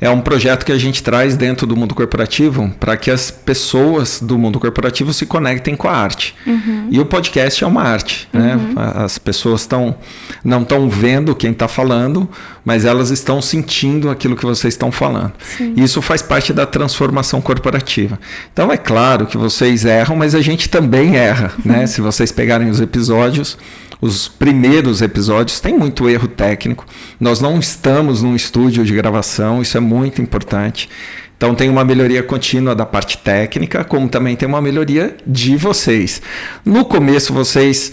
é 0.00 0.10
um 0.10 0.20
projeto 0.20 0.64
que 0.64 0.72
a 0.72 0.78
gente 0.78 1.02
traz 1.02 1.36
dentro 1.36 1.66
do 1.66 1.76
mundo 1.76 1.94
corporativo 1.94 2.70
para 2.78 2.96
que 2.96 3.10
as 3.10 3.30
pessoas 3.30 4.20
do 4.20 4.38
mundo 4.38 4.60
corporativo 4.60 5.12
se 5.12 5.24
conectem 5.24 5.74
com 5.74 5.88
a 5.88 5.92
arte. 5.92 6.34
Uhum. 6.46 6.88
E 6.90 7.00
o 7.00 7.06
podcast 7.06 7.64
é 7.64 7.66
uma 7.66 7.82
arte. 7.82 8.28
Né? 8.32 8.56
Uhum. 8.56 8.74
Né? 8.74 8.92
As 8.96 9.18
pessoas 9.18 9.62
estão 9.62 9.96
não 10.44 10.62
estão 10.62 10.88
vendo 10.88 11.34
quem 11.34 11.50
está 11.50 11.66
falando, 11.66 12.28
mas 12.64 12.84
elas 12.84 13.10
estão 13.10 13.40
sentindo 13.40 14.10
aquilo 14.10 14.36
que 14.36 14.44
vocês 14.44 14.74
estão 14.74 14.92
falando. 14.92 15.32
Sim. 15.56 15.74
Isso 15.76 16.02
faz 16.02 16.22
parte 16.22 16.52
da 16.52 16.66
transformação 16.66 17.40
corporativa. 17.40 18.18
Então 18.52 18.70
é 18.70 18.76
claro 18.76 19.26
que 19.26 19.36
vocês 19.36 19.84
erram, 19.84 20.16
mas 20.16 20.34
a 20.34 20.40
gente 20.40 20.68
também 20.68 21.16
erra. 21.16 21.52
Né? 21.64 21.86
Se 21.88 22.00
vocês 22.00 22.30
pegarem 22.30 22.68
os 22.68 22.80
episódios, 22.80 23.58
os 24.00 24.28
primeiros 24.28 25.00
episódios 25.02 25.60
tem 25.60 25.76
muito 25.76 26.08
erro 26.08 26.28
técnico. 26.28 26.84
Nós 27.18 27.40
não 27.40 27.58
estamos 27.58 28.22
num 28.22 28.36
estúdio 28.36 28.84
de 28.84 28.94
gravação, 28.94 29.62
isso 29.62 29.76
é 29.76 29.80
muito 29.80 30.20
importante. 30.20 30.88
Então 31.36 31.54
tem 31.54 31.68
uma 31.68 31.84
melhoria 31.84 32.22
contínua 32.22 32.74
da 32.74 32.86
parte 32.86 33.18
técnica, 33.18 33.84
como 33.84 34.08
também 34.08 34.34
tem 34.36 34.48
uma 34.48 34.60
melhoria 34.62 35.16
de 35.26 35.56
vocês. 35.56 36.22
No 36.64 36.84
começo 36.84 37.32
vocês 37.32 37.92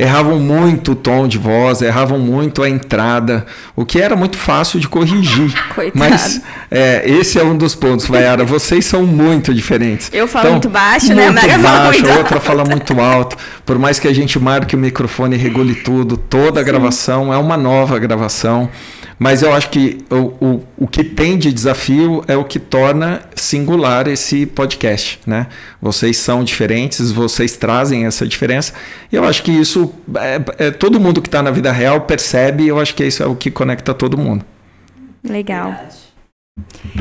erravam 0.00 0.38
muito 0.38 0.92
o 0.92 0.94
tom 0.94 1.28
de 1.28 1.36
voz, 1.36 1.82
erravam 1.82 2.18
muito 2.18 2.62
a 2.62 2.68
entrada, 2.68 3.44
o 3.76 3.84
que 3.84 4.00
era 4.00 4.16
muito 4.16 4.38
fácil 4.38 4.80
de 4.80 4.88
corrigir. 4.88 5.52
Coitado. 5.74 5.98
Mas 5.98 6.40
é, 6.70 7.02
esse 7.04 7.38
é 7.38 7.44
um 7.44 7.56
dos 7.56 7.74
pontos, 7.74 8.06
Vaiara. 8.06 8.42
Vocês 8.44 8.86
são 8.86 9.04
muito 9.04 9.52
diferentes. 9.52 10.10
Eu 10.12 10.26
falo 10.26 10.44
então, 10.44 10.52
muito 10.52 10.68
baixo, 10.70 11.14
né? 11.14 11.30
Muito 11.30 11.62
baixo, 11.62 12.06
a 12.06 12.16
outra 12.16 12.40
fala 12.40 12.64
muito 12.64 12.98
alto. 12.98 13.36
Por 13.66 13.78
mais 13.78 13.98
que 13.98 14.08
a 14.08 14.14
gente 14.14 14.38
marque 14.38 14.74
o 14.74 14.78
microfone 14.78 15.36
e 15.36 15.38
regule 15.38 15.74
tudo, 15.74 16.16
toda 16.16 16.60
a 16.60 16.64
Sim. 16.64 16.70
gravação 16.70 17.34
é 17.34 17.36
uma 17.36 17.56
nova 17.56 17.98
gravação. 17.98 18.70
Mas 19.22 19.42
eu 19.42 19.52
acho 19.52 19.68
que 19.68 19.98
o, 20.08 20.16
o, 20.42 20.66
o 20.78 20.86
que 20.88 21.04
tem 21.04 21.36
de 21.36 21.52
desafio 21.52 22.24
é 22.26 22.38
o 22.38 22.42
que 22.42 22.58
torna 22.58 23.20
singular 23.36 24.08
esse 24.08 24.46
podcast, 24.46 25.20
né? 25.26 25.46
Vocês 25.80 26.16
são 26.16 26.42
diferentes, 26.42 27.12
vocês 27.12 27.54
trazem 27.54 28.06
essa 28.06 28.26
diferença. 28.26 28.72
E 29.12 29.16
eu 29.16 29.24
acho 29.24 29.42
que 29.42 29.52
isso, 29.52 29.94
é, 30.16 30.68
é 30.68 30.70
todo 30.70 30.98
mundo 30.98 31.20
que 31.20 31.28
está 31.28 31.42
na 31.42 31.50
vida 31.50 31.70
real 31.70 32.00
percebe, 32.00 32.64
e 32.64 32.68
eu 32.68 32.80
acho 32.80 32.94
que 32.94 33.04
isso 33.04 33.22
é 33.22 33.26
o 33.26 33.36
que 33.36 33.50
conecta 33.50 33.92
todo 33.92 34.16
mundo. 34.16 34.42
Legal. 35.22 35.78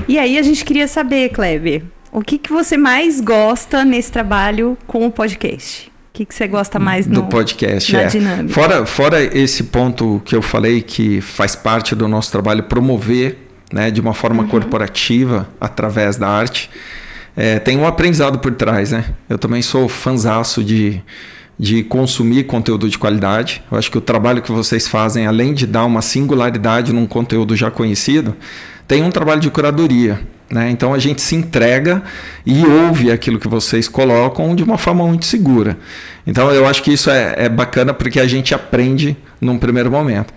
E 0.05 0.19
aí 0.19 0.37
a 0.37 0.41
gente 0.41 0.65
queria 0.65 0.89
saber, 0.89 1.29
Kleber, 1.29 1.83
o 2.11 2.21
que, 2.21 2.37
que 2.37 2.51
você 2.51 2.75
mais 2.75 3.21
gosta 3.21 3.85
nesse 3.85 4.11
trabalho 4.11 4.77
com 4.85 5.07
o 5.07 5.11
podcast? 5.11 5.88
Que, 6.13 6.25
que 6.25 6.33
você 6.33 6.47
gosta 6.47 6.79
mais 6.79 7.07
no, 7.07 7.15
do 7.15 7.23
podcast? 7.27 7.93
Na 7.93 8.01
é. 8.01 8.07
dinâmica? 8.07 8.53
Fora, 8.53 8.85
fora 8.85 9.23
esse 9.23 9.63
ponto 9.63 10.21
que 10.25 10.35
eu 10.35 10.41
falei 10.41 10.81
que 10.81 11.21
faz 11.21 11.55
parte 11.55 11.95
do 11.95 12.07
nosso 12.07 12.31
trabalho 12.31 12.63
promover 12.63 13.37
né, 13.71 13.91
de 13.91 14.01
uma 14.01 14.13
forma 14.13 14.43
uhum. 14.43 14.49
corporativa 14.49 15.47
através 15.61 16.17
da 16.17 16.27
arte, 16.27 16.69
é, 17.37 17.59
tem 17.59 17.77
um 17.77 17.85
aprendizado 17.85 18.39
por 18.39 18.53
trás. 18.53 18.91
Né? 18.91 19.05
Eu 19.29 19.37
também 19.37 19.61
sou 19.61 19.87
fanzaço 19.87 20.63
de, 20.63 21.01
de 21.57 21.83
consumir 21.83 22.45
conteúdo 22.45 22.89
de 22.89 22.97
qualidade. 22.97 23.63
Eu 23.71 23.77
acho 23.77 23.91
que 23.91 23.97
o 23.97 24.01
trabalho 24.01 24.41
que 24.41 24.51
vocês 24.51 24.87
fazem, 24.87 25.27
além 25.27 25.53
de 25.53 25.67
dar 25.67 25.85
uma 25.85 26.01
singularidade 26.01 26.91
num 26.91 27.05
conteúdo 27.05 27.55
já 27.55 27.69
conhecido, 27.69 28.35
tem 28.87 29.03
um 29.03 29.11
trabalho 29.11 29.39
de 29.39 29.49
curadoria. 29.51 30.19
Né? 30.51 30.71
Então 30.71 30.93
a 30.93 30.99
gente 30.99 31.21
se 31.21 31.35
entrega 31.35 32.01
e 32.45 32.65
ouve 32.65 33.11
aquilo 33.11 33.39
que 33.39 33.47
vocês 33.47 33.87
colocam 33.87 34.55
de 34.55 34.63
uma 34.63 34.77
forma 34.77 35.05
muito 35.05 35.25
segura. 35.25 35.77
Então 36.25 36.51
eu 36.51 36.67
acho 36.67 36.81
que 36.81 36.91
isso 36.91 37.09
é, 37.09 37.35
é 37.37 37.49
bacana 37.49 37.93
porque 37.93 38.19
a 38.19 38.27
gente 38.27 38.53
aprende 38.53 39.15
num 39.39 39.59
primeiro 39.59 39.91
momento. 39.91 40.33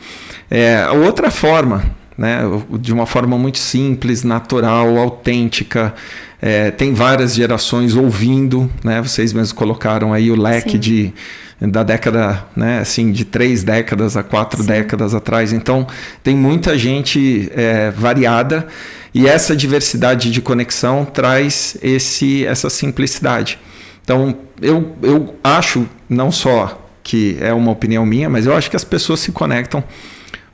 É, 0.51 0.87
outra 0.91 1.31
forma, 1.31 1.83
né, 2.17 2.43
de 2.79 2.93
uma 2.93 3.07
forma 3.07 3.39
muito 3.39 3.59
simples, 3.59 4.23
natural, 4.23 4.99
autêntica, 4.99 5.95
é, 6.43 6.71
tem 6.71 6.93
várias 6.93 7.35
gerações 7.35 7.95
ouvindo, 7.95 8.71
né? 8.85 9.01
Vocês 9.01 9.33
mesmos 9.33 9.53
colocaram 9.53 10.13
aí 10.13 10.31
o 10.31 10.35
leque 10.35 10.73
Sim. 10.73 10.79
de 10.79 11.15
da 11.61 11.85
década, 11.85 12.45
né, 12.57 12.81
assim, 12.81 13.13
de 13.13 13.25
três 13.25 13.63
décadas 13.63 14.17
a 14.17 14.23
quatro 14.25 14.61
Sim. 14.63 14.67
décadas 14.67 15.15
atrás. 15.15 15.53
Então, 15.53 15.87
tem 16.21 16.37
muita 16.37 16.77
gente 16.77 17.49
é, 17.55 17.93
variada 17.93 18.67
e 19.15 19.27
essa 19.27 19.55
diversidade 19.55 20.31
de 20.31 20.41
conexão 20.41 21.05
traz 21.05 21.77
esse, 21.83 22.47
essa 22.47 22.71
simplicidade. 22.71 23.59
Então, 24.03 24.37
eu, 24.61 24.97
eu 25.03 25.35
acho, 25.45 25.87
não 26.09 26.33
só 26.33 26.79
que 27.03 27.37
é 27.41 27.53
uma 27.53 27.73
opinião 27.73 28.07
minha, 28.07 28.31
mas 28.31 28.47
eu 28.47 28.55
acho 28.55 28.71
que 28.71 28.77
as 28.77 28.85
pessoas 28.85 29.21
se 29.21 29.33
conectam 29.33 29.83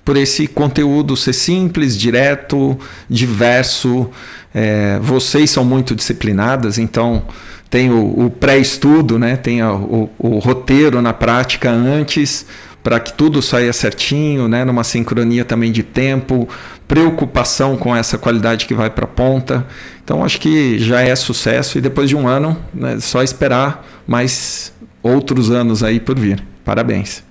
por 0.05 0.17
esse 0.17 0.47
conteúdo 0.47 1.17
ser 1.17 1.35
simples, 1.35 1.97
direto, 1.97 2.79
diverso. 3.09 4.09
É, 4.55 4.99
vocês 5.03 5.51
são 5.51 5.65
muito 5.65 5.95
disciplinadas, 5.95 6.79
então 6.79 7.23
tem 7.69 7.91
o, 7.91 8.25
o 8.27 8.31
pré-estudo, 8.31 9.19
né? 9.19 9.37
tem 9.37 9.63
o, 9.63 10.09
o 10.19 10.39
roteiro 10.39 11.03
na 11.03 11.13
prática 11.13 11.71
antes 11.71 12.47
para 12.83 13.01
que 13.01 13.13
tudo 13.13 13.43
saia 13.43 13.73
certinho, 13.73 14.49
né? 14.49 14.65
numa 14.65 14.85
sincronia 14.85 15.45
também 15.45 15.71
de 15.71 15.83
tempo, 15.83 16.49
preocupação 16.87 17.77
com 17.77 17.95
essa 17.95 18.17
qualidade 18.17 18.67
que 18.67 18.75
vai 18.75 18.89
para 18.89 19.05
a 19.05 19.09
ponta. 19.09 19.67
Então 20.03 20.25
acho 20.25 20.41
que 20.41 20.79
já 20.79 21.01
é 21.01 21.15
sucesso 21.15 21.79
e 21.79 21.81
depois 21.81 22.09
de 22.09 22.17
um 22.17 22.27
ano, 22.27 22.57
né, 22.73 22.99
só 23.01 23.23
esperar 23.23 23.87
mais 24.07 24.73
outros 25.03 25.51
anos 25.51 25.83
aí 25.83 26.01
por 26.01 26.19
vir. 26.19 26.43
Parabéns. 26.65 27.23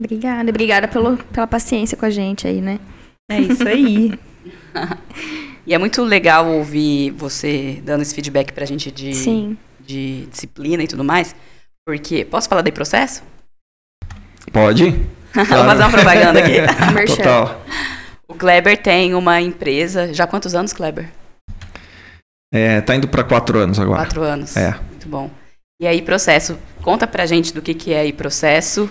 Obrigada, 0.00 0.50
obrigada 0.50 0.88
pelo, 0.88 1.16
pela 1.16 1.46
paciência 1.46 1.96
com 1.96 2.06
a 2.06 2.10
gente 2.10 2.46
aí, 2.46 2.60
né? 2.60 2.78
É 3.30 3.40
isso 3.40 3.66
aí. 3.66 4.12
e 5.66 5.74
é 5.74 5.78
muito 5.78 6.02
legal 6.04 6.46
ouvir 6.46 7.10
você 7.10 7.82
dando 7.84 8.02
esse 8.02 8.14
feedback 8.14 8.52
pra 8.52 8.64
gente 8.64 8.90
de, 8.90 9.12
Sim. 9.14 9.56
de 9.84 10.26
disciplina 10.26 10.82
e 10.82 10.86
tudo 10.86 11.02
mais. 11.02 11.34
Porque. 11.84 12.24
Posso 12.24 12.48
falar 12.48 12.62
de 12.62 12.70
processo? 12.70 13.22
Pode. 14.52 14.90
Vou 15.34 15.44
fazer 15.44 15.82
uma 15.82 15.90
propaganda 15.90 16.38
aqui. 16.38 16.54
Total. 17.16 17.64
O 18.26 18.34
Kleber 18.34 18.76
tem 18.76 19.14
uma 19.14 19.40
empresa. 19.40 20.12
Já 20.12 20.24
há 20.24 20.26
quantos 20.26 20.54
anos, 20.54 20.72
Kleber? 20.72 21.08
É, 22.52 22.80
tá 22.80 22.94
indo 22.94 23.08
para 23.08 23.22
quatro 23.24 23.58
anos 23.58 23.78
agora. 23.78 23.98
Quatro 23.98 24.22
anos. 24.22 24.56
É. 24.56 24.74
Muito 24.90 25.08
bom. 25.08 25.30
E 25.80 25.86
aí, 25.86 26.02
processo. 26.02 26.58
Conta 26.82 27.06
pra 27.06 27.26
gente 27.26 27.52
do 27.54 27.62
que, 27.62 27.74
que 27.74 27.92
é 27.92 28.00
aí 28.00 28.12
processo. 28.12 28.90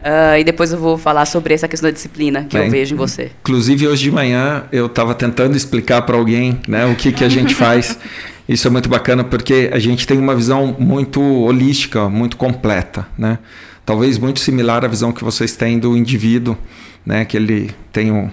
Uh, 0.00 0.38
e 0.38 0.44
depois 0.44 0.72
eu 0.72 0.78
vou 0.78 0.98
falar 0.98 1.24
sobre 1.24 1.54
essa 1.54 1.66
questão 1.66 1.88
da 1.88 1.94
disciplina 1.94 2.44
que 2.44 2.56
eu 2.56 2.70
vejo 2.70 2.94
em 2.94 2.98
você. 2.98 3.32
Inclusive, 3.40 3.88
hoje 3.88 4.04
de 4.04 4.10
manhã 4.10 4.64
eu 4.70 4.86
estava 4.86 5.14
tentando 5.14 5.56
explicar 5.56 6.02
para 6.02 6.16
alguém 6.16 6.60
né, 6.68 6.84
o 6.86 6.94
que, 6.94 7.10
que 7.10 7.24
a 7.24 7.28
gente 7.28 7.54
faz. 7.54 7.98
Isso 8.48 8.66
é 8.68 8.70
muito 8.70 8.88
bacana 8.88 9.24
porque 9.24 9.70
a 9.72 9.78
gente 9.78 10.06
tem 10.06 10.18
uma 10.18 10.34
visão 10.34 10.76
muito 10.78 11.20
holística, 11.20 12.08
muito 12.08 12.36
completa. 12.36 13.06
Né? 13.18 13.38
Talvez 13.84 14.18
muito 14.18 14.40
similar 14.40 14.84
à 14.84 14.88
visão 14.88 15.12
que 15.12 15.24
vocês 15.24 15.56
têm 15.56 15.78
do 15.78 15.96
indivíduo, 15.96 16.56
né, 17.04 17.24
que 17.24 17.36
ele 17.36 17.70
tem 17.92 18.10
um 18.10 18.30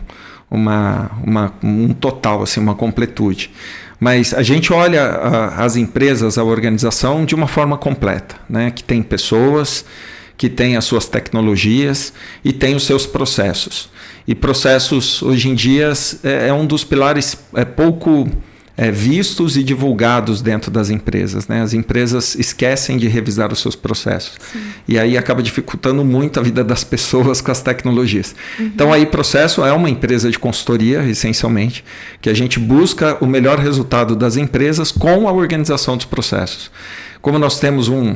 uma, 0.53 1.09
uma, 1.23 1.53
um 1.63 1.93
total, 1.93 2.43
assim, 2.43 2.59
uma 2.59 2.75
completude. 2.75 3.49
Mas 3.99 4.35
a 4.35 4.43
gente 4.43 4.71
olha 4.71 5.01
a, 5.01 5.63
as 5.65 5.75
empresas, 5.75 6.37
a 6.37 6.43
organização 6.43 7.25
de 7.25 7.33
uma 7.33 7.47
forma 7.47 7.75
completa, 7.75 8.35
né? 8.47 8.69
que 8.69 8.83
tem 8.83 9.01
pessoas, 9.01 9.83
que 10.37 10.49
tem 10.49 10.77
as 10.77 10.85
suas 10.85 11.07
tecnologias 11.07 12.13
e 12.43 12.53
tem 12.53 12.75
os 12.75 12.83
seus 12.83 13.07
processos. 13.07 13.89
E 14.27 14.35
processos, 14.35 15.23
hoje 15.23 15.49
em 15.49 15.55
dia, 15.55 15.91
é, 16.23 16.49
é 16.49 16.53
um 16.53 16.65
dos 16.67 16.83
pilares 16.83 17.35
é, 17.55 17.65
pouco 17.65 18.29
é, 18.75 18.89
vistos 18.89 19.55
e 19.55 19.63
divulgados 19.63 20.41
dentro 20.41 20.71
das 20.71 20.89
empresas. 20.89 21.47
Né? 21.47 21.61
As 21.61 21.73
empresas 21.73 22.35
esquecem 22.35 22.97
de 22.97 23.07
revisar 23.07 23.53
os 23.53 23.59
seus 23.59 23.75
processos. 23.75 24.33
Sim. 24.51 24.59
E 24.87 24.97
aí 24.97 25.17
acaba 25.17 25.43
dificultando 25.43 26.03
muito 26.03 26.39
a 26.39 26.43
vida 26.43 26.63
das 26.63 26.83
pessoas 26.83 27.39
com 27.39 27.51
as 27.51 27.61
tecnologias. 27.61 28.35
Uhum. 28.57 28.65
Então, 28.65 28.91
aí, 28.91 29.05
processo 29.05 29.63
é 29.63 29.71
uma 29.71 29.89
empresa 29.89 30.29
de 30.29 30.39
consultoria, 30.39 31.03
essencialmente, 31.03 31.83
que 32.19 32.29
a 32.29 32.33
gente 32.33 32.59
busca 32.59 33.17
o 33.21 33.27
melhor 33.27 33.59
resultado 33.59 34.15
das 34.15 34.37
empresas 34.37 34.91
com 34.91 35.27
a 35.27 35.31
organização 35.31 35.95
dos 35.95 36.05
processos. 36.05 36.71
Como 37.21 37.37
nós 37.37 37.59
temos 37.59 37.87
um, 37.89 38.15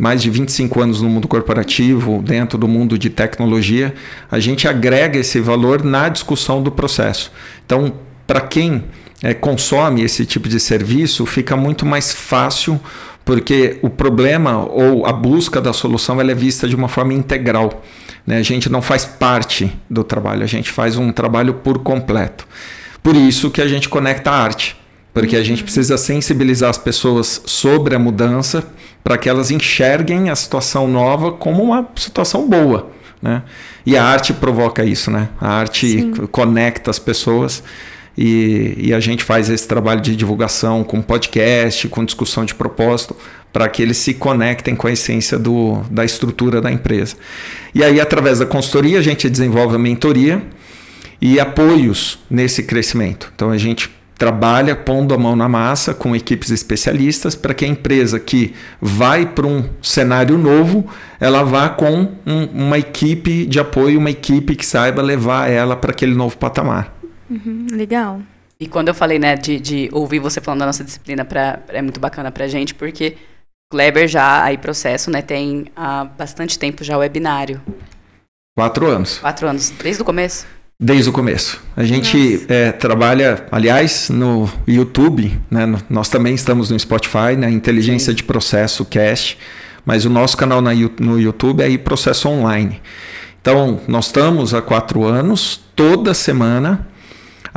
mais 0.00 0.22
de 0.22 0.30
25 0.30 0.80
anos 0.80 1.02
no 1.02 1.08
mundo 1.08 1.28
corporativo, 1.28 2.22
dentro 2.22 2.56
do 2.56 2.66
mundo 2.66 2.96
de 2.96 3.10
tecnologia, 3.10 3.94
a 4.30 4.40
gente 4.40 4.66
agrega 4.66 5.18
esse 5.18 5.38
valor 5.38 5.84
na 5.84 6.08
discussão 6.08 6.62
do 6.62 6.70
processo. 6.70 7.30
Então, 7.66 7.92
para 8.26 8.40
quem 8.40 8.84
é, 9.22 9.34
consome 9.34 10.02
esse 10.02 10.24
tipo 10.24 10.48
de 10.48 10.60
serviço, 10.60 11.26
fica 11.26 11.56
muito 11.56 11.84
mais 11.84 12.14
fácil, 12.14 12.80
porque 13.24 13.78
o 13.82 13.90
problema 13.90 14.64
ou 14.64 15.04
a 15.06 15.12
busca 15.12 15.60
da 15.60 15.72
solução 15.72 16.20
ela 16.20 16.32
é 16.32 16.34
vista 16.34 16.68
de 16.68 16.74
uma 16.74 16.88
forma 16.88 17.12
integral. 17.12 17.82
Né? 18.26 18.38
A 18.38 18.42
gente 18.42 18.70
não 18.70 18.80
faz 18.80 19.04
parte 19.04 19.72
do 19.88 20.04
trabalho, 20.04 20.42
a 20.42 20.46
gente 20.46 20.70
faz 20.70 20.96
um 20.96 21.12
trabalho 21.12 21.54
por 21.54 21.78
completo. 21.78 22.46
Por 23.02 23.16
isso 23.16 23.50
que 23.50 23.60
a 23.60 23.68
gente 23.68 23.88
conecta 23.88 24.30
a 24.30 24.42
arte, 24.42 24.76
porque 25.12 25.36
a 25.36 25.42
gente 25.42 25.62
precisa 25.62 25.96
sensibilizar 25.98 26.70
as 26.70 26.78
pessoas 26.78 27.42
sobre 27.44 27.94
a 27.94 27.98
mudança 27.98 28.64
para 29.02 29.18
que 29.18 29.28
elas 29.28 29.50
enxerguem 29.50 30.30
a 30.30 30.36
situação 30.36 30.86
nova 30.86 31.32
como 31.32 31.62
uma 31.62 31.88
situação 31.96 32.48
boa. 32.48 32.90
Né? 33.20 33.42
E 33.84 33.96
a 33.96 34.04
arte 34.04 34.32
provoca 34.32 34.84
isso, 34.84 35.10
né? 35.10 35.28
A 35.40 35.48
arte 35.48 35.88
Sim. 35.88 36.12
conecta 36.30 36.90
as 36.90 36.98
pessoas 36.98 37.62
e, 38.20 38.74
e 38.88 38.92
a 38.92 38.98
gente 38.98 39.22
faz 39.22 39.48
esse 39.48 39.68
trabalho 39.68 40.00
de 40.00 40.16
divulgação 40.16 40.82
com 40.82 41.00
podcast, 41.00 41.86
com 41.86 42.04
discussão 42.04 42.44
de 42.44 42.52
propósito, 42.52 43.14
para 43.52 43.68
que 43.68 43.80
eles 43.80 43.96
se 43.96 44.12
conectem 44.12 44.74
com 44.74 44.88
a 44.88 44.92
essência 44.92 45.38
do, 45.38 45.82
da 45.88 46.04
estrutura 46.04 46.60
da 46.60 46.68
empresa. 46.68 47.14
E 47.72 47.84
aí, 47.84 48.00
através 48.00 48.40
da 48.40 48.46
consultoria, 48.46 48.98
a 48.98 49.02
gente 49.02 49.30
desenvolve 49.30 49.76
a 49.76 49.78
mentoria 49.78 50.42
e 51.20 51.38
apoios 51.38 52.18
nesse 52.28 52.64
crescimento. 52.64 53.30
Então, 53.36 53.50
a 53.50 53.56
gente 53.56 53.88
trabalha 54.18 54.74
pondo 54.74 55.14
a 55.14 55.18
mão 55.18 55.36
na 55.36 55.48
massa 55.48 55.94
com 55.94 56.16
equipes 56.16 56.50
especialistas 56.50 57.36
para 57.36 57.54
que 57.54 57.64
a 57.64 57.68
empresa 57.68 58.18
que 58.18 58.52
vai 58.80 59.26
para 59.26 59.46
um 59.46 59.62
cenário 59.80 60.36
novo, 60.36 60.84
ela 61.20 61.44
vá 61.44 61.68
com 61.68 62.08
um, 62.26 62.44
uma 62.52 62.78
equipe 62.80 63.46
de 63.46 63.60
apoio, 63.60 64.00
uma 64.00 64.10
equipe 64.10 64.56
que 64.56 64.66
saiba 64.66 65.00
levar 65.00 65.48
ela 65.48 65.76
para 65.76 65.92
aquele 65.92 66.16
novo 66.16 66.36
patamar. 66.36 66.97
Uhum, 67.28 67.66
legal. 67.70 68.20
E 68.60 68.66
quando 68.66 68.88
eu 68.88 68.94
falei, 68.94 69.18
né, 69.18 69.36
de, 69.36 69.60
de 69.60 69.88
ouvir 69.92 70.18
você 70.18 70.40
falando 70.40 70.60
da 70.60 70.66
nossa 70.66 70.82
disciplina, 70.82 71.24
pra, 71.24 71.60
é 71.68 71.80
muito 71.80 72.00
bacana 72.00 72.30
pra 72.32 72.48
gente, 72.48 72.74
porque 72.74 73.16
Kleber 73.70 74.08
já, 74.08 74.42
aí 74.42 74.56
processo, 74.56 75.10
né, 75.10 75.22
tem 75.22 75.66
há 75.76 76.04
bastante 76.04 76.58
tempo 76.58 76.82
já 76.82 76.96
o 76.96 77.00
webinário. 77.00 77.60
Quatro 78.56 78.86
anos. 78.86 79.18
Quatro 79.18 79.46
anos, 79.46 79.70
desde 79.70 80.02
o 80.02 80.04
começo? 80.04 80.46
Desde 80.80 81.10
o 81.10 81.12
começo. 81.12 81.62
A 81.76 81.84
gente 81.84 82.46
é, 82.48 82.72
trabalha, 82.72 83.46
aliás, 83.52 84.08
no 84.10 84.50
YouTube, 84.66 85.38
né, 85.50 85.66
no, 85.66 85.80
nós 85.88 86.08
também 86.08 86.34
estamos 86.34 86.70
no 86.70 86.78
Spotify, 86.78 87.36
na 87.36 87.46
né, 87.46 87.50
Inteligência 87.50 88.12
Sim. 88.12 88.16
de 88.16 88.24
Processo 88.24 88.84
Cast, 88.84 89.38
mas 89.84 90.04
o 90.04 90.10
nosso 90.10 90.36
canal 90.36 90.60
na, 90.60 90.72
no 90.98 91.20
YouTube 91.20 91.62
é 91.62 91.78
Processo 91.78 92.28
Online. 92.28 92.80
Então, 93.40 93.80
nós 93.86 94.06
estamos 94.06 94.52
há 94.52 94.60
quatro 94.62 95.04
anos, 95.04 95.60
toda 95.76 96.12
semana, 96.14 96.88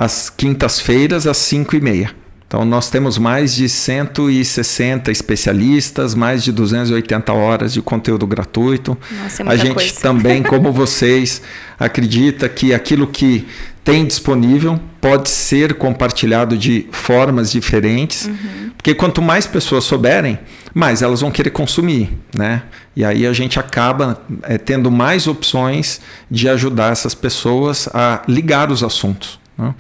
às 0.01 0.31
quintas-feiras, 0.31 1.27
às 1.27 1.37
5 1.37 1.75
e 1.75 1.79
meia. 1.79 2.11
Então, 2.47 2.65
nós 2.65 2.89
temos 2.89 3.19
mais 3.19 3.53
de 3.53 3.69
160 3.69 5.11
especialistas, 5.11 6.15
mais 6.15 6.43
de 6.43 6.51
280 6.51 7.31
horas 7.31 7.71
de 7.71 7.83
conteúdo 7.83 8.25
gratuito. 8.25 8.97
Nossa, 9.21 9.43
é 9.43 9.47
a 9.47 9.55
gente 9.55 9.75
coisa. 9.75 10.01
também, 10.01 10.41
como 10.43 10.71
vocês, 10.71 11.43
acredita 11.79 12.49
que 12.49 12.73
aquilo 12.73 13.05
que 13.05 13.47
tem 13.83 14.03
disponível 14.03 14.79
pode 14.99 15.29
ser 15.29 15.75
compartilhado 15.75 16.57
de 16.57 16.87
formas 16.91 17.51
diferentes, 17.51 18.25
uhum. 18.25 18.71
porque 18.75 18.95
quanto 18.95 19.21
mais 19.21 19.45
pessoas 19.45 19.83
souberem, 19.83 20.39
mais 20.73 21.03
elas 21.03 21.21
vão 21.21 21.29
querer 21.29 21.51
consumir, 21.51 22.11
né? 22.35 22.63
E 22.95 23.05
aí 23.05 23.25
a 23.25 23.33
gente 23.33 23.59
acaba 23.59 24.19
é, 24.43 24.57
tendo 24.57 24.89
mais 24.89 25.27
opções 25.27 26.01
de 26.29 26.49
ajudar 26.49 26.91
essas 26.91 27.13
pessoas 27.13 27.87
a 27.93 28.23
ligar 28.27 28.71
os 28.71 28.83
assuntos. 28.83 29.40
Né? 29.61 29.75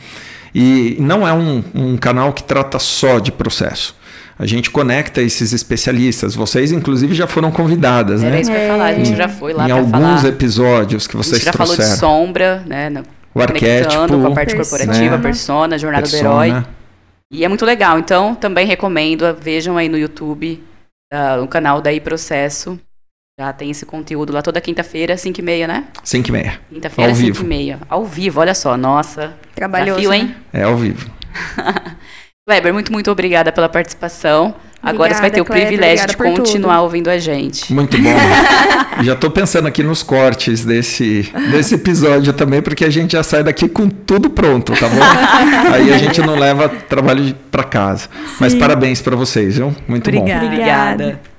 E 0.53 0.97
não 0.99 1.27
é 1.27 1.33
um, 1.33 1.63
um 1.73 1.97
canal 1.97 2.33
que 2.33 2.43
trata 2.43 2.77
só 2.79 3.19
de 3.19 3.31
processo. 3.31 3.95
A 4.37 4.45
gente 4.45 4.71
conecta 4.71 5.21
esses 5.21 5.53
especialistas. 5.53 6.33
Vocês, 6.33 6.71
inclusive, 6.71 7.13
já 7.13 7.27
foram 7.27 7.51
convidadas, 7.51 8.23
Era 8.23 8.31
né? 8.31 8.41
isso 8.41 8.49
que 8.49 8.57
eu 8.57 8.61
ia 8.61 8.67
falar. 8.69 8.85
A 8.85 8.93
gente 8.93 9.15
já 9.15 9.29
foi 9.29 9.53
lá 9.53 9.67
Em 9.67 9.71
alguns 9.71 9.91
falar. 9.91 10.27
episódios 10.27 11.07
que 11.07 11.15
vocês 11.15 11.43
trouxeram. 11.43 11.63
A 11.63 11.67
gente 11.67 11.75
já 11.75 11.85
trouxeram. 11.85 11.99
falou 11.99 12.21
de 12.21 12.25
sombra, 12.25 12.63
né? 12.65 12.89
No, 12.89 13.03
o 13.35 13.41
arquétipo. 13.41 14.07
com 14.07 14.27
a 14.27 14.31
parte 14.31 14.55
corporativa, 14.55 15.17
né? 15.17 15.21
persona, 15.23 15.77
jornada 15.77 16.09
persona. 16.09 16.23
do 16.23 16.43
herói. 16.43 16.63
E 17.31 17.45
é 17.45 17.47
muito 17.47 17.65
legal. 17.65 17.99
Então, 17.99 18.35
também 18.35 18.65
recomendo. 18.65 19.23
Vejam 19.39 19.77
aí 19.77 19.87
no 19.87 19.97
YouTube, 19.97 20.61
uh, 21.13 21.41
o 21.43 21.47
canal 21.47 21.79
Daí 21.81 21.99
Processo. 22.01 22.79
Já 23.41 23.51
tem 23.51 23.71
esse 23.71 23.87
conteúdo 23.87 24.31
lá 24.31 24.43
toda 24.43 24.61
quinta-feira, 24.61 25.17
5 25.17 25.39
e 25.39 25.41
meia, 25.41 25.67
né? 25.67 25.85
5 26.03 26.29
e 26.29 26.31
meia. 26.31 26.59
Quinta-feira, 26.71 27.15
5 27.15 27.41
e 27.41 27.43
meia. 27.43 27.79
Ao 27.89 28.05
vivo, 28.05 28.39
olha 28.39 28.53
só. 28.53 28.77
Nossa. 28.77 29.33
Trabalhoso, 29.55 29.99
desafio, 29.99 30.13
hein? 30.13 30.35
É, 30.53 30.61
ao 30.61 30.77
vivo. 30.77 31.09
Weber, 32.47 32.71
muito, 32.71 32.91
muito 32.91 33.09
obrigada 33.09 33.51
pela 33.51 33.67
participação. 33.67 34.53
Agora 34.83 35.15
você 35.15 35.21
vai 35.21 35.31
ter 35.31 35.41
o 35.41 35.45
Kleber, 35.45 35.67
privilégio 35.69 36.05
de 36.05 36.15
continuar 36.15 36.75
tudo. 36.75 36.83
ouvindo 36.83 37.09
a 37.09 37.17
gente. 37.17 37.73
Muito 37.73 37.97
bom. 37.97 38.13
já 39.03 39.13
estou 39.13 39.31
pensando 39.31 39.67
aqui 39.67 39.81
nos 39.81 40.03
cortes 40.03 40.63
desse, 40.63 41.31
desse 41.49 41.73
episódio 41.73 42.33
também, 42.33 42.61
porque 42.61 42.85
a 42.85 42.91
gente 42.91 43.13
já 43.13 43.23
sai 43.23 43.43
daqui 43.43 43.67
com 43.67 43.89
tudo 43.89 44.29
pronto, 44.29 44.73
tá 44.73 44.87
bom? 44.87 45.01
Aí 45.73 45.91
a 45.91 45.97
gente 45.97 46.21
não 46.21 46.35
leva 46.35 46.69
trabalho 46.69 47.35
para 47.49 47.63
casa. 47.63 48.03
Sim. 48.03 48.35
Mas 48.39 48.53
parabéns 48.53 49.01
para 49.01 49.15
vocês, 49.15 49.57
viu? 49.57 49.75
Muito 49.87 50.07
Obrigada. 50.07 50.39
bom. 50.39 50.45
Obrigada. 50.45 51.30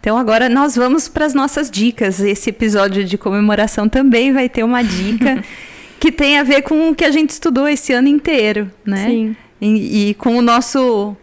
Então 0.00 0.16
agora 0.16 0.48
nós 0.48 0.74
vamos 0.74 1.08
para 1.08 1.26
as 1.26 1.34
nossas 1.34 1.70
dicas. 1.70 2.20
Esse 2.20 2.50
episódio 2.50 3.04
de 3.04 3.18
comemoração 3.18 3.88
também 3.88 4.32
vai 4.32 4.48
ter 4.48 4.64
uma 4.64 4.82
dica 4.82 5.44
que 6.00 6.10
tem 6.10 6.38
a 6.38 6.42
ver 6.42 6.62
com 6.62 6.88
o 6.88 6.94
que 6.94 7.04
a 7.04 7.10
gente 7.10 7.30
estudou 7.30 7.68
esse 7.68 7.92
ano 7.92 8.08
inteiro, 8.08 8.70
né? 8.84 9.06
Sim. 9.06 9.36
E, 9.60 10.10
e 10.10 10.14
com 10.14 10.38
o 10.38 10.42
nosso, 10.42 11.14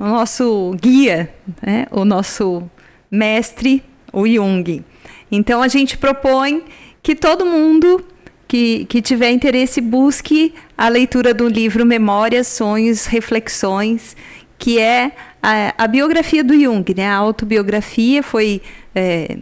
o 0.00 0.04
nosso 0.04 0.74
guia, 0.80 1.32
né? 1.62 1.86
o 1.92 2.04
nosso 2.04 2.68
mestre, 3.08 3.80
o 4.12 4.26
Jung. 4.26 4.84
Então 5.30 5.62
a 5.62 5.68
gente 5.68 5.96
propõe 5.96 6.64
que 7.00 7.14
todo 7.14 7.46
mundo 7.46 8.04
que, 8.48 8.84
que 8.86 9.00
tiver 9.00 9.30
interesse 9.30 9.80
busque 9.80 10.52
a 10.76 10.88
leitura 10.88 11.32
do 11.32 11.46
livro 11.46 11.86
Memórias, 11.86 12.48
Sonhos, 12.48 13.06
Reflexões, 13.06 14.16
que 14.58 14.78
é 14.78 15.12
a, 15.44 15.74
a 15.84 15.86
biografia 15.86 16.42
do 16.42 16.58
Jung, 16.58 16.94
né? 16.96 17.06
A 17.06 17.16
autobiografia 17.16 18.22
foi 18.22 18.62
é, 18.94 19.36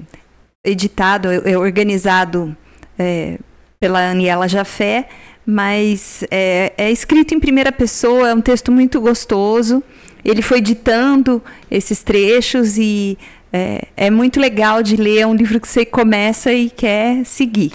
editado, 0.65 1.29
é, 1.31 1.57
organizado 1.57 2.57
é, 2.99 3.39
pela 3.79 4.11
Aniela 4.11 4.49
Jafé, 4.49 5.09
mas 5.47 6.25
é, 6.29 6.73
é, 6.77 6.91
escrito 6.91 7.35
em 7.35 7.39
primeira 7.39 7.71
pessoa, 7.71 8.31
é 8.31 8.35
um 8.35 8.41
texto 8.41 8.73
muito 8.73 9.01
gostoso. 9.01 9.81
Ele 10.25 10.43
foi 10.43 10.61
ditando 10.61 11.41
esses 11.71 12.03
trechos 12.03 12.77
e 12.79 13.17
é, 13.53 13.87
é 13.97 14.11
muito 14.11 14.41
legal 14.41 14.83
de 14.83 14.97
ler. 14.97 15.21
É 15.21 15.27
um 15.27 15.35
livro 15.35 15.61
que 15.61 15.69
você 15.69 15.85
começa 15.85 16.53
e 16.53 16.69
quer 16.69 17.25
seguir, 17.25 17.73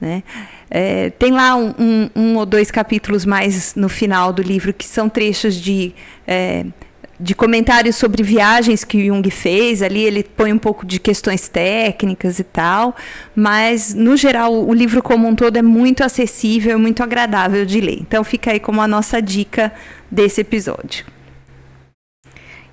né? 0.00 0.24
É, 0.70 1.10
tem 1.10 1.30
lá 1.30 1.56
um, 1.56 1.74
um, 1.78 2.10
um, 2.14 2.36
ou 2.36 2.44
dois 2.44 2.70
capítulos 2.70 3.24
mais 3.24 3.74
no 3.74 3.88
final 3.88 4.32
do 4.32 4.42
livro 4.42 4.74
que 4.74 4.84
são 4.84 5.08
trechos 5.08 5.54
de 5.54 5.94
é, 6.26 6.66
de 7.20 7.34
comentários 7.34 7.96
sobre 7.96 8.22
viagens 8.22 8.84
que 8.84 9.06
Jung 9.06 9.28
fez. 9.30 9.82
Ali 9.82 10.04
ele 10.04 10.22
põe 10.22 10.52
um 10.52 10.58
pouco 10.58 10.86
de 10.86 10.98
questões 11.00 11.48
técnicas 11.48 12.38
e 12.38 12.44
tal, 12.44 12.94
mas 13.34 13.94
no 13.94 14.16
geral 14.16 14.54
o 14.54 14.72
livro 14.72 15.02
como 15.02 15.26
um 15.26 15.34
todo 15.34 15.56
é 15.56 15.62
muito 15.62 16.04
acessível, 16.04 16.78
muito 16.78 17.02
agradável 17.02 17.64
de 17.64 17.80
ler. 17.80 17.98
Então 18.00 18.22
fica 18.22 18.52
aí 18.52 18.60
como 18.60 18.80
a 18.80 18.88
nossa 18.88 19.20
dica 19.20 19.72
desse 20.10 20.40
episódio. 20.40 21.17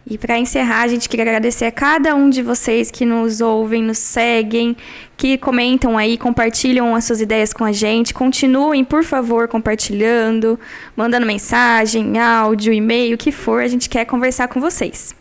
E 0.08 0.20
para 0.20 0.38
encerrar, 0.38 0.84
a 0.84 0.88
gente 0.88 1.10
queria 1.10 1.24
agradecer 1.24 1.66
a 1.66 1.72
cada 1.72 2.14
um 2.14 2.30
de 2.30 2.44
vocês 2.44 2.92
que 2.92 3.04
nos 3.04 3.42
ouvem, 3.42 3.82
nos 3.82 3.98
seguem, 3.98 4.78
que 5.18 5.36
comentam 5.36 5.98
aí, 5.98 6.16
compartilham 6.16 6.94
as 6.94 7.06
suas 7.06 7.22
ideias 7.22 7.52
com 7.52 7.66
a 7.66 7.72
gente. 7.72 8.14
Continuem, 8.14 8.86
por 8.86 9.04
favor, 9.04 9.48
compartilhando, 9.48 10.60
mandando 10.96 11.26
mensagem, 11.26 12.20
áudio, 12.20 12.72
e-mail, 12.72 13.16
o 13.16 13.18
que 13.18 13.32
for, 13.32 13.64
a 13.64 13.68
gente 13.68 13.90
quer 13.90 14.06
conversar 14.06 14.48
com 14.48 14.62
vocês. 14.62 15.16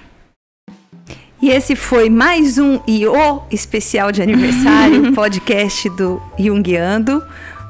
E 1.40 1.50
esse 1.50 1.76
foi 1.76 2.08
mais 2.08 2.56
um 2.56 2.80
e 2.86 3.06
o 3.06 3.42
especial 3.50 4.10
de 4.10 4.22
aniversário, 4.22 5.12
podcast 5.14 5.88
do 5.90 6.22
Jungiando, 6.38 7.22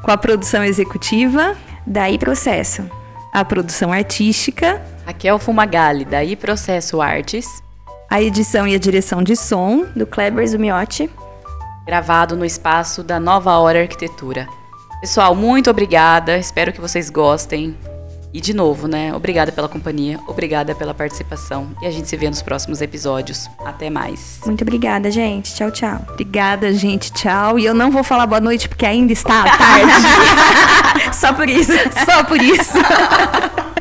com 0.03 0.11
a 0.11 0.17
produção 0.17 0.63
executiva. 0.63 1.57
Daí 1.85 2.17
Processo. 2.17 2.89
A 3.33 3.45
produção 3.45 3.93
artística. 3.93 4.81
Raquel 5.05 5.39
Fumagalli, 5.39 6.05
daí 6.05 6.37
Processo 6.37 7.03
Artes. 7.03 7.66
A 8.09 8.23
edição 8.23 8.67
e 8.69 8.75
a 8.75 8.79
direção 8.79 9.23
de 9.23 9.35
som. 9.35 9.85
Do 9.95 10.07
Kleber 10.07 10.47
Zumiotti. 10.47 11.11
Gravado 11.85 12.37
no 12.37 12.45
espaço 12.45 13.03
da 13.03 13.19
Nova 13.19 13.59
Hora 13.59 13.83
Arquitetura. 13.83 14.49
Pessoal, 15.01 15.35
muito 15.35 15.69
obrigada. 15.69 16.39
Espero 16.39 16.73
que 16.73 16.81
vocês 16.81 17.11
gostem. 17.11 17.77
E 18.33 18.41
de 18.41 18.55
novo, 18.55 18.87
né? 18.87 19.15
Obrigada 19.15 19.51
pela 19.51 19.69
companhia, 19.69 20.21
obrigada 20.27 20.75
pela 20.75 20.93
participação. 20.93 21.69
E 21.81 21.87
a 21.87 21.91
gente 21.91 22.07
se 22.07 22.17
vê 22.17 22.29
nos 22.29 22.43
próximos 22.43 22.83
episódios. 22.83 23.49
Até 23.65 23.89
mais. 23.89 24.41
Muito 24.45 24.63
obrigada, 24.63 25.11
gente. 25.11 25.55
Tchau, 25.55 25.71
tchau. 25.71 25.99
Obrigada, 26.11 26.73
gente. 26.73 27.13
Tchau. 27.13 27.59
E 27.59 27.65
eu 27.65 27.75
não 27.75 27.91
vou 27.91 28.05
falar 28.05 28.27
boa 28.27 28.41
noite 28.41 28.69
porque 28.69 28.85
ainda 28.85 29.13
está 29.13 29.45
tarde. 29.45 29.93
Só 31.17 31.33
por 31.33 31.49
isso. 31.49 31.73
Só 32.05 32.25
por 32.25 32.41
isso. 32.41 32.79